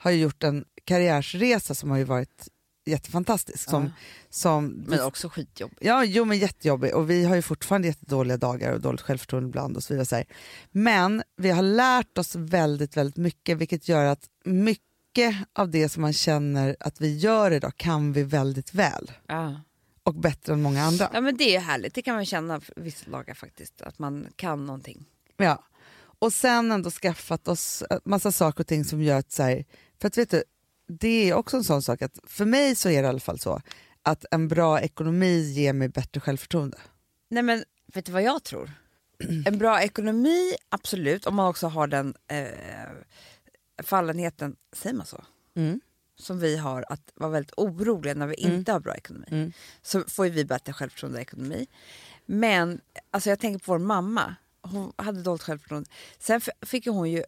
har 0.04 0.10
ju 0.10 0.20
gjort 0.20 0.44
en 0.44 0.64
karriärsresa 0.84 1.74
som 1.74 1.90
har 1.90 1.98
ju 1.98 2.04
varit 2.04 2.48
jättefantastisk. 2.86 3.70
Som, 3.70 3.84
Ja. 3.84 3.90
som 4.30 4.66
Men 4.66 5.00
också 5.00 5.28
skitjobb. 5.28 5.72
Ja, 5.80 6.04
jo 6.04 6.24
men 6.24 6.38
jättejobbig 6.38 6.94
och 6.94 7.10
vi 7.10 7.24
har 7.24 7.36
ju 7.36 7.42
fortfarande 7.42 7.88
jättedåliga 7.88 8.36
dagar 8.36 8.72
och 8.72 8.80
dåligt 8.80 9.00
självförtroende 9.00 9.48
ibland 9.48 9.76
och 9.76 9.82
så 9.84 9.94
vidare. 9.94 10.06
Så. 10.06 10.22
Men 10.70 11.22
vi 11.36 11.50
har 11.50 11.62
lärt 11.62 12.18
oss 12.18 12.34
väldigt, 12.36 12.96
väldigt 12.96 13.16
mycket 13.16 13.58
vilket 13.58 13.88
gör 13.88 14.04
att 14.04 14.28
mycket 14.44 15.36
av 15.52 15.70
det 15.70 15.88
som 15.88 16.00
man 16.00 16.12
känner 16.12 16.76
att 16.80 17.00
vi 17.00 17.16
gör 17.18 17.50
idag 17.50 17.72
kan 17.76 18.12
vi 18.12 18.22
väldigt 18.22 18.74
väl 18.74 19.10
Ja. 19.28 19.60
och 20.02 20.14
bättre 20.14 20.52
än 20.52 20.62
många 20.62 20.82
andra. 20.82 21.10
ja 21.12 21.20
men 21.20 21.36
det 21.36 21.56
är 21.56 21.60
härligt, 21.60 21.94
det 21.94 22.02
kan 22.02 22.14
man 22.14 22.26
känna 22.26 22.60
vissa 22.76 23.10
dagar 23.10 23.34
faktiskt. 23.34 23.82
Att 23.82 23.98
man 23.98 24.26
kan 24.36 24.66
någonting. 24.66 25.04
Ja. 25.36 25.64
Och 26.18 26.32
sen 26.32 26.72
ändå 26.72 26.90
skaffat 26.90 27.48
oss 27.48 27.82
eh, 27.82 27.98
massa 28.04 28.32
saker 28.32 28.60
och 28.60 28.66
ting 28.66 28.84
som 28.84 29.02
gör 29.02 29.18
att 29.18 29.32
så 29.32 29.42
här, 29.42 29.64
för 30.04 30.08
att 30.08 30.18
vet 30.18 30.30
du, 30.30 30.44
det 30.88 31.30
är 31.30 31.34
också 31.34 31.56
en 31.56 31.64
sån 31.64 31.82
sak 31.82 32.02
att 32.02 32.18
för 32.24 32.44
mig 32.44 32.74
så 32.74 32.88
är 32.88 33.02
det 33.02 33.06
i 33.06 33.08
alla 33.08 33.20
fall 33.20 33.38
så 33.38 33.60
att 34.02 34.24
en 34.30 34.48
bra 34.48 34.80
ekonomi 34.80 35.40
ger 35.40 35.72
mig 35.72 35.88
bättre 35.88 36.20
självförtroende. 36.20 36.78
Nej 37.28 37.42
men 37.42 37.64
vet 37.94 38.04
du 38.06 38.12
vad 38.12 38.22
jag 38.22 38.42
tror? 38.44 38.70
En 39.46 39.58
bra 39.58 39.82
ekonomi, 39.82 40.54
absolut, 40.68 41.26
om 41.26 41.34
man 41.34 41.48
också 41.48 41.66
har 41.66 41.86
den 41.86 42.14
eh, 42.28 42.48
fallenheten, 43.82 44.56
säger 44.72 44.96
man 44.96 45.06
så? 45.06 45.24
Mm. 45.56 45.80
Som 46.18 46.38
vi 46.38 46.56
har 46.56 46.84
att 46.88 47.12
vara 47.14 47.30
väldigt 47.30 47.52
oroliga 47.56 48.14
när 48.14 48.26
vi 48.26 48.44
Mm. 48.44 48.56
inte 48.56 48.72
har 48.72 48.80
bra 48.80 48.94
ekonomi. 48.96 49.26
Mm. 49.30 49.52
Så 49.82 50.04
får 50.08 50.24
vi 50.28 50.44
bättre 50.44 50.72
självförtroende 50.72 51.18
och 51.18 51.22
ekonomi. 51.22 51.66
Men 52.26 52.80
alltså 53.10 53.30
jag 53.30 53.38
tänker 53.38 53.64
på 53.66 53.72
vår 53.72 53.78
mamma, 53.78 54.34
hon 54.62 54.92
hade 54.96 55.22
dåligt 55.22 55.42
självförtroende. 55.42 55.90
Sen 56.18 56.40
fick 56.66 56.86
hon 56.86 57.10
ju 57.10 57.24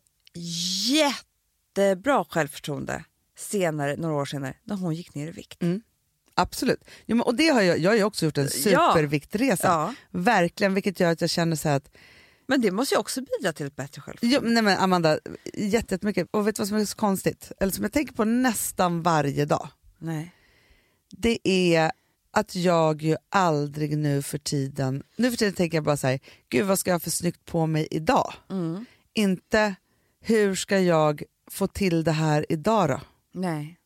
jättebra 1.76 2.24
självförtroende 2.24 3.04
senare, 3.36 3.96
några 3.96 4.14
år 4.14 4.24
senare, 4.24 4.54
när 4.64 4.76
hon 4.76 4.94
gick 4.94 5.14
ner 5.14 5.28
i 5.28 5.30
vikt. 5.30 5.62
Absolut. 6.34 6.84
Jo, 7.06 7.16
men, 7.16 7.20
och 7.26 7.34
det 7.34 7.48
har 7.48 7.62
jag, 7.62 7.78
jag 7.78 7.90
har 7.90 7.96
ju 7.96 8.04
också 8.04 8.24
gjort 8.24 8.38
en 8.38 8.48
superviktresa. 8.50 9.66
Ja. 9.68 9.94
Verkligen, 10.10 10.74
vilket 10.74 11.00
gör 11.00 11.12
att 11.12 11.20
jag 11.20 11.30
känner 11.30 11.56
så 11.56 11.68
att, 11.68 11.90
Men 12.48 12.60
det 12.60 12.70
måste 12.70 12.94
ju 12.94 12.98
också 12.98 13.20
bidra 13.20 13.52
till 13.52 13.66
ett 13.66 13.76
bättre 13.76 14.00
självförtroende. 14.02 14.48
jo, 14.48 14.52
nej 14.54 14.62
men 14.62 14.78
Amanda, 14.78 15.18
jätte- 15.54 15.94
jättemycket. 15.94 16.28
Och 16.30 16.46
vet 16.48 16.56
du 16.56 16.60
vad 16.60 16.68
som 16.68 16.76
är 16.76 16.84
så 16.84 16.96
konstigt? 16.96 17.52
Eller 17.60 17.72
som 17.72 17.84
jag 17.84 17.92
tänker 17.92 18.14
på 18.14 18.24
nästan 18.24 19.02
varje 19.02 19.44
dag. 19.44 19.68
Nej. 19.98 20.32
Det 21.10 21.48
är 21.48 21.92
att 22.30 22.54
jag 22.56 23.02
ju 23.02 23.16
aldrig 23.28 23.98
nu 23.98 24.22
för 24.22 24.38
tiden, 24.38 25.02
nu 25.16 25.30
för 25.30 25.36
tiden 25.38 25.54
tänker 25.54 25.76
jag 25.76 25.84
bara 25.84 25.96
så 25.96 26.06
här, 26.06 26.20
gud 26.48 26.66
vad 26.66 26.78
ska 26.78 26.90
jag 26.90 26.94
ha 26.94 27.00
för 27.00 27.10
snyggt 27.10 27.44
på 27.44 27.66
mig 27.66 27.88
idag? 27.90 28.32
Mm. 28.50 28.84
Inte 29.14 29.74
hur 30.20 30.54
ska 30.54 30.78
jag 30.80 31.22
få 31.50 31.66
till 31.66 32.04
det 32.04 32.12
här 32.12 32.46
idag 32.48 32.88
då? 32.88 33.00
Nej. 33.34 33.76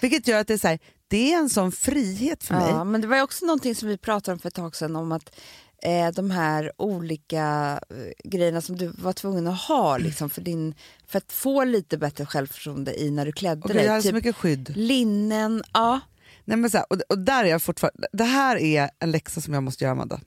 Vilket 0.00 0.28
gör 0.28 0.40
att 0.40 0.46
det 0.46 0.54
är 0.54 0.58
så 0.58 0.68
här, 0.68 0.78
det 1.08 1.32
är 1.32 1.38
en 1.38 1.48
sån 1.50 1.72
frihet 1.72 2.44
för 2.44 2.54
mig. 2.54 2.68
Ja, 2.70 2.84
men 2.84 3.00
det 3.00 3.06
var 3.06 3.22
också 3.22 3.46
någonting 3.46 3.74
som 3.74 3.88
vi 3.88 3.98
pratade 3.98 4.32
om 4.32 4.38
för 4.38 4.48
ett 4.48 4.54
tag 4.54 4.76
sedan 4.76 4.96
om 4.96 5.12
att 5.12 5.36
eh, 5.82 6.08
de 6.14 6.30
här 6.30 6.72
olika 6.78 7.44
eh, 7.90 8.30
grejerna 8.30 8.60
som 8.60 8.76
du 8.76 8.88
var 8.98 9.12
tvungen 9.12 9.46
att 9.46 9.60
ha 9.60 9.98
liksom, 9.98 10.30
för, 10.30 10.40
din, 10.42 10.74
för 11.06 11.18
att 11.18 11.32
få 11.32 11.64
lite 11.64 11.98
bättre 11.98 12.26
självförtroende 12.26 13.00
i 13.00 13.10
när 13.10 13.26
du 13.26 13.32
klädde 13.32 13.62
jag 13.68 13.76
dig. 13.76 13.86
har 13.86 14.00
så 14.00 14.08
Typ 14.08 14.14
mycket 14.14 14.36
skydd. 14.36 14.72
linnen, 14.76 15.62
ja. 15.72 16.00
Nej, 16.44 16.56
men 16.58 16.70
så 16.70 16.76
här, 16.76 16.86
och, 16.90 17.00
och 17.08 17.18
där 17.18 17.44
är 17.44 17.48
jag 17.48 17.62
fortfarande, 17.62 18.08
det 18.12 18.24
här 18.24 18.56
är 18.56 18.90
en 18.98 19.10
läxa 19.10 19.40
som 19.40 19.54
jag 19.54 19.62
måste 19.62 19.84
göra 19.84 19.92
Amanda. 19.92 20.20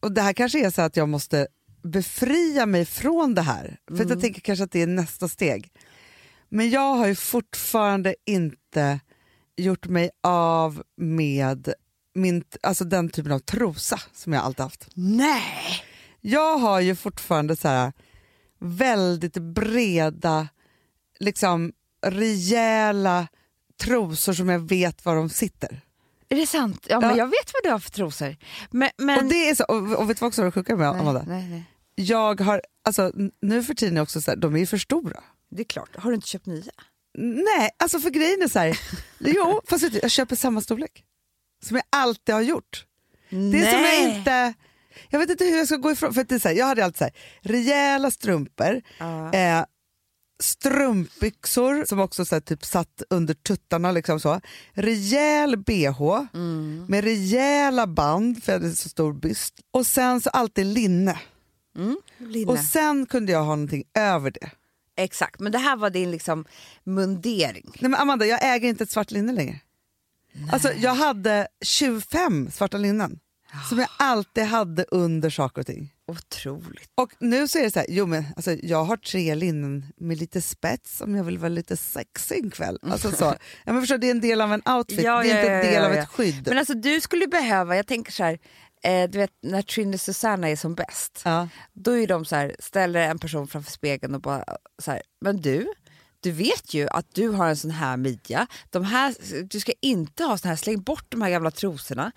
Och 0.00 0.12
det 0.12 0.22
här 0.22 0.32
kanske 0.32 0.66
är 0.66 0.70
så 0.70 0.82
att 0.82 0.96
jag 0.96 1.08
måste 1.08 1.46
befria 1.82 2.66
mig 2.66 2.84
från 2.84 3.34
det 3.34 3.42
här. 3.42 3.78
För 3.88 4.02
att 4.04 4.10
jag 4.10 4.20
tänker 4.20 4.40
kanske 4.40 4.64
att 4.64 4.70
det 4.72 4.82
är 4.82 4.86
nästa 4.86 5.28
steg. 5.28 5.72
Men 6.48 6.70
jag 6.70 6.94
har 6.94 7.06
ju 7.06 7.14
fortfarande 7.14 8.14
inte 8.26 9.00
gjort 9.56 9.86
mig 9.86 10.10
av 10.22 10.82
med 10.96 11.74
min, 12.14 12.44
alltså 12.62 12.84
den 12.84 13.08
typen 13.08 13.32
av 13.32 13.38
trosa 13.38 14.00
som 14.12 14.32
jag 14.32 14.44
alltid 14.44 14.62
haft. 14.62 14.88
Nej! 14.94 15.84
Jag 16.20 16.58
har 16.58 16.80
ju 16.80 16.96
fortfarande 16.96 17.56
så 17.56 17.68
här 17.68 17.92
väldigt 18.58 19.34
breda, 19.34 20.48
liksom 21.18 21.72
rejäla 22.06 23.28
trosor 23.82 24.32
som 24.32 24.48
jag 24.48 24.58
vet 24.68 25.04
var 25.04 25.16
de 25.16 25.28
sitter. 25.28 25.80
Är 26.28 26.36
det 26.36 26.46
sant? 26.46 26.86
Ja, 26.88 27.00
men 27.00 27.10
Ja. 27.10 27.16
jag 27.16 27.26
vet 27.26 27.52
vad 27.54 27.62
du 27.62 27.70
har 27.70 27.78
för 27.78 27.90
trosor. 27.90 28.36
Men, 28.70 28.90
men... 28.98 29.18
Och, 29.18 29.24
det 29.24 29.48
är 29.48 29.54
så, 29.54 29.64
och, 29.64 29.76
och 29.76 30.10
vet 30.10 30.16
du 30.16 30.20
vad 30.20 30.28
också 30.28 30.42
är 30.42 30.50
sjuka 30.50 30.76
med 30.76 30.92
nej, 30.92 31.00
Amanda? 31.00 31.24
nej, 31.26 31.48
nej. 31.48 31.64
Jag 32.00 32.40
har, 32.40 32.62
alltså, 32.84 33.12
nu 33.42 33.62
för 33.62 33.74
tiden 33.74 33.96
är 33.96 34.00
också 34.00 34.20
så 34.20 34.30
här, 34.30 34.38
de 34.38 34.54
är 34.54 34.58
ju 34.58 34.66
för 34.66 34.78
stora. 34.78 35.22
Det 35.50 35.62
är 35.62 35.64
klart. 35.64 35.96
Har 35.96 36.10
du 36.10 36.14
inte 36.14 36.28
köpt 36.28 36.46
nya? 36.46 36.72
Nej, 37.18 37.70
alltså 37.78 37.98
för 38.00 38.10
grejen 38.10 38.42
är 38.42 38.48
så 38.48 38.58
här, 38.58 38.78
jo, 39.18 39.60
fast 39.68 39.92
du, 39.92 39.98
jag 40.02 40.10
köper 40.10 40.36
samma 40.36 40.60
storlek. 40.60 41.04
Som 41.64 41.76
jag 41.76 41.84
alltid 41.90 42.34
har 42.34 42.42
gjort. 42.42 42.86
Det 43.30 43.36
är 43.58 43.72
som 43.72 43.80
jag 43.84 44.16
inte, 44.18 44.54
jag 45.10 45.18
vet 45.18 45.30
inte 45.30 45.44
hur 45.44 45.56
jag 45.58 45.66
ska 45.66 45.76
gå 45.76 45.90
ifrån, 45.92 46.14
för 46.14 46.20
att 46.20 46.28
det 46.28 46.34
är 46.34 46.38
så 46.38 46.48
här, 46.48 46.54
jag 46.54 46.66
hade 46.66 46.84
alltid 46.84 46.98
så 46.98 47.04
här, 47.04 47.12
rejäla 47.40 48.10
strumpor, 48.10 48.82
Ja. 48.98 49.32
eh, 49.32 49.64
strumpbyxor 50.42 51.84
som 51.84 52.00
också 52.00 52.24
så 52.24 52.34
här, 52.34 52.40
typ 52.40 52.64
satt 52.64 53.02
under 53.10 53.34
tuttarna. 53.34 53.92
Liksom 53.92 54.20
så. 54.20 54.40
Rejäl 54.72 55.56
bh 55.56 56.00
Mm. 56.34 56.84
med 56.88 57.04
rejäla 57.04 57.86
band 57.86 58.44
för 58.44 58.52
jag 58.52 58.60
hade 58.60 58.72
så 58.76 58.88
stor 58.88 59.12
byst. 59.12 59.54
Och 59.70 59.86
sen 59.86 60.20
så 60.20 60.30
alltid 60.30 60.66
linne. 60.66 61.18
Mm. 61.76 61.96
Och 62.48 62.58
sen 62.58 63.06
kunde 63.06 63.32
jag 63.32 63.38
ha 63.38 63.56
någonting 63.56 63.84
över 63.94 64.30
det. 64.30 64.50
Exakt, 64.96 65.40
men 65.40 65.52
det 65.52 65.58
här 65.58 65.76
var 65.76 65.90
din 65.90 66.10
liksom 66.10 66.44
mundering. 66.84 67.70
Nej, 67.80 67.90
men 67.90 68.00
Amanda, 68.00 68.26
jag 68.26 68.54
äger 68.54 68.68
inte 68.68 68.84
ett 68.84 68.90
svart 68.90 69.10
linne 69.10 69.32
längre. 69.32 69.60
Alltså, 70.52 70.72
jag 70.72 70.94
hade 70.94 71.48
25 71.64 72.50
svarta 72.50 72.78
linnen 72.78 73.20
som 73.68 73.78
jag 73.78 73.88
alltid 73.96 74.44
hade 74.44 74.84
under 74.84 75.30
saker 75.30 75.60
och 75.60 75.66
ting. 75.66 75.94
Otroligt. 76.06 76.90
Och 76.94 77.12
nu 77.18 77.48
så 77.48 77.58
är 77.58 77.62
det 77.62 77.70
så 77.70 77.78
här, 77.78 77.86
jo 77.90 78.06
men 78.06 78.24
alltså, 78.36 78.52
jag 78.62 78.84
har 78.84 78.96
tre 78.96 79.34
linnen 79.34 79.86
med 79.96 80.18
lite 80.18 80.42
spets 80.42 81.00
om 81.00 81.14
jag 81.14 81.24
vill 81.24 81.38
vara 81.38 81.48
lite 81.48 81.76
sexig 81.76 82.44
en 82.44 82.50
kväll. 82.50 82.78
Alltså, 82.82 83.12
så. 83.12 83.24
Ja, 83.64 83.72
men 83.72 83.82
förstår, 83.82 83.98
det 83.98 84.06
är 84.06 84.10
en 84.10 84.20
del 84.20 84.40
av 84.40 84.52
en 84.52 84.62
outfit, 84.68 85.02
Ja, 85.02 85.22
det 85.22 85.30
är 85.30 85.34
ja, 85.34 85.40
inte 85.40 85.52
en 85.52 85.74
del 85.74 85.84
av 85.84 85.92
ett 85.92 86.08
skydd. 86.08 86.48
Men 86.48 86.58
alltså 86.58 86.74
du 86.74 87.00
skulle 87.00 87.26
behöva, 87.26 87.76
jag 87.76 87.86
tänker 87.86 88.12
så 88.12 88.24
här, 88.24 88.38
eh, 88.84 89.10
du 89.10 89.18
vet 89.18 89.30
när 89.42 89.62
Trinity 89.62 89.98
Susanna 89.98 90.48
är 90.48 90.56
som 90.56 90.74
bäst, 90.74 91.22
ja. 91.24 91.48
då 91.72 91.98
är 91.98 92.06
de 92.06 92.24
så 92.24 92.36
här, 92.36 92.56
ställer 92.58 93.00
en 93.00 93.18
person 93.18 93.48
framför 93.48 93.72
spegeln 93.72 94.14
och 94.14 94.20
bara 94.20 94.44
så 94.82 94.90
här, 94.90 95.02
men 95.20 95.40
du, 95.40 95.68
du 96.20 96.30
vet 96.30 96.74
ju 96.74 96.88
att 96.88 97.14
du 97.14 97.28
har 97.28 97.48
en 97.48 97.56
sån 97.56 97.70
här 97.70 97.96
midja, 97.96 98.46
de 98.70 98.84
här, 98.84 99.14
du 99.42 99.60
ska 99.60 99.72
inte 99.80 100.24
ha 100.24 100.38
sån 100.38 100.48
här, 100.48 100.56
släng 100.56 100.82
bort 100.82 101.04
de 101.08 101.22
här 101.22 101.30
gamla 101.30 101.50
trosorna. 101.50 102.12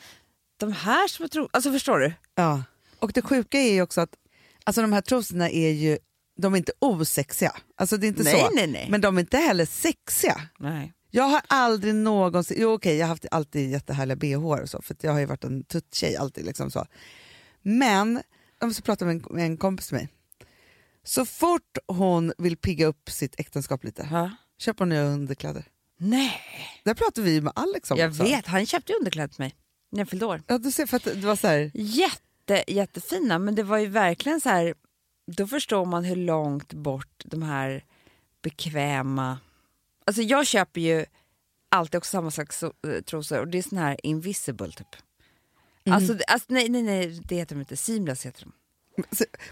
De 0.58 0.72
här 0.72 1.08
små 1.08 1.28
trosorna, 1.28 1.50
alltså 1.54 1.72
förstår 1.72 2.00
du? 2.00 2.14
Ja. 2.36 2.64
Och 3.00 3.12
det 3.12 3.22
sjuka 3.22 3.60
är 3.60 3.74
ju 3.74 3.82
också 3.82 4.02
att 4.02 4.16
alltså, 4.64 4.82
de 4.82 4.94
här 4.94 5.02
trosorna 5.02 5.50
är 5.50 5.70
ju 5.70 5.98
de 6.42 6.54
är 6.54 6.58
inte 6.58 6.72
osexiga. 6.80 7.52
Alltså, 7.76 7.98
det 7.98 8.06
är 8.06 8.08
inte 8.08 8.24
Nej, 8.24 8.42
så. 8.42 8.50
nej, 8.56 8.68
nej. 8.68 8.88
Men 8.90 9.02
de 9.02 9.18
är 9.18 9.22
inte 9.22 9.38
heller 9.38 9.66
sexiga. 9.66 10.42
Nej. 10.60 10.94
Jag 11.16 11.24
har 11.24 11.42
aldrig 11.48 11.96
någonsin, 11.96 12.58
jo 12.60 12.74
okej 12.74 12.98
jag 12.98 13.06
har 13.06 13.10
haft 13.10 13.26
alltid 13.32 13.72
jättehärliga 13.72 14.16
bh 14.16 14.46
och 14.62 14.70
så 14.70 14.82
för 14.82 14.96
jag 15.02 15.12
har 15.12 15.20
ju 15.20 15.26
varit 15.26 15.44
en 15.44 15.64
tutt-tjej 15.64 16.16
alltid. 16.16 16.46
Liksom 16.46 16.72
så. 16.72 16.86
Men, 17.62 18.22
jag 18.60 18.68
måste 18.68 18.82
prata 18.82 19.06
med 19.06 19.16
en, 19.16 19.26
med 19.36 19.46
en 19.46 19.58
kompis 19.58 19.88
till 19.88 19.96
mig. 19.98 20.10
Så 21.04 21.26
fort 21.26 21.78
hon 21.88 22.34
vill 22.38 22.58
pigga 22.58 22.86
upp 22.86 23.10
sitt 23.10 23.40
äktenskap 23.40 23.84
lite 23.84 24.08
Ja. 24.12 24.32
köper 24.58 24.80
hon 24.80 24.90
nya 24.90 25.04
underkläder. 25.04 25.66
Nej, 25.98 26.42
Där 26.84 26.94
pratar 26.94 27.22
vi 27.22 27.42
med 27.42 27.54
Alex 27.56 27.92
om 27.92 27.98
jag 27.98 28.10
också. 28.10 28.24
vet, 28.24 28.48
han 28.48 28.66
köpte 28.66 28.94
underkläder 28.94 29.28
till 29.28 29.42
mig 29.42 29.56
när 29.92 30.00
jag 30.00 30.10
fyllde 30.10 30.26
år. 30.26 30.42
Ja, 30.48 30.58
du 30.58 30.72
ser, 30.72 30.86
för 30.86 30.98
att 30.98 31.04
det 31.04 31.16
var 31.26 31.36
så 31.36 31.48
här, 31.48 31.72
Jätte, 31.74 32.64
jättefina, 32.68 33.40
men 33.40 33.56
det 33.56 33.64
var 33.64 33.78
ju 33.78 33.88
verkligen 33.88 34.42
så 34.42 34.50
här, 34.50 34.74
då 35.32 35.48
förstår 35.48 35.86
man 35.86 36.04
hur 36.04 36.16
långt 36.16 36.74
bort 36.74 37.24
de 37.26 37.42
här 37.44 37.84
bekväma... 38.42 39.38
Alltså 40.06 40.22
jag 40.22 40.48
köper 40.48 40.82
ju 40.82 41.06
alltid 41.72 41.98
också 41.98 42.10
samma 42.10 42.32
slags 42.32 42.64
eh, 42.64 42.70
trosor 43.06 43.40
och 43.40 43.48
det 43.48 43.58
är 43.58 43.62
sån 43.62 43.78
här 43.78 43.98
invisible 44.04 44.72
typ. 44.72 44.88
Alltså, 45.90 46.14
det- 46.14 46.24
alltså 46.26 46.48
nej, 46.54 46.70
nej, 46.70 46.82
nej, 46.84 47.22
det 47.26 47.36
heter 47.36 47.56
de 47.56 47.60
inte, 47.60 47.78
seamless 47.78 48.26
heter 48.26 48.44
de. 48.44 48.54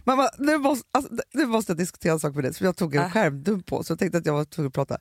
mamma, 0.04 0.30
nu, 0.38 0.58
måste, 0.58 0.88
alltså, 0.92 1.12
nu 1.34 1.46
måste 1.46 1.72
jag 1.72 1.78
diskutera 1.78 2.14
en 2.14 2.20
sak 2.20 2.36
med 2.36 2.44
dig 2.44 2.54
som 2.54 2.66
jag 2.66 2.78
tog 2.78 2.96
en 2.96 3.02
Ah. 3.04 3.10
skärmdump 3.10 3.66
på 3.66 3.84
så 3.84 3.92
jag 3.92 4.00
tänkte 4.00 4.18
att 4.18 4.26
jag 4.26 4.34
var 4.34 4.46
tvungen 4.46 4.68
att 4.68 4.74
prata. 4.74 4.98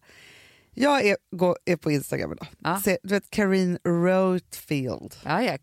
Jag 0.74 1.04
är, 1.04 1.16
går, 1.36 1.58
är 1.64 1.76
på 1.76 1.90
Instagram 1.90 2.32
idag. 2.32 2.46
Se, 2.82 2.98
du 3.02 3.08
vet 3.14 3.30
Karine 3.30 3.78
Rothfield. 3.84 5.14
Ja, 5.24 5.42
ja, 5.42 5.58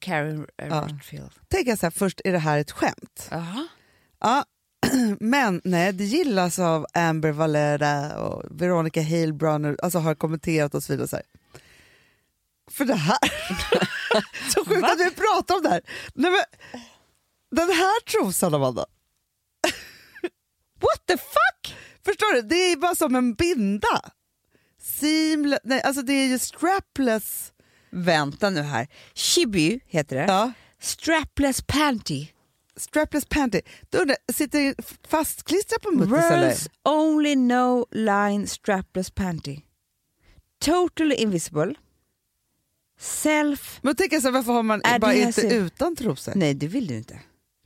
Ja. 0.55 0.87
Rothfield. 0.91 1.31
Tänker 1.47 1.71
jag 1.71 1.79
så 1.79 1.85
här, 1.85 1.91
först, 1.91 2.21
är 2.25 2.31
det 2.31 2.39
här 2.39 2.57
ett 2.59 2.71
skämt? 2.71 3.27
Jaha. 3.31 3.67
Ja, 4.19 4.45
men 5.19 5.61
nej, 5.63 5.93
det 5.93 6.03
gillas 6.03 6.59
av 6.59 6.85
Amber 6.93 7.31
Valera 7.31 8.19
och 8.19 8.43
Veronica 8.61 9.01
Halebrunner, 9.01 9.77
alltså 9.83 9.99
har 9.99 10.15
kommenterat 10.15 10.75
och 10.75 10.83
så 10.83 10.93
vidare. 10.93 11.07
Så 11.07 11.15
här. 11.15 11.25
För 12.71 12.85
det 12.85 12.95
här, 12.95 13.19
så 14.53 14.65
sjukt 14.65 14.81
Va? 14.81 14.87
att 14.91 14.99
vi 14.99 15.11
pratar 15.11 15.55
om 15.55 15.61
det 15.63 15.69
här. 15.69 15.81
Nej, 16.13 16.31
men, 16.31 16.41
den 17.51 17.69
här 17.69 18.01
trosan 18.05 18.53
Amanda, 18.53 18.85
What 20.79 21.05
the 21.07 21.17
fuck? 21.17 21.77
förstår 22.05 22.33
du? 22.33 22.41
Det 22.41 22.55
är 22.71 22.75
bara 22.77 22.95
som 22.95 23.15
en 23.15 23.33
binda. 23.33 24.01
Seamless, 24.81 25.59
nej 25.63 25.81
alltså 25.81 26.01
det 26.01 26.13
är 26.13 26.27
ju 26.27 26.39
strapless. 26.39 27.53
Vänta 27.89 28.49
nu 28.49 28.61
här. 28.61 28.87
Chibu 29.13 29.79
heter 29.85 30.15
det. 30.15 30.25
Ja. 30.25 30.51
Strapless 30.79 31.61
panty. 31.61 32.27
Strapless 32.77 33.25
panty. 33.25 33.61
Då 33.89 33.97
undrar, 33.97 34.17
jag, 34.27 34.35
sitter 34.35 34.59
det 34.59 34.75
fastklistrat 35.07 35.81
på 35.81 35.91
muttis 35.91 36.13
eller? 36.31 36.51
World's 36.51 36.69
only 36.83 37.35
no 37.35 37.85
line 37.91 38.47
strapless 38.47 39.11
panty. 39.11 39.59
Totally 40.59 41.15
invisible. 41.15 41.73
Self... 42.99 43.79
Men 43.81 43.95
tänk 43.95 44.13
jag 44.13 44.21
så 44.21 44.27
här, 44.27 44.33
varför 44.33 44.53
har 44.53 44.63
man 44.63 44.81
bara 45.01 45.13
inte 45.13 45.41
utan 45.47 45.95
trosor? 45.95 46.33
Nej, 46.35 46.53
det 46.53 46.67
vill 46.67 46.87
du 46.87 46.97
inte. 46.97 47.19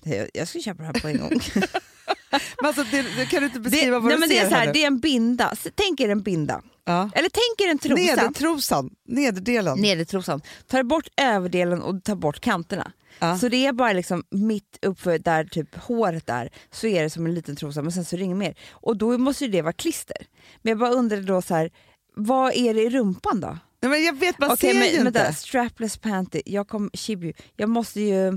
Det- 0.03 0.30
Jag 0.34 0.47
ska 0.47 0.59
köpa 0.59 0.84
det 0.84 0.88
här 0.88 1.01
på 1.01 1.07
en 1.07 1.18
gång. 1.18 1.32
Men 2.32 2.67
alltså, 2.67 2.84
det, 2.91 3.01
det, 3.01 3.25
kan 3.25 3.39
du 3.39 3.45
inte 3.45 3.59
det, 3.59 3.69
beskriva 3.69 3.99
vad 3.99 4.03
nej, 4.03 4.15
du 4.15 4.19
men 4.19 4.29
det, 4.29 4.36
ser 4.36 4.45
är 4.45 4.49
så 4.49 4.55
här, 4.55 4.73
det 4.73 4.84
är 4.84 4.88
en 4.88 4.99
binda. 4.99 5.55
Tänk 5.75 5.99
er 5.99 6.09
en 6.09 6.21
binda. 6.21 6.61
Ja. 6.86 7.09
Eller 7.15 7.29
tänk 7.29 7.67
er 7.67 7.71
en 7.71 7.77
trosa. 7.79 8.15
Nedertrosan, 8.15 8.89
nederdelen. 9.07 9.79
Nedertrosan. 9.79 10.41
Tar 10.67 10.84
bort 10.84 11.07
överdelen 11.17 11.82
och 11.82 12.03
tar 12.03 12.15
bort 12.15 12.39
kanterna. 12.39 12.91
Ja. 13.19 13.38
Så 13.38 13.49
det 13.49 13.65
är 13.65 13.73
bara 13.73 13.93
liksom 13.93 14.23
mitt 14.29 14.77
uppför 14.82 15.19
där 15.19 15.43
typ 15.45 15.75
håret 15.75 16.29
är 16.29 16.49
så 16.71 16.88
är 16.88 17.03
det 17.03 17.09
som 17.09 17.25
en 17.25 17.34
liten 17.34 17.55
trosa 17.55 17.82
men 17.82 17.91
sen 17.91 18.05
så 18.05 18.15
är 18.15 18.17
det 18.17 18.23
inget 18.23 18.38
mer. 18.38 18.55
Och 18.71 18.97
då 18.97 19.17
måste 19.17 19.45
ju 19.45 19.51
det 19.51 19.61
vara 19.61 19.73
klister. 19.73 20.17
Men 20.61 20.69
jag 20.71 20.79
bara 20.79 20.89
undrar 20.89 21.21
då 21.21 21.41
så 21.41 21.55
här, 21.55 21.71
vad 22.15 22.53
är 22.53 22.73
det 22.73 22.82
i 22.82 22.89
rumpan 22.89 23.39
då? 23.39 23.57
Nej, 23.82 23.89
men 23.89 24.03
jag 24.03 24.13
vet, 24.13 24.39
man 24.39 24.51
Okej, 24.51 24.71
ser 24.73 24.79
men, 24.79 24.89
ju 24.89 25.03
vänta, 25.03 25.27
inte. 25.27 25.34
strapless 25.34 25.97
panty, 25.97 26.41
jag 26.45 26.67
kom, 26.67 26.89
Chibu, 26.93 27.34
jag 27.55 27.69
måste 27.69 28.01
ju 28.01 28.27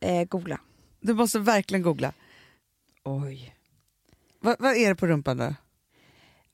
eh, 0.00 0.24
googla. 0.28 0.60
Du 1.00 1.14
måste 1.14 1.38
verkligen 1.38 1.82
googla. 1.82 2.12
Oj. 3.10 3.54
Vad, 4.40 4.56
vad 4.58 4.76
är 4.76 4.88
det 4.88 4.94
på 4.96 5.06
rumpan 5.06 5.36
då? 5.36 5.54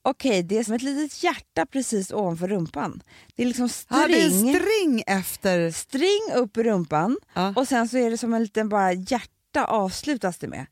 Okej, 0.01 0.43
det 0.43 0.57
är 0.57 0.63
som 0.63 0.73
ett 0.73 0.81
litet 0.81 1.23
hjärta 1.23 1.65
precis 1.65 2.11
ovanför 2.11 2.47
rumpan. 2.47 3.03
Det 3.35 3.43
är 3.43 3.47
liksom 3.47 3.69
string, 3.69 3.99
Ja, 4.01 4.07
det 4.07 4.21
är 4.21 4.29
string 4.29 5.03
efter... 5.07 5.71
string 5.71 6.21
upp 6.35 6.57
i 6.57 6.63
rumpan 6.63 7.17
Ja. 7.33 7.53
och 7.55 7.67
sen 7.67 7.87
så 7.89 7.97
är 7.97 8.09
det 8.09 8.17
som 8.17 8.33
en 8.33 8.43
liten 8.43 8.69
bara 8.69 8.93
hjärta 8.93 9.65
avslutas 9.65 10.37
det 10.37 10.47
med. 10.47 10.65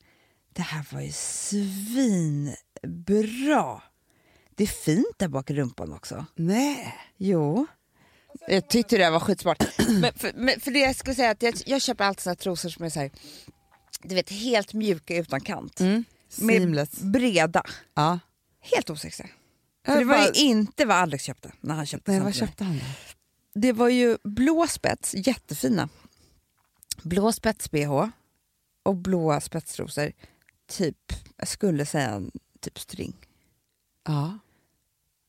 Det 0.53 0.61
här 0.61 0.85
var 0.91 1.01
ju 1.01 1.11
svinbra. 1.11 2.55
Det 4.55 4.63
är 4.63 4.67
fint 4.67 5.05
där 5.17 5.27
bak 5.27 5.49
i 5.49 5.53
rumpan 5.53 5.93
också. 5.93 6.25
Nej. 6.35 6.95
Jo. 7.17 7.67
Jag 8.47 8.69
tyckte 8.69 8.97
det 8.97 9.09
var 9.09 9.19
skitsmart. 9.19 9.63
men, 10.01 10.13
för, 10.13 10.31
men 10.35 10.59
för 10.59 10.71
det 10.71 10.79
jag 10.79 10.95
skulle 10.95 11.15
säga 11.15 11.31
att 11.31 11.41
jag, 11.41 11.53
jag 11.65 11.81
köper 11.81 12.03
alltid 12.05 12.21
såna 12.23 12.35
trosor 12.35 12.69
som 12.69 12.85
är 12.85 12.89
så 12.89 12.99
här, 12.99 13.11
du 14.01 14.15
vet, 14.15 14.29
helt 14.29 14.73
mjuka 14.73 15.17
utan 15.17 15.41
kant. 15.41 15.79
Mm. 15.79 16.03
Med 16.37 16.61
Seamless. 16.61 17.01
breda. 17.01 17.63
Ja. 17.93 18.19
Helt 18.61 18.89
osexiga. 18.89 19.29
För 19.85 19.97
det 19.97 20.05
var 20.05 20.25
ju 20.25 20.31
inte 20.31 20.85
vad 20.85 20.97
Alex 20.97 21.23
köpte 21.23 21.51
när 21.61 21.75
han 21.75 21.85
köpte 21.85 22.11
Nej, 22.11 22.21
vad 22.21 22.35
köpte 22.35 22.63
han 22.63 22.77
då? 22.77 22.85
Det 23.59 23.73
var 23.73 23.89
ju 23.89 24.17
blå 24.23 24.67
spets, 24.67 25.13
jättefina. 25.17 25.89
Blå 27.03 27.31
spets-bh 27.31 28.09
och 28.83 28.95
blåa 28.95 29.41
spetstrosor. 29.41 30.11
Typ, 30.67 31.13
jag 31.37 31.47
skulle 31.47 31.85
säga 31.85 32.09
en 32.09 32.31
typ 32.59 32.79
string. 32.79 33.13
Ja. 34.05 34.39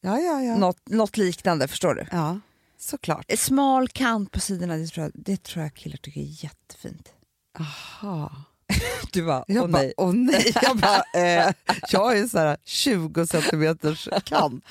Ja, 0.01 0.19
ja, 0.19 0.43
ja. 0.43 0.57
Något, 0.57 0.89
något 0.89 1.17
liknande, 1.17 1.69
förstår 1.69 1.95
du? 1.95 2.07
Ja, 2.11 2.41
såklart. 2.79 3.27
Smal 3.39 3.89
kant 3.89 4.33
på 4.33 4.41
sidorna, 4.41 4.77
det 4.77 4.87
tror 4.87 5.05
jag, 5.05 5.13
det 5.15 5.43
tror 5.43 5.63
jag 5.63 5.75
killar 5.75 5.97
tycker 5.97 6.21
är 6.21 6.45
jättefint. 6.45 7.13
Aha. 7.59 8.45
Du 9.13 9.23
bara, 9.27 9.45
Jag 9.49 9.65
åh 9.65 9.71
bara, 9.71 9.83
nej. 9.83 9.95
åh 9.97 10.13
nej. 10.15 10.53
Jag, 10.63 10.77
bara, 10.77 11.03
eh, 11.15 11.53
jag 11.91 12.19
är 12.19 12.27
så 12.27 12.39
här 12.39 12.57
20 12.65 13.27
centimeters 13.27 14.09
kant. 14.25 14.65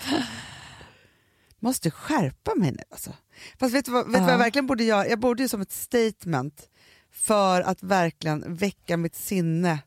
Måste 1.60 1.92
skärpa 1.92 2.56
mig 2.56 2.72
nu 2.72 2.84
alltså. 2.90 3.14
Fast 3.60 3.76
vet 3.76 3.86
du 3.86 3.92
vad, 3.92 4.06
vet 4.06 4.14
du 4.14 4.20
vad 4.20 4.30
jag 4.30 4.34
Ja. 4.34 4.38
verkligen 4.44 4.68
borde 4.68 4.84
göra? 4.84 5.08
Jag 5.08 5.20
borde 5.20 5.44
ju 5.44 5.50
som 5.50 5.62
ett 5.62 5.72
statement 5.72 6.70
för 7.12 7.62
att 7.62 7.84
verkligen 7.84 8.56
väcka 8.56 8.98
mitt 8.98 9.16
sinne 9.16 9.80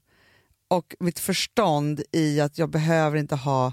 och 0.68 0.94
mitt 1.00 1.18
förstånd 1.18 2.02
i 2.12 2.40
att 2.40 2.58
jag 2.58 2.70
behöver 2.70 3.16
inte 3.16 3.36
ha 3.36 3.72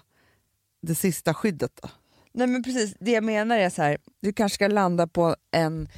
det 0.81 0.95
sista 0.95 1.33
skyddet. 1.33 1.71
Då. 1.81 1.89
Nej 2.33 2.47
men 2.47 2.63
precis, 2.63 2.95
det 2.99 3.11
jag 3.11 3.23
menar 3.23 3.57
är 3.57 3.69
så 3.69 3.81
här, 3.81 3.97
du 4.21 4.33
kanske 4.33 4.55
ska 4.55 4.67
landa 4.67 5.07
på 5.07 5.35
en, 5.51 5.89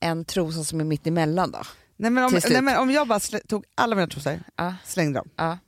en 0.00 0.24
trosa 0.24 0.64
som 0.64 0.80
är 0.80 0.84
mitt 0.84 1.06
emellan 1.06 1.50
då. 1.50 1.60
Nej, 2.02 2.10
men 2.10 2.24
om, 2.24 2.40
nej, 2.50 2.62
men 2.62 2.76
om 2.78 2.90
jag 2.90 3.08
bara 3.08 3.20
slä, 3.20 3.40
tog 3.40 3.64
alla 3.74 3.96
mina 3.96 4.06
trosor, 4.08 4.40
Ja. 4.56 4.74
slängde 4.84 5.18
dem, 5.18 5.28
Ja. 5.36 5.58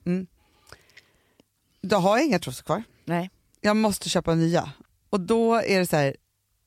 då 1.81 1.95
har 1.97 2.17
jag 2.17 2.25
inga 2.25 2.39
trosor 2.39 2.63
kvar. 2.63 2.83
Nej. 3.05 3.29
Jag 3.61 3.77
måste 3.77 4.09
köpa 4.09 4.35
nya. 4.35 4.71
Och 5.09 5.19
då 5.19 5.55
är 5.55 5.79
det 5.79 5.85
så 5.87 5.95
här, 5.95 6.15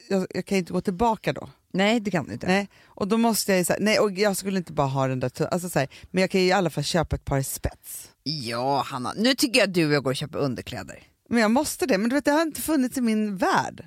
jag, 0.08 0.26
jag 0.30 0.46
kan 0.46 0.58
inte 0.58 0.72
gå 0.72 0.80
tillbaka 0.80 1.32
då. 1.32 1.50
Nej 1.72 2.00
det 2.00 2.10
kan 2.10 2.26
du 2.26 2.32
inte. 2.32 2.46
Nej. 2.46 2.68
Och 2.86 3.08
då 3.08 3.16
måste 3.16 3.52
jag 3.52 3.58
ju 3.58 3.64
så 3.64 3.72
här, 3.72 3.80
nej 3.80 3.98
och 3.98 4.12
jag 4.12 4.36
skulle 4.36 4.58
inte 4.58 4.72
bara 4.72 4.86
ha 4.86 5.06
den 5.08 5.20
där, 5.20 5.46
alltså 5.46 5.68
så 5.68 5.78
här, 5.78 5.88
men 6.10 6.20
jag 6.20 6.30
kan 6.30 6.40
ju 6.40 6.46
i 6.46 6.52
alla 6.52 6.70
fall 6.70 6.84
köpa 6.84 7.16
ett 7.16 7.24
par 7.24 7.42
spets. 7.42 8.10
Ja 8.22 8.82
Hanna, 8.86 9.12
nu 9.16 9.34
tycker 9.34 9.60
jag 9.60 9.68
att 9.68 9.74
du 9.74 9.86
och 9.86 9.92
jag 9.92 10.02
går 10.04 10.10
och 10.10 10.16
köper 10.16 10.38
underkläder. 10.38 11.02
Men 11.28 11.40
jag 11.40 11.50
måste 11.50 11.86
det, 11.86 11.98
men 11.98 12.10
du 12.10 12.14
vet 12.16 12.24
det 12.24 12.30
har 12.30 12.42
inte 12.42 12.62
funnits 12.62 12.98
i 12.98 13.00
min 13.00 13.36
värld. 13.36 13.86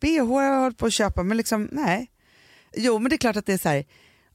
BH 0.00 0.20
har 0.32 0.42
jag 0.42 0.60
hållit 0.60 0.78
på 0.78 0.86
att 0.86 0.92
köpa 0.92 1.22
men 1.22 1.36
liksom 1.36 1.68
nej. 1.72 2.10
Jo 2.76 2.98
men 2.98 3.10
det 3.10 3.16
är 3.16 3.18
klart 3.18 3.36
att 3.36 3.46
det 3.46 3.52
är 3.52 3.58
så 3.58 3.68
här, 3.68 3.84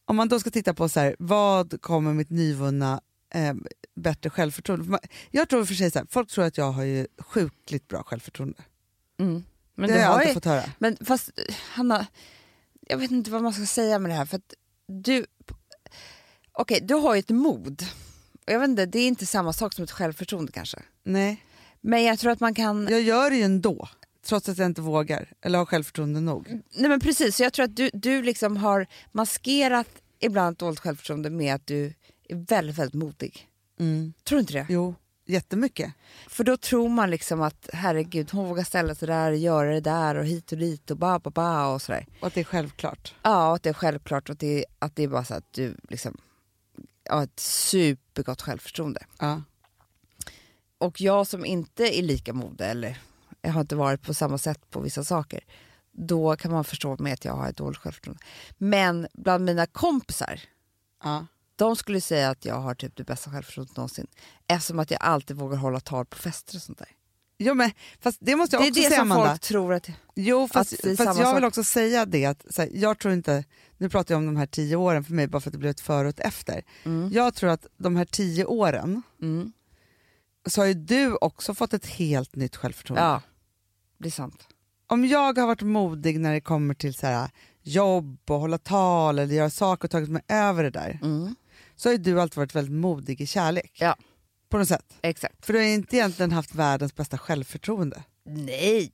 om 0.10 0.16
man 0.16 0.28
då 0.28 0.40
ska 0.40 0.50
titta 0.50 0.74
på 0.74 0.90
så 0.90 1.00
här, 1.00 1.16
vad 1.20 1.82
kommer 1.82 2.14
mitt 2.14 2.30
nyvunna 2.30 3.02
eh, 3.34 3.54
bättre 3.96 4.30
självförtroende. 4.30 5.00
Jag 5.32 5.50
tror 5.50 5.66
för 5.66 5.74
sig 5.74 5.92
så 5.92 6.00
här, 6.00 6.08
folk 6.10 6.30
tror 6.30 6.46
att 6.46 6.58
jag 6.58 6.72
har 6.72 6.84
ju 6.84 7.08
sjukligt 7.18 7.88
bra 7.88 8.04
självförtroende. 8.04 8.64
Mm. 9.20 9.44
Men 9.76 9.90
det 9.90 9.94
har 9.94 10.02
jag 10.02 10.12
alltid 10.12 10.34
fått 10.34 10.46
höra. 10.46 10.64
Men 10.78 10.98
fast 11.02 11.30
Hanna, 11.72 12.08
jag 12.82 12.98
vet 12.98 13.12
inte 13.12 13.32
vad 13.32 13.44
man 13.44 13.54
ska 13.54 13.66
säga 13.66 14.00
med 14.00 14.12
det 14.12 14.16
här 14.16 14.26
för 14.26 14.38
att 14.38 14.54
du, 14.88 15.26
okej 16.52 16.80
du 16.82 16.94
har 16.94 17.16
ju 17.16 17.20
ett 17.20 17.30
mod. 17.30 17.86
Och 18.46 18.54
Jag 18.54 18.60
vet 18.60 18.70
inte, 18.70 18.86
det 18.86 19.00
är 19.00 19.08
inte 19.08 19.26
samma 19.26 19.54
sak 19.54 19.74
som 19.74 19.84
ett 19.84 19.92
självförtroende 19.92 20.52
kanske. 20.52 20.80
Nej, 21.04 21.46
Men 21.82 22.04
jag 22.04 22.20
tror 22.20 22.32
att 22.32 22.40
man 22.40 22.54
kan, 22.54 22.88
jag 22.90 23.02
gör 23.02 23.30
det 23.30 23.36
ju 23.36 23.44
ändå. 23.44 23.90
Trots 24.30 24.50
att 24.50 24.58
jag 24.58 24.66
inte 24.66 24.82
vågar 24.82 25.30
eller 25.42 25.60
har 25.60 25.66
självförtroende 25.66 26.22
nog. 26.22 26.48
nej 26.50 26.90
men 26.90 27.00
precis, 27.00 27.36
så 27.36 27.44
jag 27.44 27.54
tror 27.54 27.64
att 27.64 27.76
du, 27.76 27.90
du 27.94 28.22
liksom 28.22 28.58
har 28.58 28.88
maskerat 29.12 29.88
ibland 30.20 30.58
dåligt 30.58 30.80
självförtroende 30.80 31.30
med 31.30 31.56
att 31.56 31.68
du 31.68 31.94
är 32.30 32.36
väldigt, 32.36 32.78
väldigt 32.78 32.94
modig. 32.94 33.48
Mm. 33.80 34.14
Tror 34.24 34.38
du 34.38 34.40
inte 34.40 34.54
det? 34.54 34.66
Jo, 34.70 34.96
jättemycket. 35.26 35.94
För 36.28 36.44
då 36.44 36.58
tror 36.58 36.90
man 36.90 37.10
liksom 37.10 37.42
att 37.42 37.70
herregud 37.74 38.32
hon 38.32 38.48
vågar 38.48 38.64
ställa 38.64 38.96
sig 38.96 39.08
där 39.08 39.32
och 39.32 39.38
göra 39.38 39.74
det 39.74 39.82
där 39.82 40.16
och 40.16 40.26
hit 40.26 40.52
och 40.52 40.58
dit 40.58 40.92
och 40.92 40.98
ba 40.98 41.20
ba 41.20 41.30
ba 41.30 41.74
och 41.74 41.82
sådär. 41.82 42.06
Och 42.20 42.28
att 42.28 42.34
det 42.34 42.40
är 42.40 42.44
självklart. 42.44 43.16
Ja, 43.22 43.56
att 43.56 43.64
det 43.64 43.70
är 43.70 43.74
självklart 43.74 44.30
och 44.30 44.34
att 44.34 44.40
det, 44.40 44.66
att 44.80 44.96
det 44.96 45.04
är 45.04 45.08
bara 45.08 45.24
så 45.24 45.34
att 45.34 45.54
du 45.54 45.76
liksom 45.90 46.18
har 47.10 47.24
ett 47.24 47.40
supergott 47.40 48.42
självförtroende. 48.42 49.06
Ja. 49.20 49.42
Och 50.78 51.02
jag 51.02 51.28
som 51.28 51.46
inte 51.46 52.00
är 52.00 52.04
lika 52.04 52.34
modig 52.34 52.66
eller 52.66 52.98
jag 53.42 53.52
har 53.52 53.62
inte 53.62 53.76
varit 53.76 54.02
på 54.02 54.14
samma 54.14 54.38
sätt 54.38 54.70
på 54.70 54.80
vissa 54.80 55.04
saker, 55.04 55.44
då 55.92 56.36
kan 56.36 56.52
man 56.52 56.64
förstå 56.64 56.96
mig 57.00 57.14
att 57.14 57.26
jag 57.26 57.34
har 57.34 57.50
ett 57.50 57.58
dåligt 57.58 57.78
självförtroende. 57.78 58.24
Men 58.58 59.08
bland 59.14 59.46
mina 59.46 59.66
kompisar, 59.66 60.40
Ja. 61.04 61.26
de 61.56 61.76
skulle 61.76 62.02
säga 62.02 62.30
att 62.30 62.46
jag 62.46 62.56
har 62.60 62.76
typ 62.76 62.96
det 62.96 63.04
bästa 63.04 63.32
självförtroendet 63.32 63.78
någonsin. 63.78 64.08
Eftersom 64.48 64.80
att 64.80 64.92
jag 64.92 65.02
alltid 65.02 65.38
vågar 65.38 65.58
hålla 65.58 65.80
tal 65.80 66.06
på 66.06 66.18
fester 66.18 66.56
och 66.56 66.62
sånt 66.62 66.78
där. 66.78 66.88
Jo, 67.42 67.54
men, 67.54 67.72
fast 68.00 68.18
det 68.22 68.36
måste 68.36 68.56
jag 68.56 68.64
Det 68.64 68.68
är 68.68 68.70
också 68.72 68.82
det 68.82 68.88
säga 68.90 69.00
som 69.00 69.12
Amanda. 69.12 69.30
folk 69.30 69.42
tror 69.42 69.74
att... 69.74 69.90
Jo, 70.16 70.48
fast, 70.48 70.74
att 70.74 70.80
det 70.84 70.92
är 70.92 70.96
fast 70.96 71.20
jag 71.20 71.34
vill 71.34 71.42
sak. 71.44 71.48
också 71.48 71.64
säga 71.64 72.06
det 72.06 72.26
att 72.26 72.46
här, 72.58 72.70
jag 72.74 73.00
tror 73.00 73.14
inte, 73.14 73.44
nu 73.78 73.90
pratar 73.90 74.14
jag 74.16 74.20
om 74.20 74.26
de 74.26 74.36
här 74.36 74.46
tio 74.46 74.76
åren 74.76 75.04
för 75.04 75.14
mig 75.14 75.28
bara 75.28 75.40
för 75.42 75.50
att 75.50 75.52
det 75.54 75.58
blev 75.58 75.70
ett 75.70 75.80
före 75.80 76.04
och 76.08 76.10
ett 76.10 76.20
efter. 76.20 76.64
Mm. 76.84 77.10
Jag 77.14 77.34
tror 77.36 77.50
att 77.50 77.66
de 77.78 77.96
här 77.96 78.06
tio 78.06 78.46
åren 78.46 79.02
Mm. 79.22 79.52
så 80.46 80.62
har 80.62 80.66
ju 80.66 80.74
du 80.74 81.16
också 81.16 81.54
fått 81.54 81.74
ett 81.74 81.86
helt 81.86 82.36
nytt 82.36 82.56
självförtroende. 82.56 83.02
Ja, 83.04 83.22
är 84.08 84.12
sant. 84.12 84.48
Om 84.88 85.06
jag 85.06 85.38
har 85.38 85.48
varit 85.48 85.62
modig 85.62 86.20
när 86.20 86.34
det 86.34 86.42
kommer 86.42 86.74
till 86.74 86.94
så 86.94 87.08
här, 87.08 87.30
jobb 87.62 88.20
och 88.30 88.40
hålla 88.40 88.58
tal 88.58 89.20
eller 89.20 89.36
göra 89.36 89.50
saker 89.50 89.86
och 89.88 89.92
tagit 89.92 90.10
mig 90.10 90.22
över 90.28 90.64
det 90.64 90.70
där 90.70 91.00
Mm. 91.02 91.36
så 91.76 91.90
har 91.90 91.98
du 91.98 92.22
alltid 92.22 92.38
varit 92.38 92.56
väldigt 92.56 92.74
modig 92.74 93.22
i 93.22 93.26
kärlek. 93.26 93.72
Ja. 93.80 93.96
På 94.50 94.58
något 94.58 94.68
sätt. 94.68 94.98
Exakt. 95.02 95.46
För 95.46 95.54
du 95.54 95.60
har 95.60 95.66
inte 95.66 95.96
egentligen 95.96 96.32
haft 96.32 96.56
världens 96.56 96.96
bästa 96.96 97.18
självförtroende. 97.18 98.04
Nej. 98.26 98.92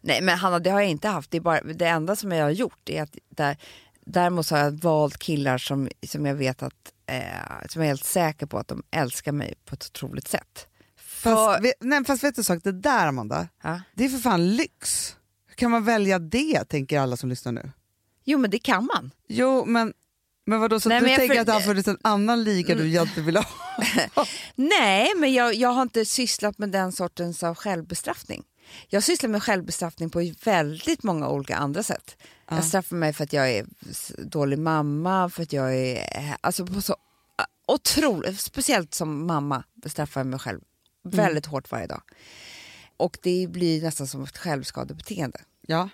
Nej 0.00 0.22
men 0.22 0.38
Hanna 0.38 0.58
det 0.58 0.70
har 0.70 0.80
jag 0.80 0.90
inte 0.90 1.08
haft. 1.08 1.30
Det, 1.30 1.36
är 1.36 1.40
bara, 1.40 1.60
det 1.62 1.86
enda 1.88 2.16
som 2.16 2.32
jag 2.32 2.44
har 2.44 2.50
gjort 2.50 2.88
är 2.88 3.02
att 3.02 3.16
där, 3.28 3.56
däremot 4.00 4.50
har 4.50 4.58
jag 4.58 4.70
valt 4.70 5.18
killar 5.18 5.58
som, 5.58 5.88
som 6.06 6.26
jag 6.26 6.34
vet 6.34 6.62
att 6.62 6.92
eh, 7.06 7.66
som 7.68 7.82
jag 7.82 7.84
är 7.84 7.90
helt 7.90 8.04
säker 8.04 8.46
på 8.46 8.58
att 8.58 8.68
de 8.68 8.82
älskar 8.90 9.32
mig 9.32 9.54
på 9.64 9.74
ett 9.74 9.86
otroligt 9.86 10.28
sätt. 10.28 10.66
Fast, 11.22 11.64
vet, 11.64 11.74
nej, 11.80 12.04
fast 12.04 12.24
vet 12.24 12.34
du 12.34 12.40
en 12.40 12.44
sak, 12.44 12.60
det 12.64 12.72
där 12.72 13.06
Amanda, 13.06 13.48
ja. 13.62 13.80
det 13.94 14.04
är 14.04 14.08
för 14.08 14.18
fan 14.18 14.56
lyx. 14.56 15.16
Hur 15.48 15.54
kan 15.54 15.70
man 15.70 15.84
välja 15.84 16.18
det, 16.18 16.64
tänker 16.64 17.00
alla 17.00 17.16
som 17.16 17.28
lyssnar 17.28 17.52
nu. 17.52 17.72
Jo 18.24 18.38
men 18.38 18.50
det 18.50 18.58
kan 18.58 18.84
man. 18.94 19.10
Jo, 19.28 19.64
men, 19.64 19.92
men 20.46 20.60
vadå, 20.60 20.80
så 20.80 20.88
Nej, 20.88 21.00
du 21.00 21.06
men 21.06 21.16
tänker 21.16 21.34
för- 21.34 21.40
att 21.40 21.46
det 21.46 21.52
har 21.52 21.60
funnits 21.60 21.88
en 21.88 21.98
annan 22.02 22.44
liga 22.44 22.74
du 22.74 23.00
inte 23.00 23.20
vill 23.20 23.36
ha? 23.36 23.44
Nej 24.54 25.12
men 25.16 25.32
jag, 25.32 25.54
jag 25.54 25.68
har 25.68 25.82
inte 25.82 26.04
sysslat 26.04 26.58
med 26.58 26.68
den 26.70 26.92
sortens 26.92 27.42
av 27.42 27.54
självbestraffning. 27.54 28.42
Jag 28.88 29.02
sysslar 29.02 29.30
med 29.30 29.42
självbestraffning 29.42 30.10
på 30.10 30.32
väldigt 30.44 31.02
många 31.02 31.28
olika 31.28 31.56
andra 31.56 31.82
sätt. 31.82 32.16
Ja. 32.48 32.56
Jag 32.56 32.64
straffar 32.64 32.96
mig 32.96 33.12
för 33.12 33.24
att 33.24 33.32
jag 33.32 33.50
är 33.50 33.66
dålig 34.18 34.58
mamma, 34.58 35.30
för 35.30 35.42
att 35.42 35.52
jag 35.52 35.76
är... 35.76 36.36
Alltså 36.40 36.66
på 36.66 36.80
så 36.82 36.96
otroligt, 37.66 38.40
speciellt 38.40 38.94
som 38.94 39.26
mamma 39.26 39.64
bestraffar 39.74 40.20
jag 40.20 40.26
mig 40.26 40.38
själv 40.38 40.60
väldigt 41.02 41.46
hårt 41.46 41.70
varje 41.70 41.86
dag. 41.86 42.02
Och 42.96 43.18
det 43.22 43.46
blir 43.50 43.82
nästan 43.82 44.06
som 44.06 44.22
ett 44.22 44.38
självskadebeteende. 44.38 45.40
Ja. 45.66 45.88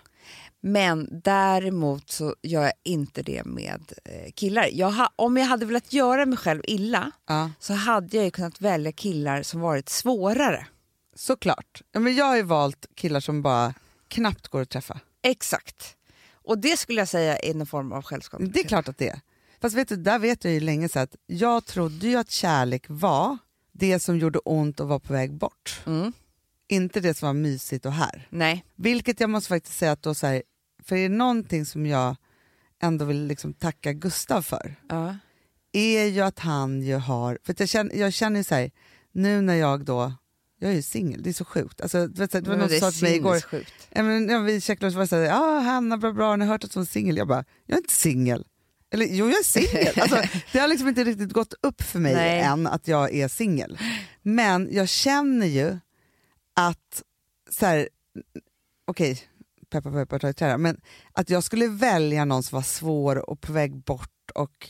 Men 0.61 1.21
däremot 1.23 2.09
så 2.09 2.35
gör 2.41 2.63
jag 2.63 2.73
inte 2.83 3.21
det 3.21 3.45
med 3.45 3.93
eh, 4.05 4.31
killar. 4.35 4.69
Jag 4.71 4.91
ha, 4.91 5.09
om 5.15 5.37
jag 5.37 5.45
hade 5.45 5.65
velat 5.65 5.93
göra 5.93 6.25
mig 6.25 6.37
själv 6.37 6.61
illa 6.63 7.11
ja, 7.27 7.51
så 7.59 7.73
hade 7.73 8.17
jag 8.17 8.25
ju 8.25 8.31
kunnat 8.31 8.61
välja 8.61 8.91
killar 8.91 9.43
som 9.43 9.59
varit 9.59 9.89
svårare. 9.89 10.67
såklart. 11.15 11.81
Ja, 11.91 11.99
men 11.99 12.15
jag 12.15 12.25
har 12.25 12.35
ju 12.35 12.41
valt 12.41 12.85
killar 12.95 13.19
som 13.19 13.41
bara 13.41 13.73
knappt 14.07 14.47
går 14.47 14.61
att 14.61 14.69
träffa. 14.69 14.99
Exakt. 15.23 15.95
Och 16.31 16.57
det 16.59 16.77
skulle 16.77 17.01
jag 17.01 17.07
säga 17.07 17.37
är 17.37 17.53
någon 17.53 17.67
form 17.67 17.91
av 17.91 18.03
självskap. 18.03 18.41
Det 18.53 18.59
är 18.59 18.63
klart 18.67 18.87
att 18.87 18.97
det 18.97 19.09
är. 19.09 19.19
Fast 19.61 19.75
vet 19.75 19.87
du, 19.89 19.95
där 19.95 20.19
vet 20.19 20.43
jag 20.43 20.53
ju 20.53 20.59
länge 20.59 20.89
sedan 20.89 21.03
att 21.03 21.15
jag 21.25 21.65
trodde 21.65 22.07
ju 22.07 22.15
att 22.15 22.31
kärlek 22.31 22.85
var 22.87 23.37
det 23.79 23.99
som 23.99 24.17
gjorde 24.17 24.39
ont 24.39 24.79
och 24.79 24.87
var 24.87 24.99
på 24.99 25.13
väg 25.13 25.33
bort. 25.33 25.81
Mm. 25.85 26.13
Inte 26.67 26.99
det 26.99 27.13
som 27.13 27.25
var 27.25 27.33
mysigt 27.33 27.85
och 27.85 27.91
här. 27.91 28.27
Nej. 28.29 28.65
Vilket 28.75 29.19
jag 29.19 29.29
måste 29.29 29.49
faktiskt 29.49 29.77
säga 29.77 29.91
att 29.91 30.01
då 30.01 30.13
så 30.13 30.27
här, 30.27 30.43
för 30.83 30.95
är 30.95 31.09
det 31.09 31.15
någonting 31.15 31.65
som 31.65 31.85
jag 31.85 32.15
ändå 32.81 33.05
vill 33.05 33.27
liksom 33.27 33.53
tacka 33.53 33.93
Gustav 33.93 34.41
för 34.41 34.75
Ja. 34.89 35.17
är 35.71 36.05
ju 36.05 36.21
att 36.21 36.39
han 36.39 36.81
ju 36.81 36.95
har, 36.95 37.39
för 37.43 37.55
jag 37.57 37.69
känner, 37.69 37.95
jag 37.95 38.13
känner 38.13 38.39
ju 38.39 38.43
så 38.43 38.55
här, 38.55 38.71
nu 39.11 39.41
när 39.41 39.55
jag 39.55 39.85
då, 39.85 40.13
jag 40.59 40.71
är 40.71 40.75
ju 40.75 40.81
singel, 40.81 41.23
det 41.23 41.29
är 41.29 41.33
så 41.33 41.45
sjukt. 41.45 41.81
Alltså, 41.81 42.07
du 42.07 42.21
vet, 42.21 42.31
det 42.31 42.41
var 42.41 42.49
Men 42.49 42.59
någon 42.59 42.69
som 42.69 42.79
sa 42.79 42.91
till 42.91 43.03
mig 43.03 43.15
igår, 43.15 43.41
ja, 43.89 44.03
men, 44.03 44.29
ja, 44.29 44.39
vi 44.39 44.61
checkade 44.61 44.87
och 44.87 44.91
så 44.91 44.97
var 44.97 45.03
det 45.03 45.07
så 45.07 45.15
här, 45.15 45.23
ja 45.23 45.59
Hanna 45.59 45.97
bra 45.97 46.13
bra, 46.13 46.29
har 46.29 46.37
ni 46.37 46.45
hört 46.45 46.63
att 46.63 46.73
hon 46.73 46.83
är 46.83 46.87
singel? 46.87 47.17
Jag 47.17 47.27
bara, 47.27 47.45
jag 47.65 47.75
är 47.75 47.81
inte 47.81 47.93
singel. 47.93 48.45
Eller 48.93 49.05
jo 49.05 49.29
jag 49.29 49.39
är 49.39 49.43
singel. 49.43 49.93
Alltså, 50.01 50.21
det 50.51 50.59
har 50.59 50.67
liksom 50.67 50.87
inte 50.87 51.03
riktigt 51.03 51.31
gått 51.33 51.53
upp 51.61 51.81
för 51.81 51.99
mig 51.99 52.13
Nej. 52.15 52.39
än 52.41 52.67
att 52.67 52.87
jag 52.87 53.13
är 53.15 53.27
singel. 53.27 53.79
Men 54.21 54.69
jag 54.71 54.89
känner 54.89 55.47
ju 55.47 55.77
att, 56.55 57.03
så 57.49 57.65
här, 57.65 57.89
okej, 58.85 59.19
peppar 59.69 59.91
peppar 59.91 60.19
ta 60.19 60.29
i 60.29 60.33
trä, 60.33 60.57
men 60.57 60.81
att 61.11 61.29
jag 61.29 61.43
skulle 61.43 61.67
välja 61.67 62.25
någon 62.25 62.43
som 62.43 62.55
var 62.55 62.63
svår 62.63 63.29
och 63.29 63.41
på 63.41 63.53
väg 63.53 63.75
bort 63.83 64.31
och 64.35 64.69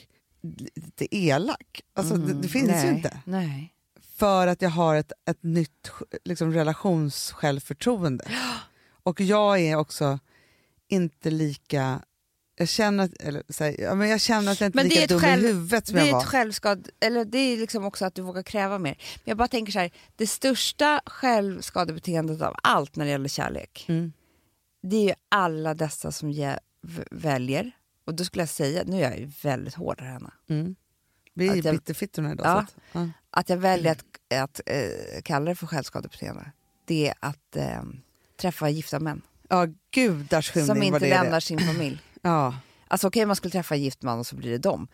lite 0.75 1.15
elak. 1.15 1.81
Alltså, 1.93 2.15
det, 2.15 2.33
det 2.33 2.47
finns 2.47 2.69
Mm. 2.69 2.75
Nej. 2.79 2.89
ju 2.89 2.95
inte. 2.95 3.21
Nej. 3.25 3.73
För 4.17 4.47
att 4.47 4.61
jag 4.61 4.69
har 4.69 4.95
ett, 4.95 5.11
ett 5.29 5.43
nytt 5.43 5.91
liksom, 6.25 6.53
relationssjälvförtroende. 6.53 8.25
Och 9.03 9.21
jag 9.21 9.59
är 9.59 9.75
också 9.75 10.19
inte 10.87 11.29
lika... 11.29 12.01
Jag 12.59 12.67
känner 12.69 13.03
att, 13.03 13.13
eller, 13.21 13.43
här, 13.59 13.81
ja, 13.81 13.95
men 13.95 14.09
jag 14.09 14.21
känner 14.21 14.51
att 14.51 14.61
jag 14.61 14.67
inte 14.67 14.79
är 14.79 14.83
Men 14.83 14.89
lika 14.89 14.99
är 14.99 15.03
ett 15.03 15.09
dum 15.09 15.19
själv- 15.19 15.43
i 15.43 15.47
huvudet 15.47 15.87
som 15.87 15.95
Det 15.95 15.99
jag 16.01 16.07
är 16.09 16.13
var. 16.13 16.21
ett 16.21 16.27
självskad, 16.27 16.89
eller 16.99 17.25
det 17.25 17.37
är 17.37 17.57
liksom 17.57 17.85
också 17.85 18.05
att 18.05 18.15
du 18.15 18.21
vågar 18.21 18.43
kräva 18.43 18.79
mer. 18.79 18.95
Men 19.15 19.21
jag 19.23 19.37
bara 19.37 19.47
tänker 19.47 19.71
så 19.71 19.79
här, 19.79 19.91
det 20.15 20.27
största 20.27 21.01
självskadebeteendet 21.05 22.41
av 22.41 22.55
allt 22.63 22.95
när 22.95 23.05
det 23.05 23.11
gäller 23.11 23.29
kärlek, 23.29 23.85
Mm. 23.89 24.13
det 24.83 24.95
är 24.95 25.03
ju 25.07 25.13
alla 25.29 25.73
dessa 25.73 26.11
som 26.11 26.31
v- 26.81 27.03
väljer, 27.11 27.71
och 28.05 28.13
då 28.15 28.25
skulle 28.25 28.41
jag 28.41 28.49
säga, 28.49 28.83
nu 28.85 28.97
är 28.97 29.01
jag 29.09 29.19
ju 29.19 29.31
väldigt 29.41 29.73
hård 29.73 30.01
här 30.01 30.11
Hanna, 30.13 30.33
Mm. 30.49 30.75
Vi 31.33 31.47
är 31.47 31.55
ju 31.55 31.61
jag- 31.61 31.75
bitterfittorna 31.75 32.31
idag. 32.31 32.45
Ja. 32.47 32.53
Så 32.53 32.59
att, 32.59 32.75
ja. 32.91 33.09
att 33.31 33.49
jag 33.49 33.57
väljer 33.57 33.91
att, 33.91 34.03
att 34.43 34.61
eh, 34.65 35.21
kalla 35.23 35.45
det 35.49 35.55
för 35.55 35.67
självskadebeteende, 35.67 36.51
det 36.85 37.07
är 37.07 37.13
att 37.19 37.55
eh, 37.55 37.81
träffa 38.41 38.69
gifta 38.69 38.99
män 38.99 39.21
ja, 39.49 39.67
gudars 39.91 40.51
skymning 40.51 40.67
som 40.67 40.83
inte 40.83 41.05
är 41.05 41.09
lämnar 41.09 41.31
det. 41.37 41.41
sin 41.41 41.59
familj. 41.59 42.01
Ja. 42.21 42.55
Alltså 42.87 43.07
okej 43.07 43.25
man 43.25 43.35
skulle 43.35 43.51
träffa 43.51 43.75
en 43.75 43.81
gift 43.81 44.01
man 44.03 44.19
och 44.19 44.27
så 44.27 44.35
blir 44.35 44.51
det 44.51 44.57
dem. 44.57 44.87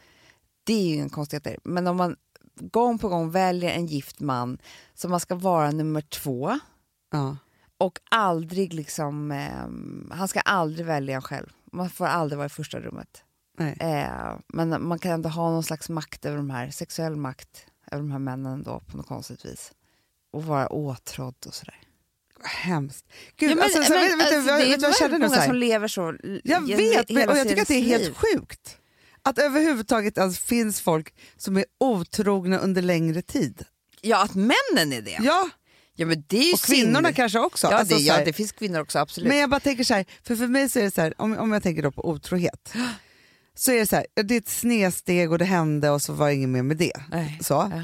Det 0.64 0.74
är 0.74 0.96
ju 0.96 1.02
en 1.02 1.10
konstighet. 1.10 1.60
Men 1.64 1.88
om 1.88 1.98
man 1.98 2.16
gång 2.56 3.00
på 3.00 3.10
gång 3.10 3.32
väljer 3.32 3.72
en 3.72 3.86
gift 3.86 4.20
man 4.20 4.58
som 4.94 5.12
man 5.12 5.20
ska 5.20 5.36
vara 5.36 5.72
nummer 5.72 6.02
två 6.02 6.60
Ja. 7.12 7.38
och 7.78 8.00
aldrig 8.12 8.74
liksom, 8.74 9.32
eh, 9.32 10.16
han 10.18 10.28
ska 10.28 10.40
aldrig 10.40 10.86
välja 10.86 11.16
en 11.16 11.22
själv. 11.22 11.50
Man 11.72 11.90
får 11.90 12.06
aldrig 12.06 12.38
vara 12.38 12.46
i 12.46 12.50
första 12.50 12.80
rummet. 12.80 13.24
Eh, 13.80 14.38
men 14.48 14.88
man 14.88 15.00
kan 15.00 15.12
ändå 15.12 15.30
ha 15.30 15.52
någon 15.52 15.64
slags 15.64 15.90
makt 15.90 16.26
över 16.26 16.38
de 16.38 16.50
här, 16.50 16.70
sexuell 16.72 17.16
makt 17.16 17.66
över 17.92 18.04
de 18.04 18.12
här 18.12 18.20
männen 18.20 18.64
då 18.64 18.80
på 18.80 18.98
något 18.98 19.08
konstigt 19.08 19.46
vis. 19.46 19.74
Och 20.32 20.44
vara 20.46 20.68
åtrådd 20.68 21.36
och 21.48 21.54
sådär. 21.54 21.80
Hemskt. 22.46 23.06
Gud, 23.38 23.52
Ja, 23.52 23.56
men- 23.56 23.64
alltså, 23.64 23.84
så, 23.84 23.94
men, 23.94 24.02
vet, 24.02 24.12
vet, 24.20 24.22
alltså, 24.34 24.52
vad- 24.52 24.60
det 24.62 24.66
är 24.66 24.70
vet 24.70 24.82
jag 24.82 24.98
känner 24.98 25.20
många 25.20 25.42
som 25.42 25.56
lever 25.56 25.88
så. 25.88 26.16
Jag 26.44 26.62
vet, 26.78 27.10
men, 27.10 27.30
och 27.30 27.38
jag 27.38 27.48
tycker 27.48 27.62
att 27.62 27.68
det 27.68 27.74
är 27.76 27.82
helt 27.82 28.04
liv. 28.04 28.14
sjukt. 28.14 28.78
Att 29.22 29.38
överhuvudtaget 29.40 30.18
alltså, 30.18 30.42
finns 30.46 30.82
folk 30.82 31.14
som 31.38 31.58
är 31.58 31.66
otrogna 31.80 32.58
under 32.58 32.82
längre 32.82 33.22
tid. 33.22 33.66
Ja, 34.02 34.24
att 34.24 34.36
männen 34.36 34.94
är 34.94 35.02
det. 35.02 35.20
Ja, 35.22 35.50
Ja, 35.96 36.06
men 36.06 36.24
det 36.28 36.38
är 36.50 36.54
Och 36.54 36.60
kvinnorna 36.60 37.08
synd. 37.08 37.16
kanske 37.16 37.40
också. 37.40 37.68
Ja, 37.68 37.78
Alltså, 37.78 37.96
det, 37.96 38.02
ja, 38.02 38.26
det 38.26 38.34
finns 38.34 38.52
kvinnor 38.52 38.80
också, 38.80 39.00
absolut. 39.00 39.28
Men 39.30 39.38
jag 39.38 39.50
bara 39.50 39.60
tänker 39.60 39.84
så 39.84 39.94
här, 39.94 40.06
för 40.24 40.36
för 40.36 40.48
mig 40.48 40.70
så 40.70 40.80
är 40.80 40.84
det 40.84 40.92
så 40.92 41.02
här, 41.02 41.14
om, 41.18 41.38
om 41.38 41.52
jag 41.52 41.64
tänker 41.64 41.84
då 41.84 41.92
på 41.92 42.10
otrohet, 42.10 42.74
så 43.56 43.72
är 43.72 43.80
det 43.80 43.88
så 43.88 43.96
här, 43.96 44.06
det 44.24 44.34
är 44.36 44.38
ett 44.38 44.50
snedsteg 44.50 45.32
och 45.32 45.38
det 45.38 45.46
hände 45.46 45.90
och 45.90 46.02
så 46.02 46.14
var 46.14 46.30
inget 46.30 46.50
mer 46.50 46.64
med 46.64 46.78
det. 46.78 46.92
Nej. 47.12 47.40
Så. 47.42 47.54
Ja. 47.54 47.82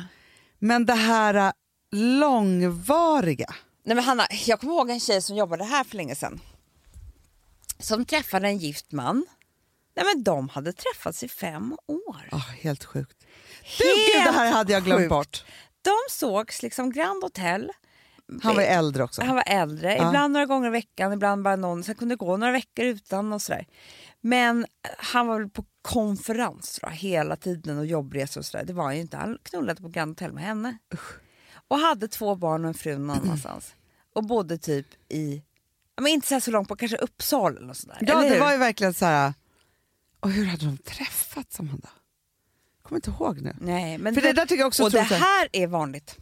Men 0.59 0.85
det 0.85 0.93
här 0.93 1.33
äh, 1.35 1.51
långvariga, 1.91 3.53
Nej, 3.83 3.95
men 3.95 4.03
Hanna, 4.03 4.27
jag 4.45 4.59
kommer 4.59 4.73
ihåg 4.73 4.89
en 4.89 4.99
tjej 4.99 5.21
som 5.21 5.35
jobbade 5.35 5.63
här 5.63 5.83
för 5.83 5.95
länge 5.97 6.15
sedan. 6.15 6.39
Som 7.79 8.05
träffade 8.05 8.47
en 8.47 8.57
gift 8.57 8.91
man. 8.91 9.25
Nej, 9.95 10.05
men 10.05 10.23
de 10.23 10.49
hade 10.49 10.73
träffats 10.73 11.23
i 11.23 11.27
fem 11.27 11.77
år. 11.87 12.29
Ah, 12.31 12.37
helt 12.37 12.83
sjukt. 12.83 13.25
Du, 13.77 13.83
gud, 13.85 14.23
det 14.25 14.31
här 14.31 14.51
hade 14.51 14.73
jag 14.73 14.83
glömt 14.83 14.99
sjukt. 15.01 15.09
bort. 15.09 15.43
De 15.81 15.95
sågs 16.09 16.63
liksom 16.63 16.91
Grand 16.91 17.23
Hotel. 17.23 17.71
Han 18.43 18.55
var 18.55 18.63
äldre 18.63 19.03
också. 19.03 19.21
Han 19.21 19.35
var 19.35 19.43
äldre, 19.47 19.95
Ja. 19.95 20.07
ibland 20.07 20.33
några 20.33 20.45
gånger 20.45 20.67
i 20.67 20.71
veckan, 20.71 21.13
ibland 21.13 21.43
bara 21.43 21.55
någon. 21.55 21.83
Sen 21.83 21.95
kunde 21.95 22.15
det 22.15 22.19
gå 22.19 22.37
några 22.37 22.53
veckor 22.53 22.85
utan 22.85 23.33
och 23.33 23.41
sådär. 23.41 23.65
Men 24.21 24.65
han 24.97 25.27
var 25.27 25.39
väl 25.39 25.49
på 25.49 25.65
konferens 25.81 26.71
tror 26.75 26.91
jag, 26.91 26.97
hela 26.97 27.35
tiden 27.35 27.77
och 27.77 27.85
jobbresor 27.85 28.41
och 28.41 28.45
sådär. 28.45 28.65
Det 28.65 28.73
var 28.73 28.91
ju 28.91 28.99
inte. 28.99 29.17
Han 29.17 29.37
knullade 29.43 29.81
på 29.81 29.87
Grand 29.87 30.11
Hotel 30.11 30.33
med 30.33 30.43
henne. 30.43 30.77
Och 31.69 31.77
hade 31.79 32.07
två 32.07 32.35
barn 32.35 32.65
och 32.65 32.67
en 32.67 32.73
fru 32.73 32.97
någon 32.97 33.09
annanstans. 33.23 33.73
Och 34.13 34.23
bodde 34.23 34.57
typ 34.57 34.87
i, 35.09 35.41
men 36.01 36.07
inte 36.07 36.27
så, 36.27 36.41
så 36.41 36.51
långt 36.51 36.67
på, 36.67 36.75
kanske 36.75 36.97
Uppsala 36.97 37.59
eller 37.59 37.73
sådär. 37.73 37.97
Ja, 38.01 38.19
eller 38.19 38.29
det 38.35 38.39
var 38.39 38.51
ju 38.51 38.57
verkligen 38.57 38.93
så 38.93 39.05
här. 39.05 39.33
Och 40.19 40.31
hur 40.31 40.45
hade 40.45 40.65
de 40.65 40.77
träffats 40.77 41.59
Amanda? 41.59 41.89
Jag 42.77 42.83
kommer 42.83 42.97
inte 42.97 43.09
ihåg 43.11 43.41
nu. 43.41 43.55
Nej, 43.61 43.97
men 43.97 44.15
För 44.15 44.21
det 44.21 44.33
där 44.33 44.45
tycker 44.45 44.59
jag 44.61 44.67
också 44.67 44.83
och 44.83 44.91
det 44.91 45.01
här- 45.01 45.47
är 45.51 45.67
vanligt. 45.67 46.15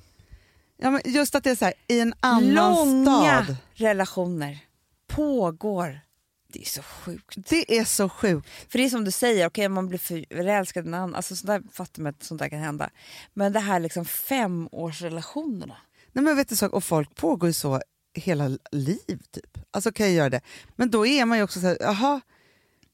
Ja, 0.78 0.92
men 0.92 1.02
just 1.06 1.36
att 1.36 1.44
det 1.44 1.50
är 1.52 1.56
så 1.56 1.66
här, 1.66 1.74
i 1.88 2.00
en 2.00 2.14
annan 2.20 2.54
Långa 2.54 3.44
stad. 3.46 3.56
relationer 3.74 4.60
pågår. 5.08 6.00
Det 6.48 6.62
är 6.62 6.66
så 6.66 6.82
sjukt. 6.82 7.36
Det 7.50 7.78
är 7.78 7.86
så 7.86 8.10
sjukt. 8.10 8.50
För 8.70 8.80
det 8.80 8.86
är 8.86 8.90
som 8.90 9.04
du 9.04 9.12
säger, 9.12 9.48
okej 9.48 9.66
om 9.66 9.74
man 9.74 9.88
blir 9.88 10.00
förälskad 10.00 10.86
i 10.86 10.88
en 10.88 10.94
annan, 10.94 11.16
alltså 11.16 11.36
sånt 11.36 11.48
där 11.48 11.64
fattar 11.74 12.02
man 12.02 12.10
att 12.10 12.24
sånt 12.24 12.40
där 12.40 12.50
kan 12.50 12.60
hända. 12.60 12.90
Men 13.34 13.54
det 13.54 13.60
här 13.60 13.80
liksom 13.80 14.06
femårsrelationerna. 14.06 15.78
Nej, 16.12 16.24
men 16.24 16.36
vet 16.36 16.60
du, 16.60 16.68
och 16.68 16.84
folk 16.84 17.16
pågår 17.16 17.50
ju 17.50 17.54
så 17.54 17.82
hela 18.14 18.58
liv 18.72 19.22
typ. 19.32 19.58
Alltså 19.72 19.92
kan 19.92 20.06
jag 20.06 20.16
göra 20.16 20.30
det. 20.30 20.42
Men 20.76 20.92
då 20.92 21.06
är 21.06 21.26
man 21.26 21.38
ju 21.38 21.44
också 21.44 21.60
så 21.60 21.68
här, 21.68 21.78
jaha. 21.80 22.22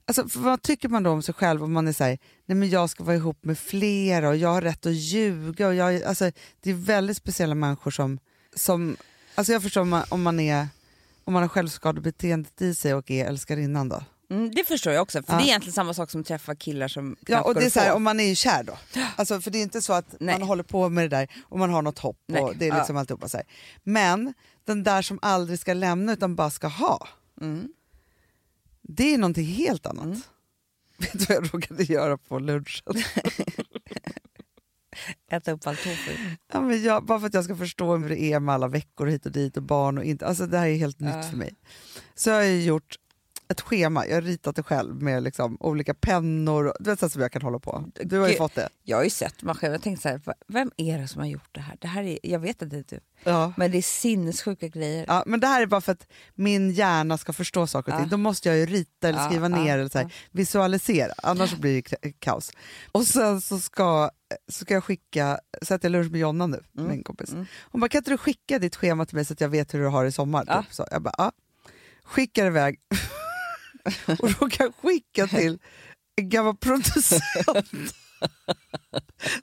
Alltså, 0.05 0.39
vad 0.39 0.61
tycker 0.61 0.89
man 0.89 1.03
då 1.03 1.09
om 1.09 1.21
sig 1.21 1.33
själv 1.33 1.63
om 1.63 1.73
man 1.73 1.87
är 1.87 1.93
så 1.93 2.03
här, 2.03 2.17
nej 2.45 2.55
men 2.55 2.69
jag 2.69 2.89
ska 2.89 3.03
vara 3.03 3.15
ihop 3.15 3.43
med 3.43 3.59
flera 3.59 4.29
och 4.29 4.35
jag 4.35 4.49
har 4.49 4.61
rätt 4.61 4.85
att 4.85 4.93
ljuga. 4.93 5.67
Och 5.67 5.75
jag, 5.75 6.03
alltså, 6.03 6.31
det 6.61 6.69
är 6.69 6.73
väldigt 6.73 7.17
speciella 7.17 7.55
människor 7.55 7.91
som, 7.91 8.19
som 8.55 8.97
alltså 9.35 9.53
jag 9.53 9.63
förstår 9.63 9.81
om 9.81 9.89
man, 9.89 10.03
om 10.09 10.23
man, 10.23 10.39
är, 10.39 10.67
om 11.25 11.33
man 11.33 11.41
har 11.43 11.47
självskadebeteendet 11.49 12.61
i 12.61 12.75
sig 12.75 12.93
och 12.93 13.11
är 13.11 13.25
älskarinnan 13.25 13.89
då. 13.89 14.03
Mm, 14.29 14.51
det 14.55 14.63
förstår 14.67 14.93
jag 14.93 15.01
också, 15.01 15.23
för 15.23 15.33
Ja. 15.33 15.37
det 15.37 15.43
är 15.43 15.47
egentligen 15.47 15.73
samma 15.73 15.93
sak 15.93 16.11
som 16.11 16.21
att 16.21 16.27
träffa 16.27 16.55
killar 16.55 16.87
som 16.87 17.15
Ja, 17.27 17.41
och 17.41 17.55
det 17.55 17.65
är 17.65 17.69
så 17.69 17.79
här, 17.79 17.93
om 17.93 18.03
man 18.03 18.19
är 18.19 18.23
ju 18.23 18.35
kär 18.35 18.63
då. 18.63 18.77
Alltså, 19.15 19.41
för 19.41 19.51
det 19.51 19.57
är 19.57 19.61
inte 19.63 19.81
så 19.81 19.93
att 19.93 20.15
Nej. 20.19 20.39
man 20.39 20.47
håller 20.47 20.63
på 20.63 20.89
med 20.89 21.03
det 21.03 21.07
där 21.17 21.27
och 21.43 21.59
man 21.59 21.69
har 21.69 21.81
något 21.81 21.99
hopp 21.99 22.19
Nej. 22.27 22.41
och 22.41 22.55
det 22.57 22.65
är 22.65 22.69
Ja. 22.69 22.77
liksom 22.77 22.97
alltihopa 22.97 23.29
så 23.29 23.37
här. 23.37 23.45
Men 23.83 24.33
den 24.65 24.83
där 24.83 25.01
som 25.01 25.19
aldrig 25.21 25.59
ska 25.59 25.73
lämna 25.73 26.13
utan 26.13 26.35
bara 26.35 26.49
ska 26.49 26.67
ha, 26.67 27.07
Mm. 27.41 27.67
det 28.81 29.13
är 29.13 29.17
någonting 29.17 29.45
helt 29.45 29.85
annat. 29.85 30.05
Mm. 30.05 30.21
Vet 30.97 31.11
du 31.13 31.25
vad 31.25 31.35
jag 31.37 31.53
råkade 31.53 31.83
göra 31.83 32.17
på 32.17 32.39
lunchen? 32.39 32.83
Äta 35.31 35.51
upp 35.51 35.67
all 35.67 35.75
tofu. 35.75 36.11
Ja, 36.53 36.61
men 36.61 36.83
jag, 36.83 37.05
bara 37.05 37.19
för 37.19 37.27
att 37.27 37.33
jag 37.33 37.43
ska 37.43 37.55
förstå 37.55 37.97
hur 37.97 38.09
det 38.09 38.21
är 38.21 38.39
med 38.39 38.55
alla 38.55 38.67
veckor 38.67 39.05
hit 39.05 39.25
och 39.25 39.31
dit 39.31 39.57
och 39.57 39.63
barn 39.63 39.97
och 39.97 40.03
inte. 40.03 40.25
Alltså 40.25 40.45
det 40.45 40.57
här 40.57 40.67
är 40.67 40.75
helt 40.75 40.99
nytt 40.99 41.25
för 41.29 41.37
mig. 41.37 41.55
Så 42.15 42.29
jag 42.29 42.35
har 42.35 42.43
gjort 42.43 42.95
ett 43.49 43.61
schema, 43.61 44.07
jag 44.07 44.13
har 44.15 44.21
ritat 44.21 44.55
det 44.55 44.63
själv 44.63 45.01
med 45.01 45.23
liksom 45.23 45.57
olika 45.59 45.93
pennor, 45.93 46.65
och- 46.67 46.75
du 46.79 46.89
vet 46.89 46.99
så 46.99 47.09
som 47.09 47.21
jag 47.21 47.31
kan 47.31 47.41
hålla 47.41 47.59
på. 47.59 47.89
Du 47.95 48.17
har 48.19 48.25
ju 48.27 48.31
Gud. 48.31 48.37
fått 48.37 48.55
det. 48.55 48.69
Jag 48.83 48.97
har 48.97 49.03
ju 49.03 49.09
sett 49.09 49.35
själv, 49.57 49.73
jag 49.73 49.81
tänkte 49.81 50.01
så 50.01 50.09
här, 50.09 50.21
"Va- 50.25 50.33
vem 50.47 50.71
är 50.77 50.97
det 50.99 51.07
som 51.07 51.21
har 51.21 51.27
gjort 51.27 51.49
det 51.51 51.59
här? 51.61 51.77
det 51.81 51.87
här 51.87 52.03
är, 52.03 52.19
jag 52.23 52.39
vet 52.39 52.61
att 52.61 52.69
det 52.69 52.77
är 52.77 52.85
du, 52.89 52.99
Ja. 53.23 53.53
men 53.57 53.71
det 53.71 53.77
är 53.77 53.81
sinnessjuka 53.81 54.67
grejer. 54.67 55.05
Ja, 55.07 55.23
men 55.25 55.39
det 55.39 55.47
här 55.47 55.61
är 55.61 55.65
bara 55.65 55.81
för 55.81 55.91
att 55.91 56.07
min 56.35 56.71
hjärna 56.71 57.17
ska 57.17 57.33
förstå 57.33 57.67
saker 57.67 57.91
och 57.91 57.97
ting. 57.97 58.05
Ja. 58.05 58.11
Då 58.11 58.17
måste 58.17 58.49
jag 58.49 58.57
ju 58.57 58.65
rita 58.65 59.09
eller 59.09 59.25
skriva 59.29 59.49
ja, 59.49 59.55
ner 59.63 59.77
eller 59.77 59.89
så 59.89 59.97
här, 59.97 60.13
visualisera, 60.31 61.13
annars 61.23 61.55
blir 61.55 61.73
det 61.75 61.81
ka- 61.81 62.13
kaos. 62.19 62.51
Och 62.91 63.07
sen 63.07 63.41
så 63.41 63.59
ska, 63.59 64.09
så 64.51 64.65
ska 64.65 64.73
jag 64.73 64.83
skicka, 64.83 65.39
så 65.61 65.73
att 65.73 65.83
jag 65.83 65.91
lunch 65.91 66.11
med 66.11 66.19
Jonna 66.21 66.47
nu, 66.47 66.63
Mm, 66.77 66.89
min 66.91 67.03
kompis. 67.03 67.31
mm. 67.31 67.45
Hon 67.61 67.81
bara, 67.81 67.89
kan 67.89 67.99
inte 67.99 68.11
du 68.11 68.17
skicka 68.17 68.59
ditt 68.59 68.75
schema 68.75 69.05
till 69.05 69.15
mig 69.15 69.25
så 69.25 69.33
att 69.33 69.41
jag 69.41 69.49
vet 69.49 69.73
hur 69.73 69.79
du 69.79 69.87
har 69.87 70.03
det 70.03 70.09
i 70.09 70.11
sommar? 70.11 70.43
Ja. 70.47 70.61
Typ. 70.63 70.73
Så 70.73 70.87
jag 70.91 71.01
bara, 71.01 71.15
ja. 71.17 71.31
Skickar 72.03 72.45
iväg. 72.45 72.79
och 74.41 74.59
jag 74.59 74.73
skicka 74.75 75.27
till 75.27 75.59
en 76.15 76.29
gammal 76.29 76.57
producent 76.57 77.23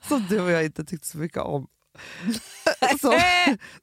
som 0.07 0.25
du 0.29 0.39
och 0.41 0.51
jag 0.51 0.65
inte 0.65 0.83
tyckte 0.85 1.07
så 1.07 1.17
mycket 1.17 1.37
om. 1.37 1.67
Så, 3.01 3.19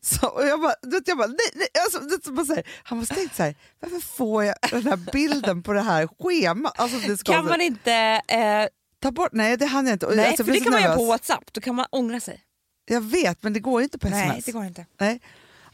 så, 0.01 0.29
och 0.29 0.47
jag 0.47 0.61
bara, 0.61 0.75
jag 1.07 1.19
bara, 1.19 1.27
nej, 1.27 1.37
nej. 1.55 1.69
Alltså, 1.85 1.99
det, 2.01 2.15
är 2.15 2.25
som 2.25 2.35
man 2.35 2.47
säger, 2.47 2.67
han 2.83 2.99
måste 2.99 3.15
tänkt 3.15 3.37
så 3.37 3.43
här, 3.43 3.55
varför 3.81 4.01
får 4.01 4.45
jag 4.45 4.55
den 4.71 4.87
här 4.87 5.13
bilden 5.13 5.63
på 5.63 5.73
det 5.73 5.81
här 5.81 6.09
schemat? 6.21 6.73
Alltså, 6.79 6.99
det 7.09 7.25
Kan 7.25 7.45
man 7.47 7.61
inte... 7.61 7.93
Eh, 8.29 8.67
Ta 9.01 9.11
bort, 9.11 9.33
nej 9.33 9.57
det 9.57 9.67
hann 9.67 9.87
jag 9.87 9.95
inte. 9.95 10.15
Nej, 10.15 10.27
alltså, 10.27 10.45
för 10.45 10.53
det 10.53 10.59
så 10.59 10.65
kan 10.65 10.73
man 10.73 10.83
göra 10.83 10.95
på 10.95 11.03
nervös. 11.03 11.11
Whatsapp, 11.11 11.53
då 11.53 11.61
kan 11.61 11.75
man 11.75 11.87
ångra 11.91 12.21
sig. 12.21 12.43
Jag 12.85 13.01
vet, 13.01 13.43
men 13.43 13.53
det 13.53 13.61
går 13.61 13.81
ju 13.81 13.85
inte 13.85 13.99
på 13.99 14.07
sms. 14.07 14.29
Nej, 14.29 14.43
det 14.47 14.53
går 14.53 14.65
inte. 14.65 14.87
Nej. 14.99 15.21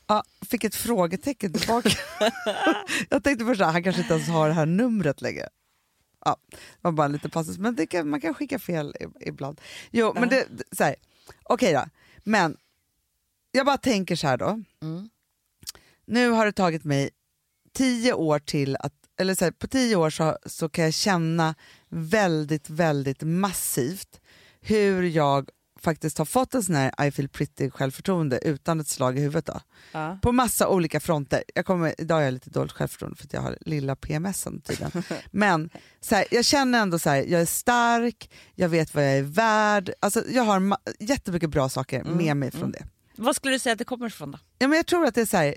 Ja, 0.07 0.23
fick 0.51 0.65
ett 0.65 0.75
frågetecken 0.75 1.53
tillbaka. 1.53 1.91
jag 3.11 3.25
tänkte 3.25 3.45
först 3.45 3.61
att 3.61 3.73
han 3.73 3.83
kanske 3.83 4.03
inte 4.03 4.15
ens 4.15 4.29
har 4.29 4.49
det 4.49 4.55
här 4.55 4.67
numret 4.67 5.21
längre. 5.23 5.49
Ja, 6.25 6.37
det 6.51 6.57
var 6.81 6.93
bara 6.93 7.05
en 7.07 7.13
liten 7.13 7.31
passus, 7.31 7.59
men 7.59 7.75
det 7.77 7.87
kan, 7.87 8.09
man 8.09 8.21
kan 8.21 8.35
skicka 8.35 8.59
fel 8.59 8.95
ibland. 9.21 9.61
Jo, 9.91 10.13
men 10.15 10.29
det- 10.29 10.49
så 10.73 10.85
här, 10.85 10.95
okej 11.43 11.73
då. 11.73 11.85
Men 12.25 12.57
jag 13.53 13.67
bara 13.67 13.79
tänker 13.79 14.17
så 14.17 14.27
här 14.27 14.37
då. 14.37 14.63
Mm. 14.83 15.09
Nu 16.07 16.31
har 16.31 16.47
det 16.47 16.53
tagit 16.53 16.85
mig 16.85 17.11
tio 17.73 18.13
år 18.13 18.39
till 18.39 18.77
att, 18.77 18.93
eller 19.19 19.35
så 19.35 19.45
här, 19.45 19.53
på 19.53 19.67
tio 19.67 19.97
år 19.97 20.11
så, 20.11 20.39
så 20.47 20.69
kan 20.69 20.85
jag 20.85 20.95
känna 20.95 21.55
väldigt, 21.89 22.71
väldigt 22.71 23.23
massivt 23.23 24.21
hur 24.61 25.03
jag 25.03 25.51
faktiskt 25.85 26.19
har 26.19 26.25
fått 26.25 26.55
en 26.55 26.63
sån 26.63 26.75
här 26.75 27.07
I 27.07 27.11
feel 27.11 27.29
pretty 27.29 27.71
självförtroende 27.71 28.39
utan 28.43 28.81
ett 28.81 28.89
slag 28.89 29.19
i 29.19 29.21
huvudet. 29.21 29.47
Då. 29.47 29.61
Ja. 29.93 30.19
På 30.23 30.33
massa 30.33 30.69
olika 30.69 31.01
fronter. 31.01 31.45
Jag 31.55 31.67
kommer, 31.67 31.95
idag 31.99 32.15
har 32.17 32.23
jag 32.23 32.33
lite 32.35 32.51
dåligt 32.51 32.73
självförtroende 32.73 33.17
för 33.17 33.25
att 33.27 33.33
jag 33.33 33.41
har 33.41 33.59
lilla 33.61 33.97
PMSen 33.97 34.61
tydligen. 34.61 35.03
Men 35.31 35.71
så 36.01 36.15
här, 36.15 36.25
jag 36.31 36.45
känner 36.45 36.83
ändå 36.83 36.99
så 36.99 37.11
här, 37.11 37.17
jag 37.17 37.41
är 37.41 37.47
stark, 37.47 38.31
jag 38.55 38.69
vet 38.69 38.95
vad 38.95 39.05
jag 39.05 39.13
är 39.19 39.23
värd. 39.23 39.91
Alltså, 40.01 40.23
jag 40.29 40.43
har 40.43 40.61
ma- 40.61 40.95
jättemycket 41.01 41.51
bra 41.51 41.69
saker 41.69 42.01
Mm, 42.01 42.17
med 42.17 42.37
mig 42.37 42.51
från 42.51 42.61
mm. 42.63 42.73
det. 42.73 42.85
Vad 43.23 43.37
skulle 43.37 43.55
du 43.55 43.59
säga 43.59 43.73
att 43.73 43.79
det 43.79 43.85
kommer 43.85 44.07
ifrån 44.07 44.31
då? 44.31 44.39
Ja, 44.59 44.69
men 44.69 44.77
jag 44.77 44.87
tror 44.87 45.07
att 45.07 45.15
det 45.15 45.21
är 45.21 45.27
så 45.27 45.37
här, 45.37 45.57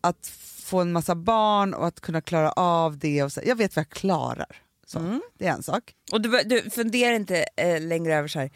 att 0.00 0.26
få 0.62 0.80
en 0.80 0.92
massa 0.92 1.14
barn 1.14 1.74
och 1.74 1.86
att 1.86 2.00
kunna 2.00 2.20
klara 2.20 2.52
av 2.52 2.98
det. 2.98 3.22
Och 3.22 3.32
så, 3.32 3.40
jag 3.44 3.56
vet 3.56 3.76
vad 3.76 3.80
jag 3.80 3.90
klarar. 3.90 4.56
Så, 4.86 4.98
Mm. 4.98 5.22
Det 5.38 5.46
är 5.46 5.52
en 5.52 5.62
sak. 5.62 5.94
Och 6.12 6.20
du, 6.20 6.42
du 6.44 6.70
funderar 6.70 7.12
inte 7.14 7.46
eh, 7.56 7.80
längre 7.80 8.14
över 8.16 8.28
så 8.28 8.38
här, 8.38 8.50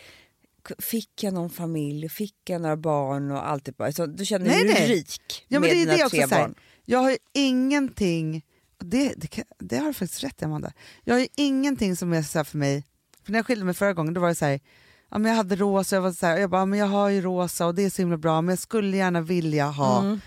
fick 0.78 1.22
jag 1.22 1.34
någon 1.34 1.50
familj, 1.50 2.08
fick 2.08 2.34
jag 2.44 2.62
några 2.62 2.76
barn 2.76 3.30
och 3.30 3.48
allt 3.48 3.64
det 3.64 3.76
bara. 3.76 3.92
Så 3.92 4.06
du 4.06 4.24
känner 4.24 4.46
Nej, 4.46 4.64
dig 4.64 4.74
nej. 4.74 4.88
rik 4.88 5.44
Ja, 5.48 5.60
men 5.60 5.68
med 5.68 5.70
det 5.70 5.74
dina 5.80 5.92
det 5.92 6.04
också, 6.04 6.16
tre 6.16 6.26
barn. 6.26 6.54
Jag 6.84 6.98
har 6.98 7.10
ju 7.10 7.16
ingenting, 7.34 8.44
det, 8.78 9.14
det, 9.16 9.44
det 9.58 9.76
har 9.78 9.86
du 9.86 9.94
faktiskt 9.94 10.22
rätt 10.24 10.42
i 10.42 10.44
Amanda, 10.44 10.72
jag 11.04 11.14
har 11.14 11.20
ju 11.20 11.28
ingenting 11.36 11.96
som 11.96 12.12
är 12.12 12.22
så 12.22 12.44
för 12.44 12.58
mig, 12.58 12.84
för 13.24 13.32
när 13.32 13.38
jag 13.38 13.46
skilde 13.46 13.64
mig 13.64 13.74
förra 13.74 13.92
gången 13.92 14.14
då 14.14 14.20
var 14.20 14.28
det 14.28 14.34
så 14.34 14.44
här, 14.44 14.60
ja, 15.10 15.18
men 15.18 15.30
jag 15.30 15.36
hade 15.36 15.56
rosa, 15.56 15.96
jag, 15.96 16.02
var 16.02 16.12
så 16.12 16.26
här, 16.26 16.38
jag 16.38 16.50
bara, 16.50 16.66
men 16.66 16.78
jag 16.78 16.86
har 16.86 17.08
ju 17.08 17.20
rosa 17.20 17.66
och 17.66 17.74
det 17.74 17.82
är 17.82 17.90
så 17.90 18.02
himla 18.02 18.16
bra 18.16 18.40
men 18.40 18.52
jag 18.52 18.58
skulle 18.58 18.96
gärna 18.96 19.20
vilja 19.20 19.66
ha. 19.66 20.00
Mm. 20.00 20.20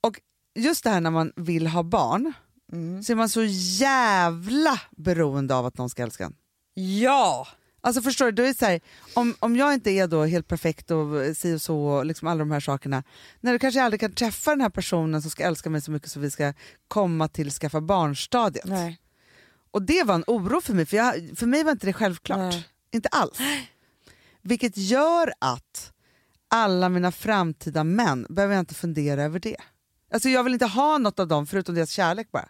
Och 0.00 0.20
just 0.54 0.84
det 0.84 0.90
här 0.90 1.00
när 1.00 1.10
man 1.10 1.32
vill 1.36 1.66
ha 1.66 1.82
barn 1.82 2.32
Mm. 2.72 3.02
så 3.02 3.12
är 3.12 3.16
man 3.16 3.28
så 3.28 3.44
jävla 3.44 4.80
beroende 4.96 5.54
av 5.54 5.66
att 5.66 5.78
någon 5.78 5.90
ska 5.90 6.02
älska 6.02 6.24
en. 6.24 6.34
Ja! 6.74 7.46
Alltså 7.86 8.02
förstår 8.02 8.26
du, 8.26 8.32
då 8.32 8.42
är 8.42 8.46
det 8.46 8.58
så 8.58 8.64
här, 8.64 8.80
om, 9.14 9.34
om 9.38 9.56
jag 9.56 9.74
inte 9.74 9.90
är 9.90 10.06
då 10.06 10.24
helt 10.24 10.48
perfekt 10.48 10.90
och 10.90 11.36
si 11.36 11.54
och 11.54 11.62
så 11.62 11.78
och 11.78 12.06
liksom 12.06 12.28
alla 12.28 12.38
de 12.38 12.50
här 12.50 12.60
sakerna, 12.60 13.02
när 13.40 13.52
du 13.52 13.58
kanske 13.58 13.82
aldrig 13.82 14.00
kan 14.00 14.12
träffa 14.12 14.50
den 14.50 14.60
här 14.60 14.70
personen 14.70 15.22
som 15.22 15.30
ska 15.30 15.44
älska 15.44 15.70
mig 15.70 15.80
så 15.80 15.90
mycket 15.90 16.10
så 16.10 16.20
vi 16.20 16.30
ska 16.30 16.52
komma 16.88 17.28
till 17.28 17.50
skaffa 17.50 17.80
barnstadiet. 17.80 18.64
Nej. 18.64 19.00
Och 19.70 19.82
det 19.82 20.02
var 20.02 20.14
en 20.14 20.24
oro 20.26 20.60
för 20.60 20.74
mig, 20.74 20.86
för, 20.86 20.96
jag, 20.96 21.14
för 21.36 21.46
mig 21.46 21.64
var 21.64 21.72
inte 21.72 21.86
det 21.86 21.92
självklart. 21.92 22.38
Nej. 22.38 22.68
Inte 22.92 23.08
alls. 23.08 23.38
Vilket 24.42 24.76
gör 24.76 25.32
att 25.38 25.92
alla 26.48 26.88
mina 26.88 27.12
framtida 27.12 27.84
män 27.84 28.26
behöver 28.28 28.54
jag 28.54 28.62
inte 28.62 28.74
fundera 28.74 29.22
över 29.22 29.38
det. 29.38 29.56
Alltså 30.12 30.28
jag 30.28 30.44
vill 30.44 30.52
inte 30.52 30.66
ha 30.66 30.98
något 30.98 31.20
av 31.20 31.28
dem 31.28 31.46
förutom 31.46 31.74
deras 31.74 31.90
kärlek 31.90 32.32
bara. 32.32 32.48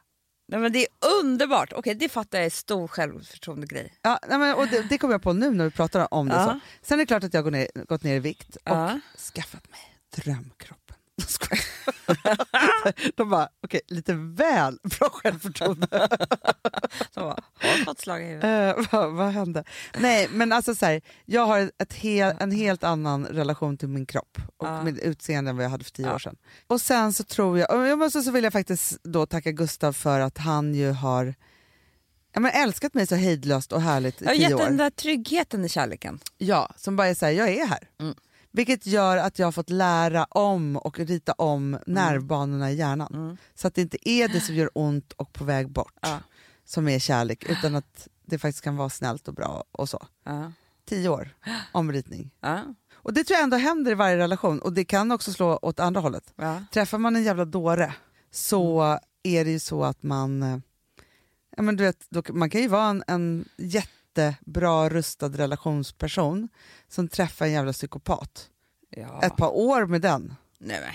Nej, 0.49 0.61
men 0.61 0.73
det 0.73 0.79
är 0.79 0.89
underbart. 1.21 1.73
Okej, 1.73 1.95
det 1.95 2.09
fattar 2.09 2.39
jag 2.39 2.47
är 2.47 2.51
stor 2.51 2.89
självförtroende-grej. 2.89 3.95
Ja, 4.03 4.19
nej, 4.29 4.39
men, 4.39 4.55
och 4.55 4.69
det, 4.69 4.83
det 4.83 4.99
kommer 4.99 5.15
jag 5.15 5.23
på 5.23 5.33
nu 5.33 5.51
när 5.51 5.65
vi 5.65 5.71
pratar 5.71 6.15
om 6.15 6.29
det. 6.29 6.35
Ja. 6.35 6.45
Så. 6.45 6.87
Sen 6.87 6.99
är 6.99 7.03
det 7.03 7.07
klart 7.07 7.25
att 7.25 7.35
jag 7.35 7.45
gått 7.45 7.53
ner, 7.53 7.69
gått 7.89 8.03
ner 8.03 8.17
i 8.17 8.19
vikt 8.19 8.57
och 8.57 8.91
skaffat 9.35 9.71
mig 9.71 9.81
drömkroppen. 10.17 10.86
De 13.17 13.31
bara, 13.31 13.49
okej, 13.63 13.81
lite 13.89 14.15
väl 14.15 14.79
bra 14.83 15.09
självförtroende. 15.11 15.87
Så 17.15 17.21
bara, 17.21 17.39
har 17.55 17.85
fått 17.85 18.01
slag 18.01 18.23
i 18.23 18.25
huvudet. 18.27 18.77
Eh, 18.79 18.85
vad, 18.93 19.13
vad 19.15 19.29
hände? 19.33 19.65
Nej, 19.99 20.29
men 20.31 20.53
alltså 20.53 20.75
så 20.75 20.87
här, 20.87 21.01
jag 21.25 21.47
har 21.47 21.71
ett 21.79 21.93
hel, 21.93 22.35
en 22.41 22.51
helt 22.51 22.85
annan 22.85 23.27
relation 23.27 23.77
till 23.77 23.89
min 23.89 24.07
kropp 24.07 24.39
och 24.57 24.67
Ja. 24.67 24.83
mitt 24.83 24.99
utseende 24.99 25.51
än 25.51 25.57
vad 25.57 25.65
jag 25.65 25.71
hade 25.71 25.85
för 25.85 25.91
tio 25.91 26.07
Ja. 26.07 26.15
år 26.15 26.19
sedan. 26.19 26.37
Och 26.67 26.81
sen 26.81 27.13
så 27.13 27.25
tror 27.25 27.59
jag, 27.59 27.87
jag 27.89 27.99
måste 27.99 28.23
så 28.23 28.31
vill 28.31 28.45
jag 28.45 28.53
faktiskt 28.53 29.05
då 29.05 29.27
tacka 29.27 29.51
Gustav 29.53 29.93
för 29.93 30.21
att 30.21 30.39
han 30.39 30.75
ju 30.75 30.91
har 30.91 31.35
ja, 32.33 32.41
men 32.41 32.51
älskat 32.55 32.95
mig 32.95 33.07
så 33.07 33.15
hejdlöst 33.15 33.73
och 33.73 33.83
härligt 33.83 34.23
i 34.23 34.25
Jag 34.25 34.31
har 34.31 34.37
tio 34.37 34.43
gett 34.49 34.55
år. 34.61 34.65
den 34.65 34.77
där 34.77 34.91
tryggheten 34.91 35.65
i 35.65 35.69
kärleken. 35.69 36.19
Ja, 36.39 36.71
som 36.77 36.97
bara 36.97 37.07
är 37.09 37.15
såhär, 37.15 37.33
jag 37.33 37.49
är 37.49 37.67
här. 37.67 37.89
Mm. 38.01 38.15
Vilket 38.57 38.87
gör 38.87 39.17
att 39.17 39.39
jag 39.39 39.47
har 39.47 39.53
fått 39.53 39.71
lära 39.71 40.25
om 40.25 40.77
och 40.77 40.99
rita 40.99 41.33
om 41.33 41.79
nervbanorna 41.87 42.71
i 42.73 42.75
hjärnan. 42.75 43.15
Mm. 43.15 43.37
Så 43.55 43.69
att 43.69 43.75
det 43.75 43.81
inte 43.83 44.09
är 44.09 44.29
det 44.29 44.41
som 44.41 44.55
gör 44.55 44.71
ont 44.75 45.13
och 45.13 45.33
på 45.33 45.45
väg 45.45 45.69
bort 45.71 45.93
Ja. 46.01 46.19
som 46.65 46.89
är 46.89 46.99
kärlek, 46.99 47.45
utan 47.51 47.75
att 47.75 48.09
det 48.25 48.39
faktiskt 48.39 48.65
kan 48.65 48.77
vara 48.77 48.89
snällt 48.91 49.29
och 49.29 49.35
bra 49.35 49.65
och 49.73 49.89
så. 49.89 50.07
Ja. 50.25 50.53
Tio 50.89 51.09
år 51.09 51.29
omritning. 51.73 52.31
Ja. 52.41 52.61
Och 52.95 53.13
det 53.15 53.25
tror 53.25 53.35
jag 53.37 53.45
ändå 53.45 53.57
händer 53.57 53.91
i 53.93 53.95
varje 53.95 54.17
relation 54.17 54.59
och 54.61 54.73
det 54.73 54.85
kan 54.85 55.13
också 55.13 55.33
slå 55.33 55.59
åt 55.63 55.81
andra 55.81 56.01
hållet. 56.01 56.33
Träffar 56.73 56.99
man 56.99 57.17
en 57.17 57.23
jävla 57.25 57.45
dåre 57.45 57.95
så 58.31 58.81
Mm. 58.83 58.99
är 59.23 59.45
det 59.45 59.51
ju 59.51 59.59
så 59.59 59.85
att 59.85 60.03
man, 60.03 60.43
eh, 60.43 60.59
ja 61.57 61.63
men 61.63 61.77
du 61.77 61.85
vet, 61.85 62.07
man 62.33 62.51
kan 62.51 62.61
ju 62.61 62.69
vara 62.69 62.89
en, 62.89 63.05
en 63.07 63.45
jättebra 64.23 64.89
rustad 64.89 65.29
relationsperson 65.29 66.49
som 66.89 67.09
träffar 67.09 67.47
en 67.47 67.53
jävla 67.53 67.73
psykopat. 67.73 68.49
Ja. 68.91 69.23
Ett 69.23 69.37
par 69.37 69.57
år 69.57 69.87
med 69.87 70.01
den. 70.01 70.35
Nej, 70.59 70.81
men. 70.81 70.93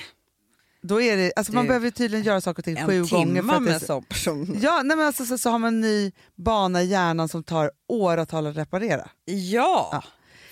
Då 0.84 1.02
är 1.02 1.18
det, 1.18 1.34
alltså 1.36 1.54
man 1.54 1.64
Du, 1.64 1.68
behöver 1.68 1.86
ju 1.86 1.92
tydligen 1.92 2.26
göra 2.26 2.42
saker 2.42 2.60
och 2.62 2.66
ting 2.66 2.86
sju 2.88 3.04
gånger. 3.06 3.42
För 3.44 3.54
att 3.56 3.62
med 3.62 3.74
en 3.74 3.80
sån 3.80 4.04
person. 4.04 4.58
ja, 4.62 4.82
nej 4.84 4.98
men 4.98 5.06
alltså, 5.08 5.26
så, 5.26 5.38
så 5.38 5.50
har 5.50 5.60
man 5.60 5.74
en 5.74 5.82
ny 5.82 6.12
bana 6.36 6.82
i 6.82 6.86
hjärnan 6.86 7.30
som 7.30 7.44
tar 7.44 7.72
åratal 7.88 8.48
att 8.48 8.56
reparera. 8.58 9.10
Ja. 9.26 9.90
Ja. 9.92 10.04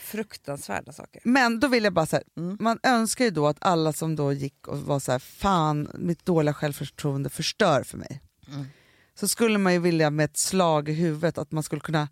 Fruktansvärda 0.03 0.93
saker. 0.93 1.21
Men 1.25 1.59
då 1.59 1.67
vill 1.67 1.83
jag 1.83 1.93
bara 1.93 2.05
säga, 2.05 2.23
Mm. 2.37 2.57
man 2.59 2.79
önskar 2.83 3.25
ju 3.25 3.31
då 3.31 3.47
att 3.47 3.57
alla 3.61 3.93
som 3.93 4.15
då 4.15 4.33
gick 4.33 4.67
och 4.67 4.79
var 4.79 4.99
så 4.99 5.11
här, 5.11 5.19
fan 5.19 5.89
mitt 5.93 6.25
dåliga 6.25 6.53
självförtroende 6.53 7.29
förstör 7.29 7.83
för 7.83 7.97
mig. 7.97 8.21
Mm. 8.47 8.65
Så 9.19 9.27
skulle 9.27 9.57
man 9.57 9.73
ju 9.73 9.79
vilja 9.79 10.09
med 10.09 10.23
ett 10.25 10.37
slag 10.39 10.89
i 10.89 10.93
huvudet 10.93 11.37
att 11.37 11.51
man 11.51 11.63
skulle 11.63 11.81
kunna 11.81 12.07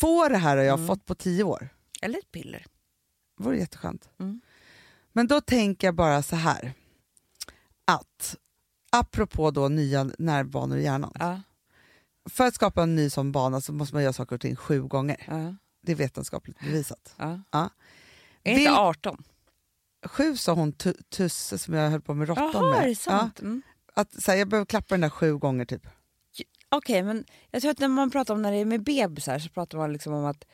få 0.00 0.28
det 0.28 0.36
här 0.38 0.56
och 0.56 0.64
jag 0.64 0.72
har 0.72 0.76
Mm. 0.78 0.86
fått 0.86 1.06
på 1.06 1.14
tio 1.14 1.44
år. 1.44 1.68
Eller 2.02 2.18
ett 2.18 2.32
piller. 2.32 2.66
Det 3.38 3.44
vore 3.44 3.58
jätteskönt. 3.58 4.08
Mm. 4.18 4.40
Men 5.12 5.26
då 5.26 5.40
tänker 5.40 5.86
jag 5.86 5.94
bara 5.94 6.22
så 6.22 6.36
här, 6.36 6.72
att 7.84 8.36
apropå 8.92 9.50
då 9.50 9.68
nya 9.68 10.10
nervbanor 10.18 10.78
i 10.78 10.82
hjärnan. 10.84 11.12
Ja. 11.18 11.40
För 12.30 12.46
att 12.46 12.54
skapa 12.54 12.82
en 12.82 12.94
ny 12.96 13.10
sån 13.10 13.32
bana 13.32 13.60
så 13.60 13.72
måste 13.72 13.94
man 13.94 14.02
göra 14.02 14.12
saker 14.12 14.34
och 14.34 14.40
ting 14.40 14.56
sju 14.56 14.82
gånger. 14.82 15.24
Ja. 15.28 15.54
Det 15.82 15.92
är 15.92 15.96
vetenskapligt 15.96 16.60
bevisat. 16.60 17.14
Ja. 17.16 17.40
Ja. 17.50 17.70
Är 18.44 18.54
Vill- 18.54 18.60
inte 18.66 18.72
18? 18.80 19.24
Sju 20.06 20.36
sa 20.36 20.52
hon 20.52 20.72
tu- 20.72 21.02
Tusse 21.08 21.58
som 21.58 21.74
jag 21.74 21.90
höll 21.90 22.00
på 22.00 22.14
med 22.14 22.28
råttan 22.28 22.50
Jaha, 22.54 22.74
är 22.76 22.80
med. 22.80 22.88
det 22.88 22.94
sant? 22.94 23.40
Mm. 23.40 23.62
Ja, 23.94 24.02
att, 24.02 24.22
så 24.22 24.30
här, 24.30 24.38
jag 24.38 24.48
behöver 24.48 24.66
klappa 24.66 24.86
den 24.94 25.00
där 25.00 25.10
sju 25.10 25.36
gånger 25.38 25.64
typ. 25.64 25.86
Okej, 26.70 27.02
men 27.02 27.24
jag 27.50 27.62
tror 27.62 27.70
att 27.70 27.78
när 27.78 27.88
man 27.88 28.10
pratar 28.10 28.34
om 28.34 28.42
när 28.42 28.52
det 28.52 28.58
är 28.58 28.64
med 28.64 28.82
bebisar 28.82 29.38
så 29.38 29.48
pratar 29.48 29.78
man 29.78 29.92
liksom 29.92 30.12
om 30.12 30.24
att 30.24 30.44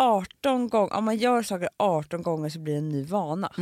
18 0.00 0.68
gånger, 0.68 0.92
om 0.92 1.04
man 1.04 1.16
gör 1.16 1.42
saker 1.42 1.68
18 1.76 2.22
gånger 2.22 2.48
så 2.48 2.58
blir 2.58 2.72
det 2.74 2.78
en 2.78 2.88
ny 2.88 3.04
vana. 3.04 3.52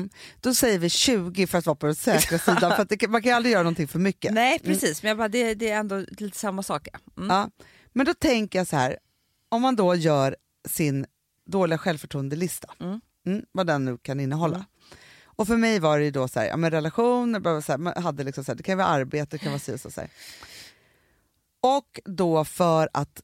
Då 0.41 0.55
säger 0.55 0.79
vi 0.79 0.91
20 0.91 1.47
för 1.47 1.59
att 1.59 1.67
vara 1.67 1.77
på 1.77 1.87
den 1.87 1.95
säkra 1.95 2.39
sidan, 2.39 2.77
för 2.77 2.85
det, 2.85 3.09
man 3.09 3.23
kan 3.23 3.31
ju 3.31 3.37
aldrig 3.37 3.53
göra 3.53 3.63
någonting 3.63 3.89
för 3.89 3.99
mycket. 3.99 4.33
Nej 4.35 4.59
precis, 4.59 5.03
men 5.03 5.09
jag 5.09 5.19
bara, 5.19 5.29
det, 5.29 5.55
det 5.55 5.71
är 5.71 5.77
ändå 5.79 6.05
lite 6.19 6.39
samma 6.39 6.63
sak. 6.63 6.89
Mm. 7.17 7.31
Ja. 7.31 7.51
Men 7.93 8.07
då 8.07 8.15
tänker 8.15 8.59
jag 8.59 8.67
så 8.67 8.77
här, 8.77 8.99
om 9.49 9.63
man 9.63 9.77
då 9.77 9.95
gör 9.95 10.37
sin 10.69 11.07
dåliga 11.47 11.79
självförtroendelista, 11.79 12.69
Mm. 12.81 13.01
mm, 13.27 13.45
vad 13.53 13.67
den 13.67 13.85
nu 13.85 13.99
kan 13.99 14.21
innehålla. 14.21 14.57
Mm. 14.57 14.67
Och 15.25 15.47
för 15.47 15.57
mig 15.57 15.81
var 15.81 15.99
det 15.99 16.05
ju 16.05 16.11
då 16.11 16.29
så 16.29 16.41
här, 16.41 16.47
ja, 16.47 16.57
men 16.57 16.71
relationer, 16.71 17.61
så 17.61 17.73
här, 17.73 17.79
man 17.79 18.03
hade 18.03 18.25
liksom 18.25 18.45
så 18.45 18.51
här, 18.53 18.57
det 18.57 18.63
kan 18.63 18.79
vara 18.79 18.89
arbete, 18.89 19.29
det 19.31 19.39
kan 19.39 19.53
vara 19.53 19.61
si 19.61 19.75
och 19.75 19.81
så. 19.81 19.91
så 19.91 20.01
här. 20.01 20.11
Och 21.61 22.01
då 22.05 22.45
för 22.45 22.89
att 22.93 23.23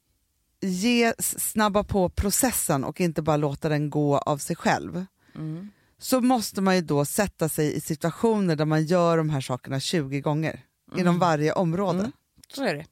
ge, 0.60 1.12
snabba 1.18 1.84
på 1.84 2.08
processen 2.08 2.84
och 2.84 3.00
inte 3.00 3.22
bara 3.22 3.36
låta 3.36 3.68
den 3.68 3.90
gå 3.90 4.18
av 4.18 4.38
sig 4.38 4.56
själv, 4.56 5.04
Mm. 5.34 5.70
så 5.98 6.20
måste 6.20 6.60
man 6.60 6.74
ju 6.76 6.80
då 6.82 7.04
sätta 7.04 7.48
sig 7.48 7.74
i 7.76 7.80
situationer 7.80 8.56
där 8.56 8.64
man 8.64 8.84
gör 8.84 9.16
de 9.16 9.30
här 9.30 9.40
sakarna 9.40 9.80
20 9.80 10.20
gånger 10.20 10.60
inom 10.96 11.18
varje 11.18 11.52
område. 11.52 11.98
Mm. 11.98 12.12
Så 12.54 12.64
är 12.64 12.74
det. 12.74 12.86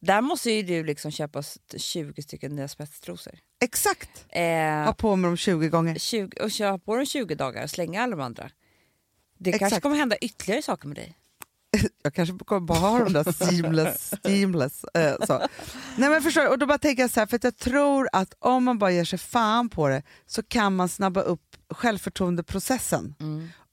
Där 0.00 0.20
måste 0.20 0.50
ju 0.50 0.62
du 0.62 0.84
liksom 0.84 1.10
köpa 1.10 1.38
s- 1.38 1.58
20 1.76 2.22
stycken 2.22 2.56
nya 2.56 2.68
spetstrosor. 2.68 3.38
Exakt! 3.60 4.24
Eh, 4.28 4.44
Ha 4.84 4.92
på 4.94 5.16
med 5.16 5.28
dem 5.30 5.36
20 5.36 5.68
gånger. 5.68 5.94
20, 5.98 6.40
och 6.42 6.50
köpa 6.50 6.78
på 6.78 6.96
dem 6.96 7.06
20 7.06 7.34
dagar 7.34 7.62
och 7.64 7.70
slänga 7.70 8.02
alla 8.02 8.16
de 8.16 8.22
andra. 8.22 8.50
Det 9.38 9.50
kanske 9.52 9.66
Exakt. 9.66 9.82
kommer 9.82 9.96
hända 9.96 10.16
ytterligare 10.16 10.62
saker 10.62 10.88
med 10.88 10.96
dig. 10.96 11.16
Jag 12.02 12.14
kanske 12.14 12.38
kommer 12.38 12.60
bara 12.60 12.78
ha 12.78 12.98
de 13.04 13.12
där 13.12 13.32
seamless, 13.32 14.14
seamless 14.24 14.84
eh, 14.84 15.14
så. 15.26 15.38
Nej 15.96 16.10
men 16.10 16.22
förstår? 16.22 16.48
Och 16.48 16.58
då 16.58 16.66
bara 16.66 16.78
tänker 16.78 17.02
jag 17.02 17.10
så 17.10 17.20
här, 17.20 17.26
för 17.26 17.36
att 17.36 17.44
jag 17.44 17.56
tror 17.56 18.08
att 18.12 18.34
om 18.38 18.64
man 18.64 18.78
bara 18.78 18.90
ger 18.90 19.04
sig 19.04 19.18
fan 19.18 19.68
på 19.68 19.88
det 19.88 20.02
så 20.26 20.42
kan 20.42 20.76
man 20.76 20.88
snabba 20.88 21.20
upp 21.20 21.56
självförtroendeprocessen. 21.70 23.14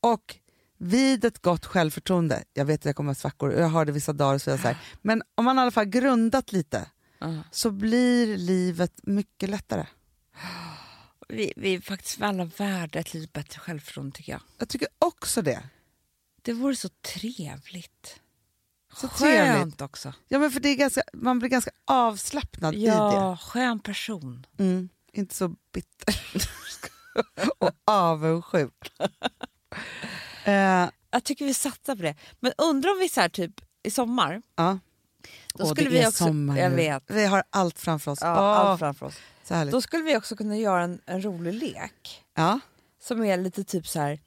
Och 0.02 0.36
vid 0.80 1.26
ett 1.26 1.42
gott 1.42 1.66
självförtroende, 1.66 2.44
jag 2.54 2.66
vet 2.66 2.82
att 2.82 2.86
jag 2.86 2.96
kommer 2.96 3.10
ha 3.10 3.16
svackor, 3.16 3.50
och 3.50 3.62
jag 3.62 3.68
har 3.68 3.86
det 3.86 3.92
vissa 3.92 4.14
dagar, 4.14 4.38
så 4.38 4.50
jag 4.50 4.60
så 4.60 4.68
här, 4.68 4.78
men 5.02 5.22
om 5.36 5.46
man 5.46 5.58
i 5.58 5.62
alla 5.62 5.72
fall 5.72 5.86
grundat 5.86 6.52
lite 6.52 6.86
Ja. 7.20 7.34
så 7.52 7.72
blir 7.72 8.38
livet 8.38 8.94
mycket 9.04 9.50
lättare. 9.50 9.86
Vi, 11.30 11.54
vi 11.56 11.76
är 11.76 11.82
faktiskt 11.82 12.22
alla 12.22 12.46
värda 12.46 13.00
ett 13.00 13.14
lite 13.14 13.32
bättre 13.34 13.60
självförtroende 13.60 14.16
tycker 14.18 14.32
jag. 14.32 14.42
Jag 14.58 14.70
tycker 14.70 14.88
också 15.00 15.42
det. 15.42 15.64
Det 16.48 16.54
vore 16.54 16.76
så 16.76 16.90
trevligt. 16.90 18.20
Så 18.94 19.08
Skönt 19.08 19.20
trevligt. 19.20 19.82
också. 19.82 20.14
Ja, 20.28 20.40
men 20.40 20.52
för 20.52 20.60
det 20.60 20.70
är 20.70 20.76
ganska, 20.76 21.02
man 21.14 21.40
blir 21.40 21.50
ganska 21.50 21.72
avslappnad 21.86 22.76
i 22.76 22.82
det. 22.82 22.88
Ja, 22.88 23.38
skön 23.42 23.80
person. 23.80 24.46
Mm, 24.58 24.90
inte 25.12 25.36
så 25.36 25.56
bitter 25.74 26.16
och 27.58 27.72
avundsjuk. 27.86 28.92
eh, 30.46 30.90
Jag 31.12 31.24
tycker 31.24 31.46
vi 31.46 31.54
satsar 31.54 31.96
på 31.96 32.02
det. 32.02 32.16
Men 32.40 32.52
undrar 32.58 32.92
om 32.92 33.00
vi 33.00 33.10
så 33.10 33.22
här, 33.22 33.30
typ 33.30 33.62
i 33.84 33.92
sommar, 33.92 34.42
ja. 34.56 34.80
då 35.54 35.64
Åh, 35.64 35.72
skulle 35.72 35.90
det 35.90 35.98
är 35.98 36.02
vi 36.02 36.08
också... 36.08 36.24
sommar 36.26 36.58
jag 36.58 36.70
vet. 36.70 37.04
Vi 37.08 37.26
har 37.26 37.44
allt 37.50 37.80
framför 37.80 38.12
oss. 38.12 38.20
Ja, 38.22 38.34
Åh, 38.34 38.60
allt 38.60 38.80
framför 38.80 39.06
oss. 39.06 39.18
Då 39.72 39.82
skulle 39.82 40.04
vi 40.04 40.18
också 40.18 40.36
kunna 40.36 40.58
göra 40.58 40.84
en, 40.84 41.02
en 41.06 41.22
rolig 41.22 41.54
lek 41.54 42.26
ja. 42.34 42.60
som 43.02 43.24
är 43.24 43.38
lite 43.38 43.64
typ 43.64 43.88
så 43.88 44.00
här 44.00 44.20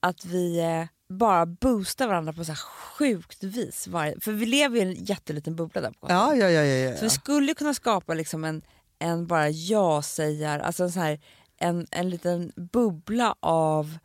att 0.00 0.24
vi 0.24 0.58
eh, 0.60 0.86
bara 1.08 1.46
boostar 1.46 2.08
varandra 2.08 2.32
på 2.32 2.44
så 2.44 2.52
här 2.52 2.58
sjukt 2.58 3.44
vis. 3.44 3.88
Varje, 3.88 4.20
för 4.20 4.32
vi 4.32 4.46
lever 4.46 4.76
i 4.76 4.80
en 4.80 5.04
jätteliten 5.04 5.56
bubbla 5.56 5.80
där 5.80 5.90
på. 5.90 6.06
Ja, 6.10 6.34
ja, 6.34 6.50
ja, 6.50 6.62
ja, 6.64 6.96
Så 6.96 7.04
vi 7.04 7.10
skulle 7.10 7.54
kunna 7.54 7.74
skapa 7.74 8.14
liksom 8.14 8.44
en, 8.44 8.62
en 8.98 9.26
bara 9.26 9.48
ja-sägar, 9.48 10.58
alltså 10.58 10.84
en, 10.84 10.92
så 10.92 11.00
här, 11.00 11.20
en, 11.58 11.86
en 11.90 12.10
liten 12.10 12.52
bubbla 12.56 13.34
av 13.40 13.98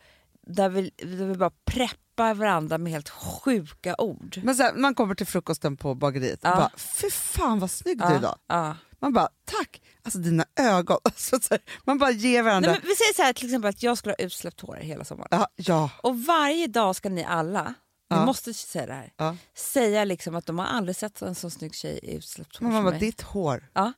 där 0.47 0.69
vi, 0.69 0.91
där 0.97 1.25
vi 1.25 1.35
bara 1.35 1.51
preppar 1.65 2.02
varandra 2.15 2.77
med 2.77 2.91
helt 2.93 3.09
sjuka 3.09 3.95
ord. 3.97 4.41
Men 4.43 4.55
så 4.55 4.63
här, 4.63 4.73
man 4.73 4.95
kommer 4.95 5.15
till 5.15 5.27
frukosten 5.27 5.77
på 5.77 5.95
bageriet 5.95 6.43
och 6.43 6.49
Ja. 6.49 6.55
bara, 6.55 6.71
fy 6.77 7.09
fan 7.09 7.59
vad 7.59 7.71
snygg 7.71 7.97
du 7.97 8.03
är 8.03 8.17
idag. 8.17 8.37
ja. 8.47 8.77
Man 9.01 9.13
bara, 9.13 9.29
tack. 9.45 9.81
Alltså 10.03 10.19
dina 10.19 10.45
ögon. 10.59 10.97
Alltså, 11.05 11.39
så 11.39 11.47
här, 11.53 11.61
man 11.83 11.97
bara 11.97 12.11
ger 12.11 12.43
varandra. 12.43 12.71
Nej, 12.71 12.79
vi 12.83 12.95
säger 12.95 13.13
så 13.13 13.21
här 13.21 13.33
till 13.33 13.45
exempel 13.45 13.69
att 13.69 13.83
jag 13.83 13.97
skulle 13.97 14.15
ha 14.19 14.25
utsläppt 14.25 14.61
hår 14.61 14.75
hela 14.75 15.03
sommaren. 15.05 15.27
ja, 15.31 15.47
ja, 15.55 15.89
Och 16.03 16.19
varje 16.25 16.67
dag 16.67 16.95
ska 16.95 17.09
ni 17.09 17.23
alla, 17.23 17.73
Ja. 18.07 18.19
ni 18.19 18.25
måste 18.25 18.53
säga 18.53 18.85
det 18.85 18.93
här, 18.93 19.13
ja. 19.17 19.35
säga 19.57 20.03
liksom 20.05 20.35
att 20.35 20.45
de 20.45 20.59
har 20.59 20.65
aldrig 20.65 20.95
sett 20.95 21.21
en 21.21 21.35
så 21.35 21.49
snygg 21.49 21.75
tjej 21.75 21.99
i 22.03 22.15
utsläppt 22.15 22.57
hår 22.57 22.81
mig. 22.81 22.99
ditt 22.99 23.21
hår. 23.21 23.69
Ja. 23.73 23.93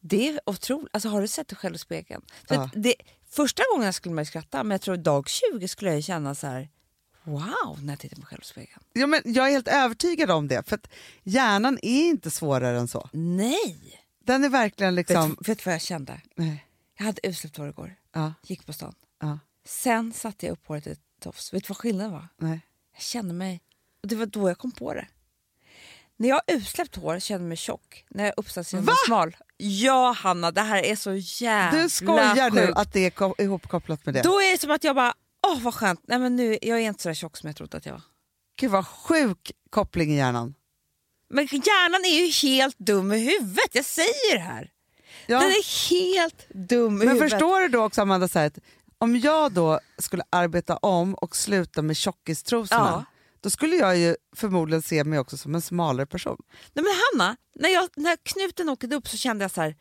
Det 0.00 0.28
är 0.28 0.40
otroligt. 0.46 0.88
Alltså, 0.92 1.08
har 1.08 1.20
du 1.20 1.28
sett 1.28 1.48
dig 1.48 1.56
själv 1.58 1.74
i 1.74 1.78
spegeln? 1.78 2.22
För 2.48 2.54
Ja. 2.54 2.70
det, 2.74 2.94
första 3.30 3.62
gången 3.74 3.92
skulle 3.92 4.14
man 4.14 4.22
ju 4.22 4.26
skratta, 4.26 4.62
men 4.64 4.70
jag 4.70 4.80
tror 4.80 4.96
dag 4.96 5.28
20 5.28 5.68
skulle 5.68 5.94
jag 5.94 6.04
känna 6.04 6.34
så 6.34 6.46
här 6.46 6.68
wow 7.26 7.78
när 7.82 7.92
jag 7.92 7.98
tittar 8.00 8.14
på 8.16 8.20
mig 8.20 8.26
själv 8.26 8.42
i 8.42 8.44
spegeln. 8.46 8.82
Ja, 8.92 9.06
men 9.06 9.22
jag 9.24 9.46
är 9.46 9.50
helt 9.50 9.68
övertygad 9.68 10.30
om 10.30 10.48
det, 10.48 10.68
för 10.68 10.78
hjärnan 11.22 11.78
är 11.82 12.08
inte 12.08 12.30
svårare 12.30 12.78
än 12.78 12.88
så. 12.88 13.08
Nej! 13.12 14.02
Den 14.24 14.44
är 14.44 14.48
verkligen 14.48 14.94
liksom... 14.94 15.30
Vet, 15.30 15.48
vet 15.48 15.58
du 15.58 15.62
vad 15.64 15.74
jag 15.74 15.80
kände? 15.82 16.20
Nej. 16.34 16.66
Jag 16.98 17.04
hade 17.04 17.26
utsläppt 17.26 17.56
hår 17.56 17.68
igår, 17.68 17.94
Ja, 18.14 18.32
gick 18.42 18.66
på 18.66 18.72
stan. 18.72 18.94
ja, 19.20 19.38
Sen 19.64 20.12
satte 20.12 20.46
jag 20.46 20.52
upp 20.52 20.66
håret 20.66 20.86
i 20.86 20.90
ett 20.90 21.00
tofs. 21.20 21.52
Vet 21.54 21.62
du 21.64 21.68
vad 21.68 21.76
skillnaden 21.76 22.12
var? 22.12 22.28
nej. 22.38 22.60
Jag 22.94 23.02
kände 23.02 23.34
mig, 23.34 23.60
och 24.02 24.08
det 24.08 24.16
var 24.16 24.26
då 24.26 24.48
jag 24.50 24.58
kom 24.58 24.72
på 24.72 24.94
det. 24.94 25.06
När 26.16 26.28
jag 26.28 26.34
har 26.36 26.42
utsläppt 26.56 26.96
hår 26.96 27.18
kände 27.18 27.42
jag 27.44 27.48
mig 27.48 27.56
tjock. 27.56 28.04
När 28.08 28.24
jag 28.24 28.34
uppsatt 28.36 28.68
kände 28.68 28.82
jag 28.82 28.86
mig 28.86 28.96
smal. 29.06 29.36
Ja 29.56 30.12
Hanna, 30.18 30.50
det 30.50 30.60
här 30.60 30.82
är 30.82 30.96
så 30.96 31.14
jävla 31.14 31.82
Du 31.82 31.88
skojar 31.88 32.50
nu 32.50 32.66
sjukt. 32.66 32.78
att 32.78 32.92
det 32.92 33.00
är 33.06 33.10
ko- 33.10 33.34
ihopkopplat 33.38 34.06
med 34.06 34.14
det? 34.14 34.22
Då 34.22 34.40
är 34.40 34.52
det 34.52 34.58
som 34.60 34.70
att 34.70 34.84
jag 34.84 34.96
bara, 34.96 35.14
Åh 35.46 35.60
vad 35.62 35.74
skönt, 35.74 36.00
nej 36.08 36.18
men 36.18 36.36
nu, 36.36 36.58
jag 36.62 36.78
är 36.80 36.82
inte 36.88 37.02
så 37.02 37.08
där 37.08 37.14
tjock 37.14 37.36
som 37.36 37.46
jag 37.46 37.56
trodde 37.56 37.76
att 37.76 37.86
jag 37.86 37.92
var. 37.92 38.02
Gud 38.60 38.70
vad 38.70 38.86
sjuk 38.86 39.52
koppling 39.70 40.12
i 40.12 40.16
hjärnan. 40.16 40.54
Men 41.30 41.46
hjärnan 41.46 42.04
är 42.04 42.24
ju 42.24 42.48
helt 42.50 42.78
dum 42.78 43.12
i 43.12 43.18
huvudet, 43.18 43.70
jag 43.72 43.84
säger 43.84 44.34
det 44.34 44.42
här. 44.42 44.70
Ja. 45.26 45.40
Den 45.40 45.48
är 45.50 45.90
helt 45.90 46.48
dum 46.48 46.94
i 46.94 46.98
Men 46.98 47.08
huvudet. 47.08 47.30
förstår 47.30 47.60
du 47.60 47.68
då 47.68 47.82
också 47.84 48.02
Amanda, 48.02 48.28
så 48.28 48.38
här, 48.38 48.46
att 48.46 48.58
om 48.98 49.16
jag 49.16 49.52
då 49.52 49.80
skulle 49.98 50.22
arbeta 50.30 50.76
om 50.76 51.14
och 51.14 51.36
sluta 51.36 51.82
med 51.82 51.96
tjockistrosorna, 51.96 52.80
Ja. 52.90 53.04
då 53.40 53.50
skulle 53.50 53.76
jag 53.76 53.98
ju 53.98 54.16
förmodligen 54.36 54.82
se 54.82 55.04
mig 55.04 55.18
också 55.18 55.36
som 55.36 55.54
en 55.54 55.62
smalare 55.62 56.06
person. 56.06 56.42
Nej, 56.74 56.84
men 56.84 56.92
Hanna, 57.22 57.36
när, 57.54 57.68
jag, 57.68 57.88
när 57.96 58.16
knuten 58.22 58.68
åkte 58.68 58.86
upp 58.94 59.08
så 59.08 59.16
kände 59.16 59.44
jag 59.44 59.50
så 59.50 59.60
här, 59.60 59.76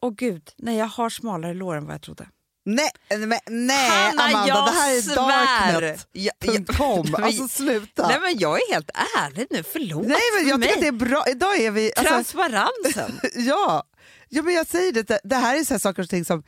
åh 0.00 0.12
gud, 0.14 0.50
nej 0.56 0.76
jag 0.76 0.86
har 0.86 1.10
smalare 1.10 1.54
lår 1.54 1.76
än 1.76 1.84
vad 1.86 1.94
jag 1.94 2.02
trodde. 2.02 2.28
Nej, 2.74 2.90
men, 3.26 3.38
nej 3.46 3.88
Hanna, 3.90 4.22
Amanda, 4.22 4.48
jag 4.48 4.66
det 4.66 4.70
här 4.72 4.96
är 4.96 5.96
darknet.com. 6.42 7.14
Alltså 7.24 7.48
sluta. 7.48 8.08
Nej 8.08 8.20
men 8.20 8.38
jag 8.38 8.56
är 8.56 8.72
helt 8.74 8.90
ärlig 9.18 9.46
nu, 9.50 9.62
förlåt 9.62 10.06
Nej, 10.06 10.20
men 10.38 10.48
jag 10.48 10.60
mig. 10.60 10.68
tycker 10.68 10.78
att 10.78 10.98
det 10.98 11.04
är 11.04 11.08
bra. 11.08 11.24
Idag 11.28 11.56
är 11.60 11.70
vi... 11.70 11.92
Alltså, 11.96 12.14
Transparensen. 12.14 13.20
ja. 13.34 13.82
ja, 14.28 14.42
men 14.42 14.54
jag 14.54 14.66
säger 14.66 14.92
det. 14.92 15.20
Det- 15.24 15.34
här 15.36 15.56
är 15.56 15.64
så 15.64 15.74
här 15.74 15.78
saker 15.78 16.02
och 16.02 16.08
ting 16.08 16.24
som 16.24 16.42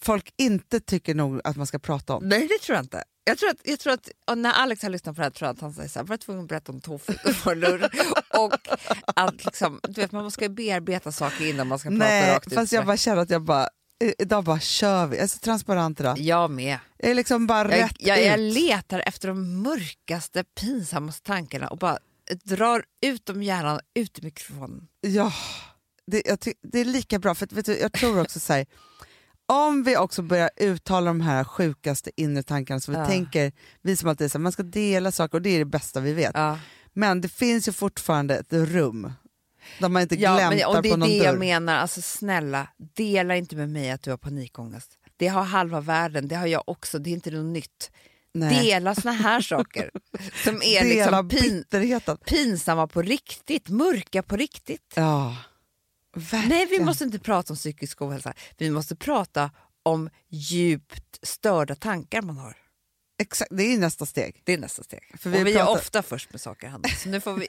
folk 0.00 0.32
inte 0.38 0.80
tycker 0.80 1.14
nog 1.14 1.40
att 1.44 1.56
man 1.56 1.66
ska 1.66 1.78
prata 1.78 2.14
om. 2.14 2.28
nej 2.28 2.48
det 2.48 2.58
tror 2.58 2.76
jag 2.76 2.84
inte. 2.84 3.04
Jag 3.24 3.38
tror 3.38 3.50
att, 3.50 3.56
jag 3.64 3.78
tror 3.80 3.92
att 3.92 4.08
när 4.38 4.52
Alex 4.52 4.82
har 4.82 4.90
lyssnat 4.90 5.16
på 5.16 5.20
det 5.20 5.24
här 5.24 5.30
tror 5.30 5.46
jag 5.48 5.54
att 5.54 5.60
han 5.60 5.72
säger 5.72 5.88
så 5.88 5.98
här, 5.98 6.06
var 6.06 6.16
tvungen 6.16 6.42
att 6.42 6.48
berätta 6.48 6.72
om 6.72 6.80
tofu 6.80 7.12
och 8.38 8.52
att 9.16 9.44
liksom, 9.44 9.80
du 9.88 10.00
vet, 10.00 10.12
man 10.12 10.24
måste 10.24 10.44
ju 10.44 10.48
bearbeta 10.48 11.12
saker 11.12 11.46
innan 11.46 11.66
man 11.66 11.78
ska 11.78 11.88
prata 11.88 12.04
Nej, 12.04 12.34
rakt 12.34 12.46
ut. 12.46 12.54
fast 12.54 12.72
jag 12.72 12.86
bara 12.86 12.96
känner 12.96 13.22
att 13.22 13.30
jag 13.30 13.42
bara... 13.42 13.68
Idag 14.18 14.44
bara 14.44 14.60
kör 14.60 15.06
vi. 15.06 15.16
Jag 15.16 15.24
är 15.24 15.28
så 15.28 15.38
transparent 15.38 16.00
idag. 16.00 16.18
Jag 16.18 16.50
med. 16.50 16.78
Jag 16.98 17.10
är 17.10 17.14
liksom 17.14 17.46
bara 17.46 17.76
Jag, 17.76 17.84
rätt 17.84 17.96
jag, 17.98 18.24
jag 18.24 18.38
ut. 18.40 18.54
letar 18.54 19.02
efter 19.06 19.28
de 19.28 19.62
mörkaste, 19.62 20.44
pinsammaste 20.60 21.26
tankarna 21.26 21.68
och 21.68 21.78
bara 21.78 21.98
drar 22.44 22.84
ut 23.06 23.26
dem 23.26 23.42
hjärnan, 23.42 23.80
ut 23.94 24.18
i 24.18 24.22
mikrofonen. 24.22 24.88
Ja, 25.00 25.32
det, 26.06 26.22
jag 26.26 26.38
det 26.72 26.78
är 26.78 26.84
lika 26.84 27.18
bra. 27.18 27.34
För 27.34 27.44
att, 27.46 27.52
vet 27.52 27.66
du, 27.66 27.78
jag 27.78 27.92
tror 27.92 28.20
också 28.20 28.40
så 28.40 28.52
här, 28.52 28.66
om 29.46 29.82
vi 29.82 29.96
också 29.96 30.22
börjar 30.22 30.50
uttala 30.56 31.06
de 31.06 31.20
här 31.20 31.44
sjukaste 31.44 32.10
inre 32.16 32.42
tankarna 32.42 32.80
så 32.80 32.92
vi 32.92 32.98
Ja. 32.98 33.06
tänker, 33.06 33.52
vi 33.82 33.96
som 33.96 34.08
alltid 34.08 34.32
säger 34.32 34.40
man 34.42 34.52
ska 34.52 34.62
dela 34.62 35.12
saker 35.12 35.38
och 35.38 35.42
det 35.42 35.50
är 35.50 35.58
det 35.58 35.64
bästa 35.64 36.00
vi 36.00 36.12
vet. 36.12 36.30
Ja. 36.34 36.58
Men 36.92 37.20
det 37.20 37.28
finns 37.28 37.68
ju 37.68 37.72
fortfarande 37.72 38.36
ett 38.36 38.52
rum 38.52 39.12
där 39.78 39.88
man 39.88 40.02
inte 40.02 40.14
Ja, 40.14 40.34
gläntar 40.36 40.56
men, 40.56 40.66
och 40.76 40.82
det 40.82 40.88
på 40.88 40.94
är 40.94 40.98
någon 40.98 41.08
det 41.08 41.18
dörr. 41.18 41.24
jag 41.24 41.38
menar. 41.38 41.76
Alltså, 41.76 42.02
snälla, 42.02 42.68
dela 42.96 43.36
inte 43.36 43.56
med 43.56 43.68
mig 43.68 43.90
att 43.90 44.02
du 44.02 44.10
har 44.10 44.16
panikångest. 44.18 44.98
Det 45.16 45.28
har 45.28 45.42
halva 45.44 45.80
världen, 45.80 46.28
det 46.28 46.36
har 46.36 46.46
jag 46.46 46.62
också. 46.66 46.98
Det 46.98 47.10
är 47.10 47.12
inte 47.14 47.30
något 47.30 47.52
nytt. 47.52 47.90
Nej. 48.34 48.64
Dela 48.64 48.94
såna 48.94 49.12
här 49.12 49.40
saker 49.40 49.90
som 50.44 50.62
är 50.62 50.84
Dela 50.84 51.20
liksom 51.20 51.28
pin, 51.28 51.64
pinsamma 52.26 52.86
på 52.86 53.02
riktigt, 53.02 53.68
mörka 53.68 54.22
på 54.22 54.36
riktigt. 54.36 54.92
Ja, 54.96 55.36
verkligen. 56.16 56.48
Nej, 56.48 56.66
vi 56.70 56.80
måste 56.84 57.04
inte 57.04 57.18
prata 57.18 57.52
om 57.52 57.56
psykisk 57.56 58.02
ohälsa. 58.02 58.34
Vi 58.56 58.70
måste 58.70 58.96
prata 58.96 59.50
om 59.82 60.10
djupt 60.28 61.18
störda 61.22 61.74
tankar 61.74 62.22
man 62.22 62.38
har. 62.38 62.56
Exakt, 63.18 63.50
det 63.54 63.62
är 63.62 63.78
nästa 63.78 64.06
steg. 64.06 64.40
Det 64.44 64.52
är 64.52 64.58
nästa 64.58 64.82
steg. 64.82 65.14
För 65.18 65.30
vi 65.30 65.42
och 65.42 65.46
vi 65.46 65.52
pratar- 65.54 65.72
är 65.72 65.78
ofta 65.78 66.02
först 66.02 66.30
med 66.32 66.40
saker, 66.40 66.68
Hanna. 66.68 66.88
Så 66.88 67.08
nu 67.08 67.20
får 67.20 67.34
vi 67.34 67.48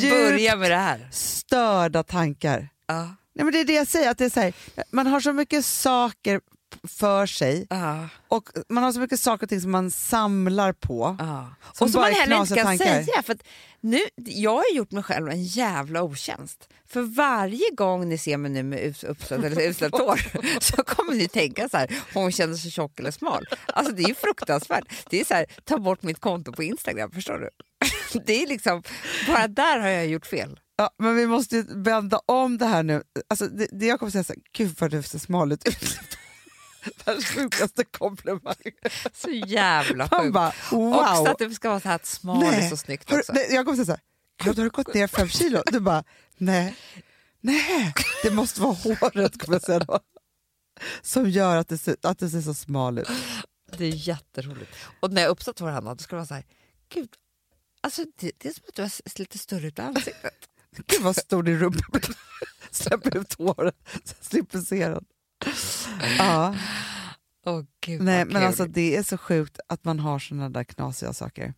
börja 0.10 0.56
med 0.56 0.70
det 0.70 0.76
här. 0.76 1.08
störda 1.12 2.02
tankar. 2.02 2.68
Ja. 2.86 3.02
Nej, 3.34 3.44
men 3.44 3.52
det 3.52 3.60
är 3.60 3.64
det 3.64 3.72
jag 3.72 3.88
säger, 3.88 4.10
att 4.10 4.18
det 4.18 4.36
är 4.36 4.40
här, 4.42 4.52
man 4.90 5.06
har 5.06 5.20
så 5.20 5.32
mycket 5.32 5.64
saker 5.64 6.40
för 6.82 7.26
sig 7.26 7.66
Ja. 7.70 8.08
och 8.28 8.48
man 8.68 8.84
har 8.84 8.92
så 8.92 9.00
mycket 9.00 9.20
saker 9.20 9.46
och 9.46 9.50
ting 9.50 9.60
som 9.60 9.70
man 9.70 9.90
samlar 9.90 10.72
på. 10.72 11.16
Ja. 11.18 11.54
Som 11.72 11.84
Och 11.84 11.90
som 11.90 12.00
man 12.00 12.12
heller 12.12 12.40
inte 12.40 12.54
kan 12.54 12.64
tankar. 12.64 12.84
säga. 13.02 13.22
För 13.22 13.36
nu, 13.80 13.98
jag 14.16 14.56
har 14.56 14.74
gjort 14.74 14.90
mig 14.92 15.02
själv 15.02 15.28
en 15.28 15.44
jävla 15.44 16.02
otjänst. 16.02 16.68
För 16.88 17.02
varje 17.02 17.70
gång 17.76 18.08
ni 18.08 18.18
ser 18.18 18.36
mig 18.36 18.50
nu 18.50 18.62
med 18.62 18.96
uppställt 19.08 19.44
eller 19.44 19.62
utsläppt 19.62 19.98
hår 19.98 20.20
så 20.60 20.76
kommer 20.84 21.14
ni 21.14 21.28
tänka 21.28 21.68
så 21.68 21.76
här, 21.76 22.02
hon 22.14 22.32
känner 22.32 22.54
sig 22.54 22.70
tjock 22.70 23.00
eller 23.00 23.10
smal. 23.10 23.44
Alltså 23.66 23.92
det 23.94 24.02
är 24.02 24.08
ju 24.08 24.14
fruktansvärt. 24.14 24.84
Det 25.10 25.20
är 25.20 25.24
så 25.24 25.34
här, 25.34 25.46
ta 25.64 25.78
bort 25.78 26.02
mitt 26.02 26.20
konto 26.20 26.52
på 26.52 26.62
Instagram, 26.62 27.10
förstår 27.10 27.38
du? 27.38 27.50
Det 28.26 28.42
är 28.42 28.46
liksom, 28.46 28.82
bara 29.26 29.48
där 29.48 29.78
har 29.78 29.88
jag 29.88 30.06
gjort 30.06 30.26
fel. 30.26 30.60
Ja, 30.76 30.90
men 30.98 31.16
vi 31.16 31.26
måste 31.26 31.64
vända 31.68 32.20
om 32.26 32.58
det 32.58 32.66
här 32.66 32.82
nu. 32.82 33.02
Alltså, 33.28 33.46
det, 33.46 33.66
det 33.72 33.86
jag 33.86 33.98
kommer 33.98 34.10
säga 34.12 34.24
så 34.24 34.32
här, 34.32 34.42
gud 34.52 34.76
vad 34.78 34.90
du 34.90 35.02
ser 35.02 35.18
smal 35.18 35.52
ut. 35.52 35.64
Världens 37.04 37.26
sjukaste 37.26 37.84
komplimang. 37.84 38.54
Så 39.12 39.30
jävla 39.30 40.08
sjukt. 40.08 40.36
wow. 40.72 40.94
Också 40.94 41.24
att 41.24 41.38
det 41.38 41.50
ska 41.50 41.68
vara 41.68 41.80
så 41.80 41.88
här 41.88 41.96
att 41.96 42.06
smal 42.06 42.42
är 42.42 42.68
så 42.68 42.76
snyggt 42.76 43.12
också. 43.12 43.32
nej, 43.32 43.46
jag 43.50 43.64
kommer 43.64 43.76
säga 43.76 43.86
så 43.86 43.92
här, 43.92 44.46
har 44.46 44.54
du 44.54 44.70
gått 44.70 44.94
ner 44.94 45.06
fem 45.06 45.28
kilo? 45.28 45.62
Du 45.66 45.80
bara, 45.80 46.04
nej, 46.36 46.76
nej, 47.40 47.94
det 48.22 48.30
måste 48.30 48.60
vara 48.60 48.72
håret 48.72 49.40
kommer 49.40 49.54
jag 49.54 49.62
säga 49.62 49.78
då. 49.78 50.00
Som 51.02 51.30
gör 51.30 51.56
att 51.56 51.68
det 51.68 51.78
ser, 51.78 51.96
att 52.02 52.18
det 52.18 52.30
ser 52.30 52.40
så 52.40 52.54
smal 52.54 52.98
ut. 52.98 53.08
Det 53.78 53.84
är 53.84 54.08
jätteroligt. 54.08 54.70
Och 55.00 55.12
när 55.12 55.22
jag 55.22 55.28
uppsatt 55.30 55.58
hår 55.58 55.68
Hanna, 55.68 55.94
då 55.94 56.02
ska 56.02 56.16
det 56.16 56.18
vara 56.18 56.26
så 56.26 56.34
här, 56.34 56.44
gud, 56.88 57.08
alltså 57.80 58.04
det, 58.20 58.32
det 58.38 58.48
är 58.48 58.52
som 58.52 58.64
att 58.68 58.74
du 58.74 58.82
har 58.82 59.18
lite 59.18 59.38
större 59.38 59.66
ut 59.66 59.78
i 59.78 59.82
ansiktet. 59.82 60.48
Gud 60.86 61.02
vad 61.02 61.16
stor 61.16 61.42
din 61.42 61.58
rumpa 61.58 61.84
blir. 61.92 62.16
Släpper 62.70 63.16
ut 63.16 63.34
håret 63.34 63.76
så 64.04 64.14
jag 64.18 64.26
slipper 64.26 64.58
se 64.58 64.88
den. 64.88 65.04
Ja, 66.18 66.54
Åh 67.44 67.62
gud 67.80 68.02
nej, 68.02 68.24
men 68.24 68.42
alltså 68.46 68.66
det 68.66 68.96
är 68.96 69.02
så 69.02 69.18
sjukt 69.18 69.58
att 69.68 69.84
man 69.84 69.98
har 70.00 70.18
såna 70.18 70.48
där 70.48 70.64
knasiga 70.64 71.12
saker. 71.12 71.54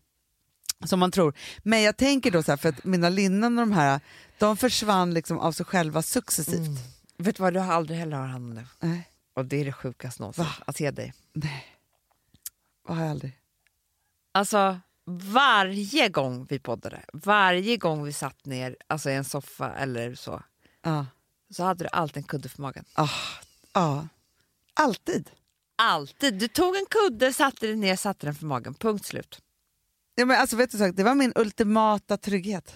Som 0.85 1.01
man 1.01 1.11
tror. 1.11 1.35
Men 1.62 1.82
jag 1.82 1.97
tänker 1.97 2.30
då 2.30 2.43
så 2.43 2.53
här, 2.53 2.57
för 2.57 2.68
att 2.68 2.85
mina 2.85 3.09
linnen 3.09 3.59
och 3.59 3.66
de 3.66 3.72
här, 3.72 4.01
de 4.39 4.57
försvann 4.57 5.14
liksom 5.14 5.39
av 5.39 5.53
sig 5.53 5.66
själva 5.66 6.03
successivt. 6.03 6.57
Mm. 6.68 6.76
Vet 7.18 7.37
du 7.37 7.43
vad, 7.43 7.55
du 7.55 7.61
har 7.61 7.72
aldrig 7.72 7.99
heller 7.99 8.16
har 8.16 8.26
Hanna 8.26 8.55
nu. 8.55 8.66
Nej, 8.80 9.09
Och 9.35 9.45
det 9.45 9.57
är 9.57 9.64
det 9.64 9.72
sjukaste 9.72 10.22
någonsin, 10.22 10.45
Va? 10.45 10.51
att 10.66 10.76
se 10.76 10.91
dig. 10.91 11.14
nej. 11.32 11.66
Vad 12.89 12.97
har 12.97 13.05
jag 13.05 13.11
aldrig? 13.11 13.39
Alltså 14.32 14.80
varje 15.32 16.09
gång 16.09 16.47
vi 16.51 16.59
poddade, 16.59 17.01
varje 17.12 17.76
gång 17.76 18.05
vi 18.05 18.12
satt 18.12 18.45
ner 18.47 18.76
alltså, 18.87 19.11
i 19.11 19.14
en 19.14 19.24
soffa 19.24 19.74
eller 19.74 20.14
så, 20.14 20.43
Ja. 20.82 21.07
så 21.51 21.64
hade 21.64 21.85
du 21.85 21.89
alltid 21.93 22.16
en 22.16 22.22
kudde 22.22 22.49
för 22.49 22.62
magen. 22.62 22.85
Ah, 22.95 23.09
ja. 23.75 24.09
Alltid. 24.75 25.31
Alltid! 25.77 26.39
Du 26.39 26.49
tog 26.49 26.77
en 26.77 26.87
kudde, 26.91 27.33
satte 27.33 27.66
dig 27.66 27.77
ner, 27.77 27.97
satte 27.97 28.27
den 28.27 28.35
för 28.35 28.47
magen. 28.47 28.75
Punkt 28.75 29.07
slut. 29.07 29.41
Ja, 30.14 30.25
men 30.27 30.41
alltså, 30.41 30.57
vet 30.57 30.70
du, 30.70 30.93
det 30.93 31.03
var 31.03 31.14
min 31.14 31.33
ultimata 31.37 32.16
trygghet. 32.16 32.75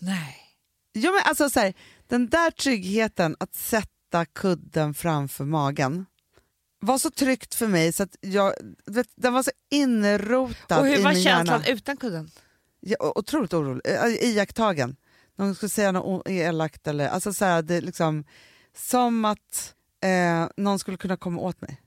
Nej. 0.00 0.38
Ja, 0.92 1.12
men 1.12 1.20
alltså, 1.24 1.50
så 1.50 1.60
här, 1.60 1.74
den 2.06 2.28
där 2.28 2.50
tryggheten 2.50 3.36
att 3.40 3.54
sätta 3.54 4.24
kudden 4.24 4.94
framför 4.94 5.44
magen 5.44 6.06
var 6.80 6.98
så 6.98 7.10
tryggt 7.10 7.54
för 7.54 7.66
mig 7.66 7.92
så 7.92 8.02
att 8.02 8.16
jag, 8.20 8.54
vet, 8.86 9.06
den 9.16 9.32
var 9.32 9.42
så 9.42 9.50
inrotad 9.70 10.78
Och 10.80 10.86
hur 10.86 10.98
i 10.98 11.02
var 11.02 11.12
min 11.12 11.22
känslan 11.22 11.60
hjärna. 11.60 11.74
utan 11.74 11.96
kudden? 11.96 12.30
Ja, 12.80 13.12
otroligt 13.14 13.52
orolig, 13.52 13.82
äh, 13.84 14.30
iakttagen. 14.30 14.96
Någon 15.36 15.54
skulle 15.54 15.70
säga 15.70 15.92
något 15.92 16.28
elakt 16.28 16.86
eller 16.86 17.08
alltså 17.08 17.32
så 17.32 17.44
här, 17.44 17.62
det 17.62 17.80
liksom 17.80 18.24
som 18.76 19.24
att 19.24 19.74
eh, 20.02 20.48
någon 20.56 20.78
skulle 20.78 20.96
kunna 20.96 21.16
komma 21.16 21.40
åt 21.40 21.60
mig. 21.60 21.80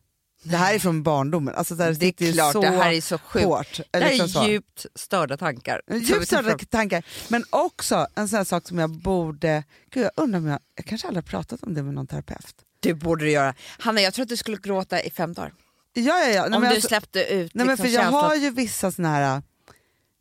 Det 0.43 0.57
här 0.57 0.73
är 0.73 0.79
från 0.79 1.03
barndomen. 1.03 1.55
Alltså, 1.55 1.75
det, 1.75 1.83
här 1.83 1.93
Det 1.93 2.07
är 2.21 2.33
klart, 2.33 2.53
så 2.53 2.61
det 2.61 2.67
här 2.67 2.91
är 2.93 3.01
så 3.01 3.17
sjukt. 3.17 3.45
hårt. 3.45 3.79
Det 3.91 3.99
här 3.99 4.09
liksom 4.13 4.41
är 4.41 4.47
djupt 4.47 4.85
störda 4.95 5.37
tankar. 5.37 5.81
Djupt 5.91 6.27
störda 6.27 6.57
tankar. 6.57 7.05
Men 7.29 7.43
också 7.49 8.07
en 8.15 8.27
sån 8.27 8.45
sak 8.45 8.67
som 8.67 8.79
jag 8.79 8.89
borde... 8.89 9.63
Gud, 9.89 10.03
jag 10.03 10.11
undrar 10.15 10.39
om 10.39 10.45
jag... 10.47 10.59
Jag 10.75 10.85
kanske 10.85 11.07
aldrig 11.07 11.23
har 11.23 11.29
pratat 11.29 11.63
om 11.63 11.73
det 11.73 11.83
med 11.83 11.93
någon 11.93 12.07
terapeut. 12.07 12.55
Du 12.79 12.93
borde 12.93 13.25
det 13.25 13.31
göra. 13.31 13.53
Hanna, 13.79 14.01
jag 14.01 14.13
tror 14.13 14.23
att 14.23 14.29
du 14.29 14.37
skulle 14.37 14.57
gråta 14.57 15.01
i 15.01 15.09
fem 15.09 15.33
dagar. 15.33 15.53
Ja, 15.93 16.19
ja, 16.19 16.27
ja. 16.29 16.45
Nej, 16.47 16.55
om 16.57 16.61
du 16.61 16.67
alltså- 16.67 16.87
släppte 16.87 17.23
ut 17.33 17.53
nej, 17.55 17.67
liksom 17.67 17.85
för 17.85 17.93
Jag 17.93 18.03
känslan. 18.03 18.23
har 18.23 18.35
ju 18.35 18.49
vissa 18.49 18.91
såna 18.91 19.09
här 19.09 19.35
äh, 19.35 19.41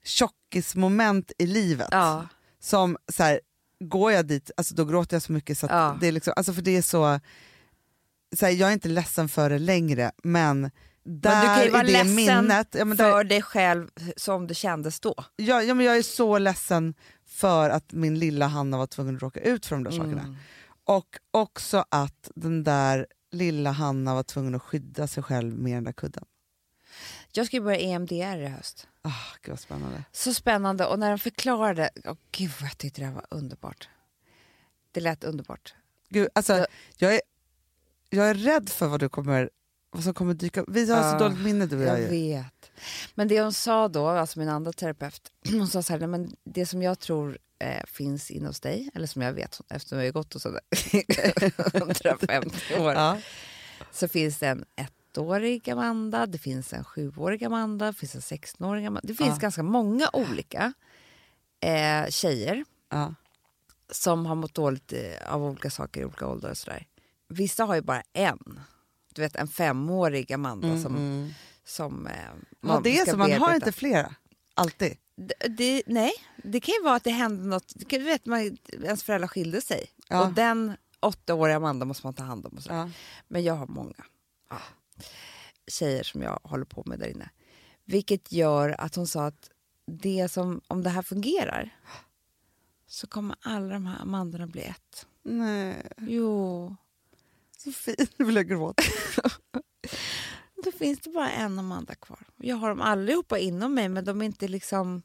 tjockismoment 0.04 1.32
i 1.38 1.46
livet. 1.46 1.88
Ja. 1.90 2.26
Som 2.60 2.96
så 3.12 3.22
här, 3.22 3.40
går 3.80 4.12
jag 4.12 4.26
dit, 4.26 4.50
alltså 4.56 4.74
då 4.74 4.84
gråter 4.84 5.14
jag 5.16 5.22
så 5.22 5.32
mycket 5.32 5.58
så 5.58 5.66
Ja. 5.70 5.96
det 6.00 6.06
är 6.08 6.12
liksom, 6.12 6.32
alltså 6.36 6.52
för 6.52 6.62
det 6.62 6.76
är 6.76 6.82
så, 6.82 7.20
så 8.36 8.46
här, 8.46 8.52
jag 8.52 8.68
är 8.68 8.72
inte 8.72 8.88
ledsen 8.88 9.28
för 9.28 9.50
det 9.50 9.58
längre 9.58 10.12
men 10.22 10.70
där 11.04 11.30
Men 11.30 11.40
du 11.40 11.46
kan 11.46 11.64
ju 11.64 11.70
vara 11.70 11.82
ledsen 11.82 12.14
minnet, 12.14 12.68
ja, 12.74 12.84
men 12.84 12.96
där, 12.96 13.12
för 13.12 13.24
dig 13.24 13.42
själv 13.42 13.88
som 14.16 14.46
det 14.46 14.54
kändes 14.54 15.00
då. 15.00 15.14
ja, 15.36 15.62
ja, 15.62 15.74
men 15.74 15.86
jag 15.86 15.96
är 15.96 16.02
så 16.02 16.38
ledsen 16.38 16.94
för 17.26 17.70
att 17.70 17.92
min 17.92 18.18
lilla 18.18 18.46
Hanna 18.46 18.78
var 18.78 18.86
tvungen 18.86 19.16
att 19.16 19.22
råka 19.22 19.40
ut 19.40 19.66
för 19.66 19.76
de 19.76 19.84
där 19.84 19.90
sakerna. 19.90 20.22
Mm. 20.22 20.36
Och 20.84 21.16
också 21.30 21.84
att 21.88 22.30
den 22.34 22.64
där 22.64 23.06
lilla 23.32 23.70
Hanna 23.70 24.14
var 24.14 24.22
tvungen 24.22 24.54
att 24.54 24.62
skydda 24.62 25.06
sig 25.06 25.22
själv 25.22 25.58
med 25.58 25.76
den 25.76 25.84
där 25.84 25.92
kudden. 25.92 26.24
Jag 27.32 27.46
ska 27.46 27.56
ju 27.56 27.62
börja 27.62 27.78
EMDR 27.78 28.38
i 28.38 28.46
höst. 28.46 28.88
Ah, 29.02 29.10
gud 29.42 29.52
vad 29.52 29.60
spännande. 29.60 30.04
Så 30.12 30.34
spännande. 30.34 30.86
Och 30.86 30.98
när 30.98 31.10
de 31.10 31.18
förklarade, 31.18 31.90
oh, 32.04 32.16
gud 32.30 32.50
vad 32.60 32.70
jag 32.70 32.78
tyckte 32.78 33.00
det 33.00 33.06
här 33.06 33.14
var 33.14 33.26
underbart. 33.30 33.88
Det 34.92 35.00
lät 35.00 35.24
underbart. 35.24 35.74
Gud, 36.08 36.28
alltså, 36.34 36.52
Ja. 36.56 36.66
jag, 36.96 37.14
är, 37.14 37.20
jag 38.14 38.30
är 38.30 38.34
rädd 38.34 38.68
för 38.68 38.86
vad 38.86 39.00
du 39.00 39.08
kommer 39.08 39.50
vad 39.90 40.04
som 40.04 40.14
kommer 40.14 40.34
dyka 40.34 40.60
upp. 40.60 40.68
Vi 40.70 40.90
har 40.90 41.02
så 41.02 41.08
Ja, 41.08 41.18
dåligt 41.18 41.38
minne 41.44 41.66
du 41.66 41.76
och 41.76 41.82
jag. 41.82 42.00
Jag 42.02 42.08
vet. 42.08 42.70
Men 43.14 43.28
det 43.28 43.40
hon 43.40 43.52
sa 43.52 43.88
då, 43.88 44.08
alltså 44.08 44.38
min 44.38 44.48
andra 44.48 44.72
terapeut, 44.72 45.32
hon 45.50 45.68
sa 45.68 45.82
så 45.82 45.92
här, 45.92 46.00
"Nej, 46.00 46.08
men 46.08 46.36
det 46.44 46.66
som 46.66 46.82
jag 46.82 46.98
tror 46.98 47.38
eh, 47.58 47.84
finns 47.86 48.30
inne 48.30 48.46
hos 48.46 48.60
dig, 48.60 48.90
eller 48.94 49.06
som 49.06 49.22
jag 49.22 49.32
vet 49.32 49.60
eftersom 49.68 49.98
jag 49.98 50.06
har 50.06 50.12
gått 50.12 50.32
hos 50.34 50.44
henne 50.44 50.60
i 50.92 51.04
150 51.78 52.56
år, 52.78 52.92
Ja. 52.92 53.18
så 53.92 54.08
finns 54.08 54.38
det 54.38 54.46
en 54.48 54.64
ettårig 54.76 55.70
Amanda, 55.70 56.26
det 56.26 56.38
finns 56.38 56.72
en 56.72 56.84
sjuårig 56.84 57.44
Amanda, 57.44 57.86
det 57.86 57.92
finns 57.98 58.14
en 58.14 58.20
16-årig 58.20 58.86
Amanda. 58.86 59.00
Det 59.08 59.14
finns 59.14 59.28
Ja. 59.30 59.36
ganska 59.40 59.62
många 59.62 60.10
olika 60.12 60.72
eh, 61.60 62.06
tjejer 62.10 62.64
som 63.90 64.26
har 64.26 64.34
mått 64.34 64.54
dåligt 64.54 64.92
eh, 64.92 65.34
av 65.34 65.44
olika 65.44 65.70
saker 65.70 66.00
i 66.00 66.04
olika 66.04 66.26
åldrar 66.26 66.50
och 66.50 66.56
sådär. 66.58 66.86
Vissa 67.28 67.64
har 67.64 67.74
ju 67.74 67.80
bara 67.82 68.02
en. 68.12 68.60
Du 69.14 69.22
vet 69.22 69.36
en 69.36 69.48
femårig 69.48 70.32
Amanda 70.32 70.68
Mm, 70.68 70.82
som, 70.82 70.96
mm. 70.96 71.30
som 71.64 72.06
eh, 72.06 72.12
Ja, 72.60 72.80
det 72.84 72.98
är 72.98 73.10
så, 73.10 73.16
man 73.16 73.32
har 73.32 73.54
inte 73.54 73.72
flera. 73.72 74.14
Alltid. 74.54 74.96
Det, 75.16 75.48
det, 75.48 75.82
nej, 75.86 76.12
det 76.36 76.60
kan 76.60 76.74
ju 76.74 76.82
vara 76.82 76.94
att 76.94 77.04
det 77.04 77.10
hände 77.10 77.44
något. 77.44 77.72
Du 77.76 77.98
vet, 77.98 78.26
man, 78.26 78.58
ens 78.72 79.02
föräldrar 79.02 79.28
skilde 79.28 79.60
sig. 79.60 79.86
Ja. 80.08 80.26
Och 80.26 80.32
den 80.32 80.76
åttaåriga 81.00 81.56
Amanda 81.56 81.86
måste 81.86 82.06
man 82.06 82.14
ta 82.14 82.22
hand 82.24 82.46
om. 82.46 82.56
Och 82.56 82.62
så. 82.62 82.72
Ja. 82.72 82.90
Men 83.28 83.42
jag 83.44 83.54
har 83.54 83.66
många 83.66 84.04
ja, 84.50 84.58
tjejer 85.66 86.02
som 86.02 86.22
jag 86.22 86.38
håller 86.42 86.64
på 86.64 86.82
med 86.86 86.98
där 86.98 87.06
inne. 87.06 87.30
Vilket 87.84 88.32
gör 88.32 88.80
att 88.80 88.94
hon 88.94 89.06
sa 89.06 89.26
att 89.26 89.50
det 89.86 90.28
som, 90.32 90.60
om 90.66 90.82
det 90.82 90.90
här 90.90 91.02
fungerar 91.02 91.70
så 92.86 93.06
kommer 93.06 93.36
alla 93.40 93.74
de 93.74 93.86
här 93.86 94.02
Amandorna 94.02 94.46
bli 94.46 94.62
ett. 94.62 95.06
Nej, 95.22 95.92
Jo, 95.98 96.76
så 97.64 97.72
fin. 97.72 98.06
Nu 98.16 98.24
vill 98.24 98.36
jag 98.36 98.48
gråta. 98.48 98.82
då 100.64 100.72
finns 100.72 101.00
det 101.00 101.10
bara 101.10 101.30
en 101.30 101.58
Amanda 101.58 101.94
kvar. 101.94 102.26
Jag 102.36 102.56
har 102.56 102.68
dem 102.68 102.80
allihopa 102.80 103.38
inom 103.38 103.74
mig 103.74 103.88
men 103.88 104.04
de 104.04 104.20
är 104.22 104.26
inte 104.26 104.48
liksom 104.48 105.02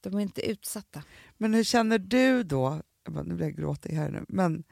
de 0.00 0.14
är 0.14 0.20
inte 0.20 0.50
utsatta. 0.50 1.02
Men 1.38 1.54
hur 1.54 1.64
känner 1.64 1.98
du 1.98 2.42
då? 2.42 2.82
Nu 3.24 3.34
blir 3.34 3.46
jag 3.46 3.56
gråtig 3.56 3.90
här 3.90 4.10
nu. 4.10 4.24
Men, 4.28 4.64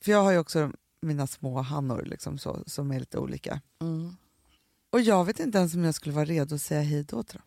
för 0.00 0.12
jag 0.12 0.22
har 0.22 0.32
ju 0.32 0.38
också 0.38 0.72
mina 1.00 1.26
små 1.26 1.60
Hannor 1.60 2.02
liksom 2.02 2.38
så, 2.38 2.64
som 2.66 2.90
är 2.90 3.00
lite 3.00 3.18
olika. 3.18 3.60
Mm. 3.80 4.16
Och 4.90 5.00
jag 5.00 5.24
vet 5.24 5.40
inte 5.40 5.58
ens 5.58 5.74
om 5.74 5.84
jag 5.84 5.94
skulle 5.94 6.14
vara 6.14 6.24
redo 6.24 6.54
att 6.54 6.62
säga 6.62 6.82
hej 6.82 7.04
då 7.04 7.22
till 7.22 7.38
dem. 7.38 7.46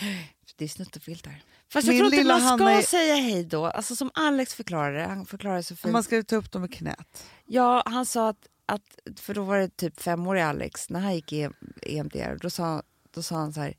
Det 0.60 0.64
är 0.64 0.68
snuttefiltar. 0.68 1.42
Fast 1.68 1.88
Min 1.88 1.96
jag 1.96 2.10
tror 2.10 2.20
inte 2.20 2.28
man 2.28 2.58
ska 2.58 2.70
är- 2.70 2.82
säga 2.82 3.14
hej 3.14 3.44
då. 3.44 3.66
Alltså 3.66 3.96
som 3.96 4.10
Alex 4.14 4.54
förklarade, 4.54 5.02
han 5.04 5.26
förklarade 5.26 5.62
så 5.62 5.76
fint. 5.76 5.92
man 5.92 6.02
ska 6.02 6.22
ta 6.22 6.36
upp 6.36 6.52
dem 6.52 6.64
i 6.64 6.68
knät. 6.68 7.24
Ja, 7.46 7.82
han 7.86 8.06
sa 8.06 8.28
att, 8.28 8.48
att, 8.66 8.98
för 9.20 9.34
då 9.34 9.42
var 9.42 9.58
det 9.58 9.76
typ 9.76 10.00
femårig 10.00 10.42
Alex, 10.42 10.90
när 10.90 11.00
han 11.00 11.14
gick 11.14 11.32
i 11.32 11.48
EMDR, 11.82 12.38
då 12.40 12.50
sa, 12.50 12.82
då 13.10 13.22
sa 13.22 13.36
han 13.36 13.52
så 13.52 13.60
här, 13.60 13.74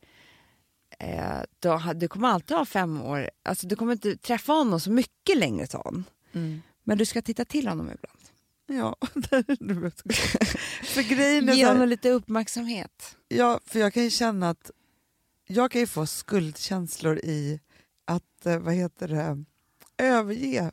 eh, 0.99 1.41
då, 1.59 1.82
du 1.95 2.07
kommer 2.07 2.27
alltid 2.27 2.57
ha 2.57 2.65
fem 2.65 3.01
år, 3.01 3.29
alltså 3.43 3.67
du 3.67 3.75
kommer 3.75 3.93
inte 3.93 4.17
träffa 4.17 4.53
honom 4.53 4.79
så 4.79 4.91
mycket 4.91 5.38
längre 5.38 5.67
sa 5.67 5.82
han. 5.86 6.03
Men 6.84 6.97
du 6.97 7.05
ska 7.05 7.21
titta 7.21 7.45
till 7.45 7.67
honom 7.67 7.86
ibland. 7.86 8.19
Ja, 8.67 8.95
nu 9.59 9.73
blir 9.73 9.84
jag 9.84 9.93
så 9.97 10.03
glad. 10.03 10.47
För 10.84 11.01
grejen 11.01 11.49
är 11.49 11.53
Ge 11.53 11.65
honom 11.65 11.88
lite 11.89 12.09
uppmärksamhet. 12.09 13.15
ja, 13.27 13.59
för 13.65 13.79
jag 13.79 13.93
kan 13.93 14.03
ju 14.03 14.09
känna 14.09 14.49
att 14.49 14.71
jag 15.51 15.71
kan 15.71 15.81
ju 15.81 15.87
få 15.87 16.05
skuldkänslor 16.05 17.17
i 17.17 17.59
att, 18.05 18.45
eh, 18.45 18.57
vad 18.59 18.73
heter 18.73 19.07
det, 19.07 19.43
överge. 19.97 20.71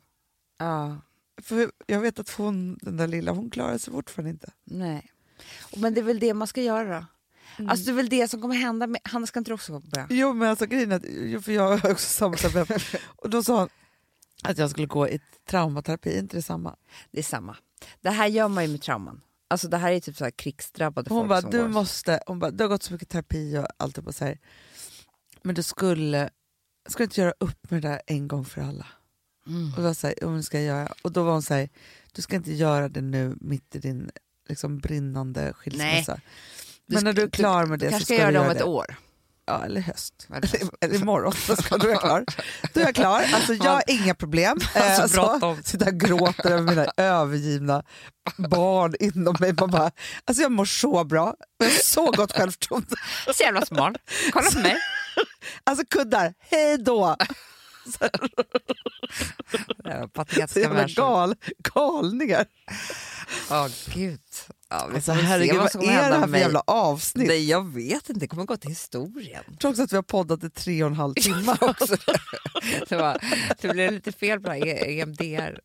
Ja, 0.57 0.97
För 1.41 1.71
jag 1.87 1.99
vet 1.99 2.19
att 2.19 2.29
hon, 2.29 2.77
den 2.81 2.97
där 2.97 3.07
lilla, 3.07 3.31
hon 3.31 3.49
klarar 3.49 3.77
sig 3.77 3.93
fortfarande 3.93 4.29
inte. 4.29 4.51
nej. 4.63 5.11
Men 5.75 5.93
det 5.93 5.99
är 5.99 6.03
väl 6.03 6.19
det 6.19 6.33
man 6.33 6.47
ska 6.47 6.61
göra. 6.61 7.07
Alltså 7.67 7.85
det 7.85 7.91
är 7.91 7.95
väl 7.95 8.09
det 8.09 8.27
som 8.27 8.41
kommer 8.41 8.55
hända. 8.55 8.87
Med, 8.87 9.01
han 9.03 9.27
ska 9.27 9.39
inte 9.39 9.53
också 9.53 9.79
börja? 9.79 10.07
Jo 10.09 10.33
men 10.33 10.49
alltså 10.49 10.65
grejen 10.65 10.91
är 10.91 11.39
för 11.39 11.51
jag 11.51 11.77
har 11.77 11.91
också 11.91 12.07
samma. 12.07 12.65
Och 13.05 13.29
då 13.29 13.43
sa 13.43 13.59
hon 13.59 13.69
att 14.43 14.57
jag 14.57 14.69
skulle 14.69 14.87
gå 14.87 15.07
i 15.07 15.19
traumaterapi, 15.49 16.13
är 16.15 16.19
inte 16.19 16.37
det 16.37 16.41
samma? 16.41 16.75
Det 17.11 17.19
är 17.19 17.23
samma. 17.23 17.57
Det 18.01 18.09
här 18.09 18.27
gör 18.27 18.47
man 18.47 18.63
ju 18.65 18.71
med 18.71 18.81
trauman. 18.81 19.21
Alltså 19.47 19.67
det 19.67 19.77
här 19.77 19.91
är 19.91 19.99
typ 19.99 20.17
så 20.17 20.23
här 20.23 20.31
krigsdrabbade 20.31 21.09
Hon 21.09 21.19
folk 21.21 21.29
bara, 21.29 21.41
som 21.41 21.51
du 21.51 21.61
går. 21.61 21.67
måste, 21.69 22.23
hon 22.27 22.39
bara, 22.39 22.51
du 22.51 22.63
har 22.63 22.69
gått 22.69 22.83
så 22.83 22.93
mycket 22.93 23.09
terapi 23.09 23.57
och 23.57 23.67
allt 23.77 23.97
och 23.97 24.15
så 24.15 24.25
här. 24.25 24.39
Men 25.43 25.55
du 25.55 25.63
skulle, 25.63 26.29
skulle 26.89 27.03
inte 27.03 27.21
göra 27.21 27.33
upp 27.39 27.71
med 27.71 27.81
det 27.81 27.87
där 27.89 28.01
en 28.07 28.27
gång 28.27 28.45
för 28.45 28.61
alla. 28.61 28.87
Mm. 29.47 29.73
Och 29.77 29.83
då 29.83 29.93
så 29.93 30.07
här, 30.07 30.35
det 30.37 30.43
ska 30.43 30.57
jag 30.61 30.65
göra. 30.77 30.93
Och 31.01 31.11
då 31.11 31.23
var 31.23 31.31
hon 31.31 31.41
så 31.43 31.53
här, 31.53 31.69
du 32.13 32.21
ska 32.21 32.35
inte 32.35 32.51
göra 32.53 32.89
det 32.89 33.01
nu 33.01 33.37
mitt 33.41 33.75
i 33.75 33.79
din 33.79 34.11
liksom, 34.49 34.79
brinnande 34.79 35.53
skilsmässa. 35.53 36.15
Du 36.85 36.93
Men 36.93 36.97
ska- 37.01 37.05
när 37.05 37.13
du 37.13 37.21
är 37.21 37.29
klar 37.29 37.65
med 37.65 37.79
det 37.79 37.85
så 37.85 37.89
kanske 37.91 38.05
ska 38.05 38.13
ska 38.15 38.21
göra 38.23 38.31
du 38.31 38.33
det 38.33 38.37
göra 38.39 38.45
om 38.45 38.51
ett 38.51 38.57
det. 38.57 38.63
år. 38.63 38.95
Ja, 39.45 39.65
eller 39.65 39.81
höst. 39.81 40.27
Eller- 40.29 40.69
Eller, 40.81 40.95
imorgon. 41.01 41.33
Så 41.33 41.55
ska 41.55 41.77
du 41.77 41.87
vara 41.87 41.97
klar. 41.99 42.25
Då 42.73 42.79
är 42.79 42.85
jag 42.85 42.95
klar. 42.95 43.23
Alltså, 43.33 43.53
jag 43.53 43.71
har 43.71 43.83
inga 43.87 44.15
problem. 44.15 44.59
Alltså, 44.75 45.01
Eh, 45.01 45.07
så, 45.07 45.15
bråttom. 45.39 45.63
sitter 45.63 45.87
och 45.87 45.99
gråter 45.99 46.51
över 46.51 46.61
mina 46.63 46.85
övergivna 46.97 47.83
barn 48.37 48.95
inom 48.99 49.35
mig. 49.39 49.53
Man 49.53 49.71
bara, 49.71 49.91
alltså 50.25 50.41
jag 50.43 50.51
mår 50.51 50.65
så 50.65 51.03
bra. 51.03 51.35
Jag 51.57 51.65
har 51.65 51.71
så 51.73 52.11
gott 52.11 52.31
självförtroende. 52.31 52.95
Så 53.35 53.43
jävla 53.43 53.65
smart. 53.65 53.95
Kolla 54.31 54.51
på 54.51 54.59
mig. 54.59 54.75
Alltså 55.63 55.85
kuddar, 55.89 56.33
hej 56.39 56.77
då! 56.77 57.15
Patetiska 60.13 60.69
människor. 60.73 61.01
gal, 61.03 61.35
galningar. 61.73 62.45
Åh 63.51 63.67
gud. 63.93 64.19
Ja, 64.69 64.75
Alltså, 64.93 65.11
herregud, 65.11 65.55
vad 65.57 65.75
vad 65.75 65.83
är 65.83 65.87
det 65.87 65.93
här 65.93 66.19
för 66.21 66.27
mig. 66.27 66.41
jävla 66.41 66.59
avsnitt? 66.67 67.27
Nej, 67.27 67.49
jag 67.49 67.73
vet 67.73 68.09
inte. 68.09 68.13
Det 68.19 68.27
kommer 68.27 68.43
gå 68.45 68.57
till 68.57 68.69
historien. 68.69 69.43
Trots 69.61 69.79
att 69.79 69.91
vi 69.91 69.95
har 69.95 70.03
poddat 70.03 70.43
i 70.43 70.49
tre 70.49 70.83
och 70.83 70.89
en 70.89 70.95
halv 70.95 71.13
timme. 71.21 71.55
Också. 71.61 71.95
det, 72.89 72.95
var, 72.95 73.17
det 73.61 73.67
blev 73.67 73.91
lite 73.91 74.11
fel 74.11 74.39
på 74.39 74.49
det 74.49 74.55
här 74.55 74.65
E- 74.67 74.99
EMDR. 75.01 75.59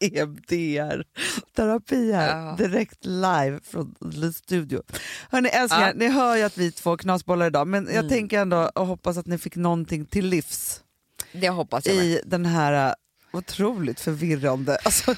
EMDR. 0.00 1.04
Terapi 1.56 2.12
här, 2.12 2.36
Ja. 2.46 2.54
direkt 2.58 3.04
live 3.04 3.60
från 3.64 3.94
Studio. 4.34 4.82
Hörni 5.30 5.48
älsklingar, 5.48 5.86
Ja. 5.88 5.92
ni 5.96 6.08
hör 6.08 6.36
ju 6.36 6.42
att 6.42 6.58
vi 6.58 6.72
två 6.72 6.96
knasbollar 6.96 7.46
idag 7.46 7.66
men 7.66 7.84
jag 7.86 7.94
Mm. 7.94 8.08
tänker 8.08 8.38
ändå 8.40 8.70
och 8.74 8.86
hoppas 8.86 9.16
att 9.16 9.26
ni 9.26 9.38
fick 9.38 9.56
någonting 9.56 10.06
till 10.06 10.26
livs 10.26 10.82
Det 11.32 11.48
hoppas 11.48 11.86
jag 11.86 11.96
med. 11.96 12.04
i 12.04 12.20
den 12.26 12.46
här 12.46 12.88
uh, 12.88 12.94
otroligt 13.32 14.00
förvirrande, 14.00 14.76
alltså, 14.84 15.14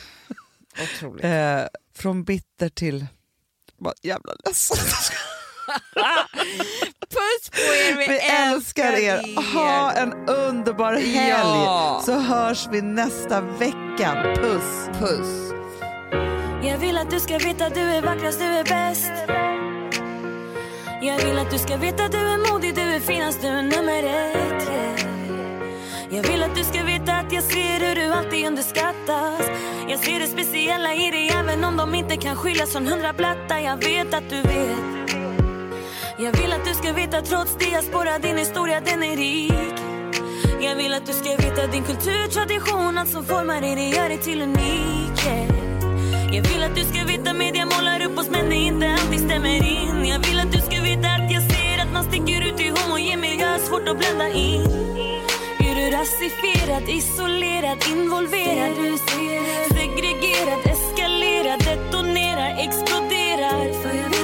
Otroligt. 0.82 1.24
eh, 1.24 1.62
från 1.94 2.24
bitter 2.24 2.68
till 2.68 3.07
bara 3.78 3.94
jävla 4.03 4.32
ledsen. 4.46 4.76
Puss 7.11 7.51
på 7.51 7.75
er, 7.75 7.97
vi, 7.99 8.07
Vi 8.09 8.18
älskar 8.18 8.93
er. 8.93 9.21
Ha 9.55 9.93
en 9.93 10.12
underbar 10.29 10.93
helg 10.93 11.29
Ja. 11.29 12.03
så 12.07 12.12
hörs 12.12 12.68
vi 12.73 12.83
nästa 12.83 13.41
vecka. 13.41 14.35
Puss! 14.37 14.99
Puss. 14.99 15.53
Jag 16.62 16.79
vill 16.79 16.99
att 16.99 17.11
du 17.11 17.21
ska 17.21 17.39
veta 17.39 17.68
du 17.68 17.81
är 17.81 18.03
vackrast, 18.03 18.39
du 18.39 18.45
är 18.45 18.64
bäst 18.64 19.12
Jag 21.03 21.18
vill 21.27 21.39
att 21.39 21.51
du 21.51 21.59
ska 21.59 21.77
veta 21.77 22.09
du 22.09 22.18
är 22.18 22.53
modig, 22.53 22.75
du 22.75 22.81
är 22.81 23.01
finast, 23.01 23.41
du 23.43 23.47
är 23.49 23.62
nummer 23.62 23.99
ett 24.03 24.68
yeah. 24.71 25.01
Jag 26.11 26.23
vill 26.23 26.43
att 26.43 26.55
du 26.57 26.64
ska 26.64 26.85
veta 26.85 27.12
att 27.12 27.33
jag 27.33 27.43
ser 27.45 27.81
hur 27.89 27.95
du 27.95 28.12
alltid 28.12 28.47
underskattas 28.47 29.41
Jag 29.89 29.99
ser 30.05 30.21
det 30.21 30.27
speciella 30.27 30.95
i 30.95 31.11
dig 31.11 31.29
även 31.29 31.64
om 31.64 31.77
de 31.77 31.95
inte 31.95 32.16
kan 32.16 32.37
skiljas 32.37 32.73
från 32.73 32.87
hundra 32.87 33.12
platta 33.12 33.61
Jag 33.61 33.77
vet 33.77 34.14
att 34.14 34.31
du 34.31 34.43
vet 34.43 35.20
Jag 36.23 36.33
vill 36.41 36.53
att 36.53 36.64
du 36.64 36.75
ska 36.75 36.93
veta 36.93 37.23
trots 37.23 37.57
diaspora, 37.57 38.18
din 38.18 38.37
historia 38.37 38.81
den 38.81 39.03
är 39.03 39.16
rik. 39.16 39.75
Jag 40.61 40.77
vill 40.77 40.95
att 40.95 41.07
du 41.07 41.12
ska 41.12 41.37
veta 41.37 41.66
din 41.66 41.83
kultur, 41.83 42.27
tradition, 42.27 42.99
allt 42.99 43.11
som 43.11 43.25
formar 43.25 43.61
dig, 43.61 43.75
det 43.75 43.89
gör 43.89 44.09
dig 44.09 44.18
till 44.18 44.43
unik 44.43 45.27
yeah. 45.27 46.35
Jag 46.35 46.43
vill 46.43 46.62
att 46.62 46.77
du 46.77 46.85
ska 46.85 47.05
veta 47.05 47.35
media 47.35 47.66
målar 47.66 48.07
upp 48.07 48.18
oss 48.18 48.31
men 48.31 48.49
det 48.49 48.55
inte 48.55 48.87
alltid 48.87 49.21
stämmer 49.21 49.57
in. 49.57 50.07
Jag 50.09 50.18
vill 50.27 50.41
att 50.41 50.53
du 50.53 50.61
ska 50.61 50.83
veta 50.83 51.09
att 51.09 51.33
jag 51.33 51.43
ser 51.43 51.83
att 51.83 51.93
man 51.93 52.05
sticker 52.05 52.41
ut 52.49 52.61
i 52.61 52.68
homogen 52.68 53.25
jag 53.41 53.49
har 53.49 53.59
svårt 53.59 53.89
att 53.89 53.99
blända 53.99 54.29
in. 54.29 54.66
Är 55.66 55.75
du 55.81 55.97
rasifierad, 55.97 56.89
isolerad, 56.89 57.79
involverad? 57.93 58.99
Segregerad, 59.68 60.61
eskalerad, 60.75 61.61
detonerar, 61.68 62.51
exploderar 62.66 64.20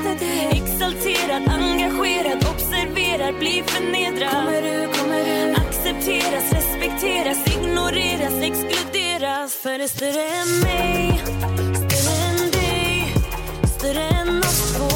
Exalterad, 0.50 1.42
engagerad, 1.48 2.44
observerar, 2.54 3.32
blir 3.32 3.62
förnedrad. 3.62 4.30
Kommer 4.32 4.62
du, 4.62 4.88
kommer 4.98 5.24
du? 5.24 5.54
Accepteras, 5.54 6.52
respekteras, 6.52 7.38
ignoreras, 7.46 8.34
exkluderas. 8.42 9.54
För 9.54 9.78
det 9.78 9.84
är 9.84 9.88
större 9.88 10.22
än 10.40 10.60
mig 10.62 11.20
Större 11.74 12.16
än 12.28 12.50
dig, 12.50 13.14
större 13.78 14.02
än 14.02 14.38
oss 14.38 14.76
två 14.76 14.95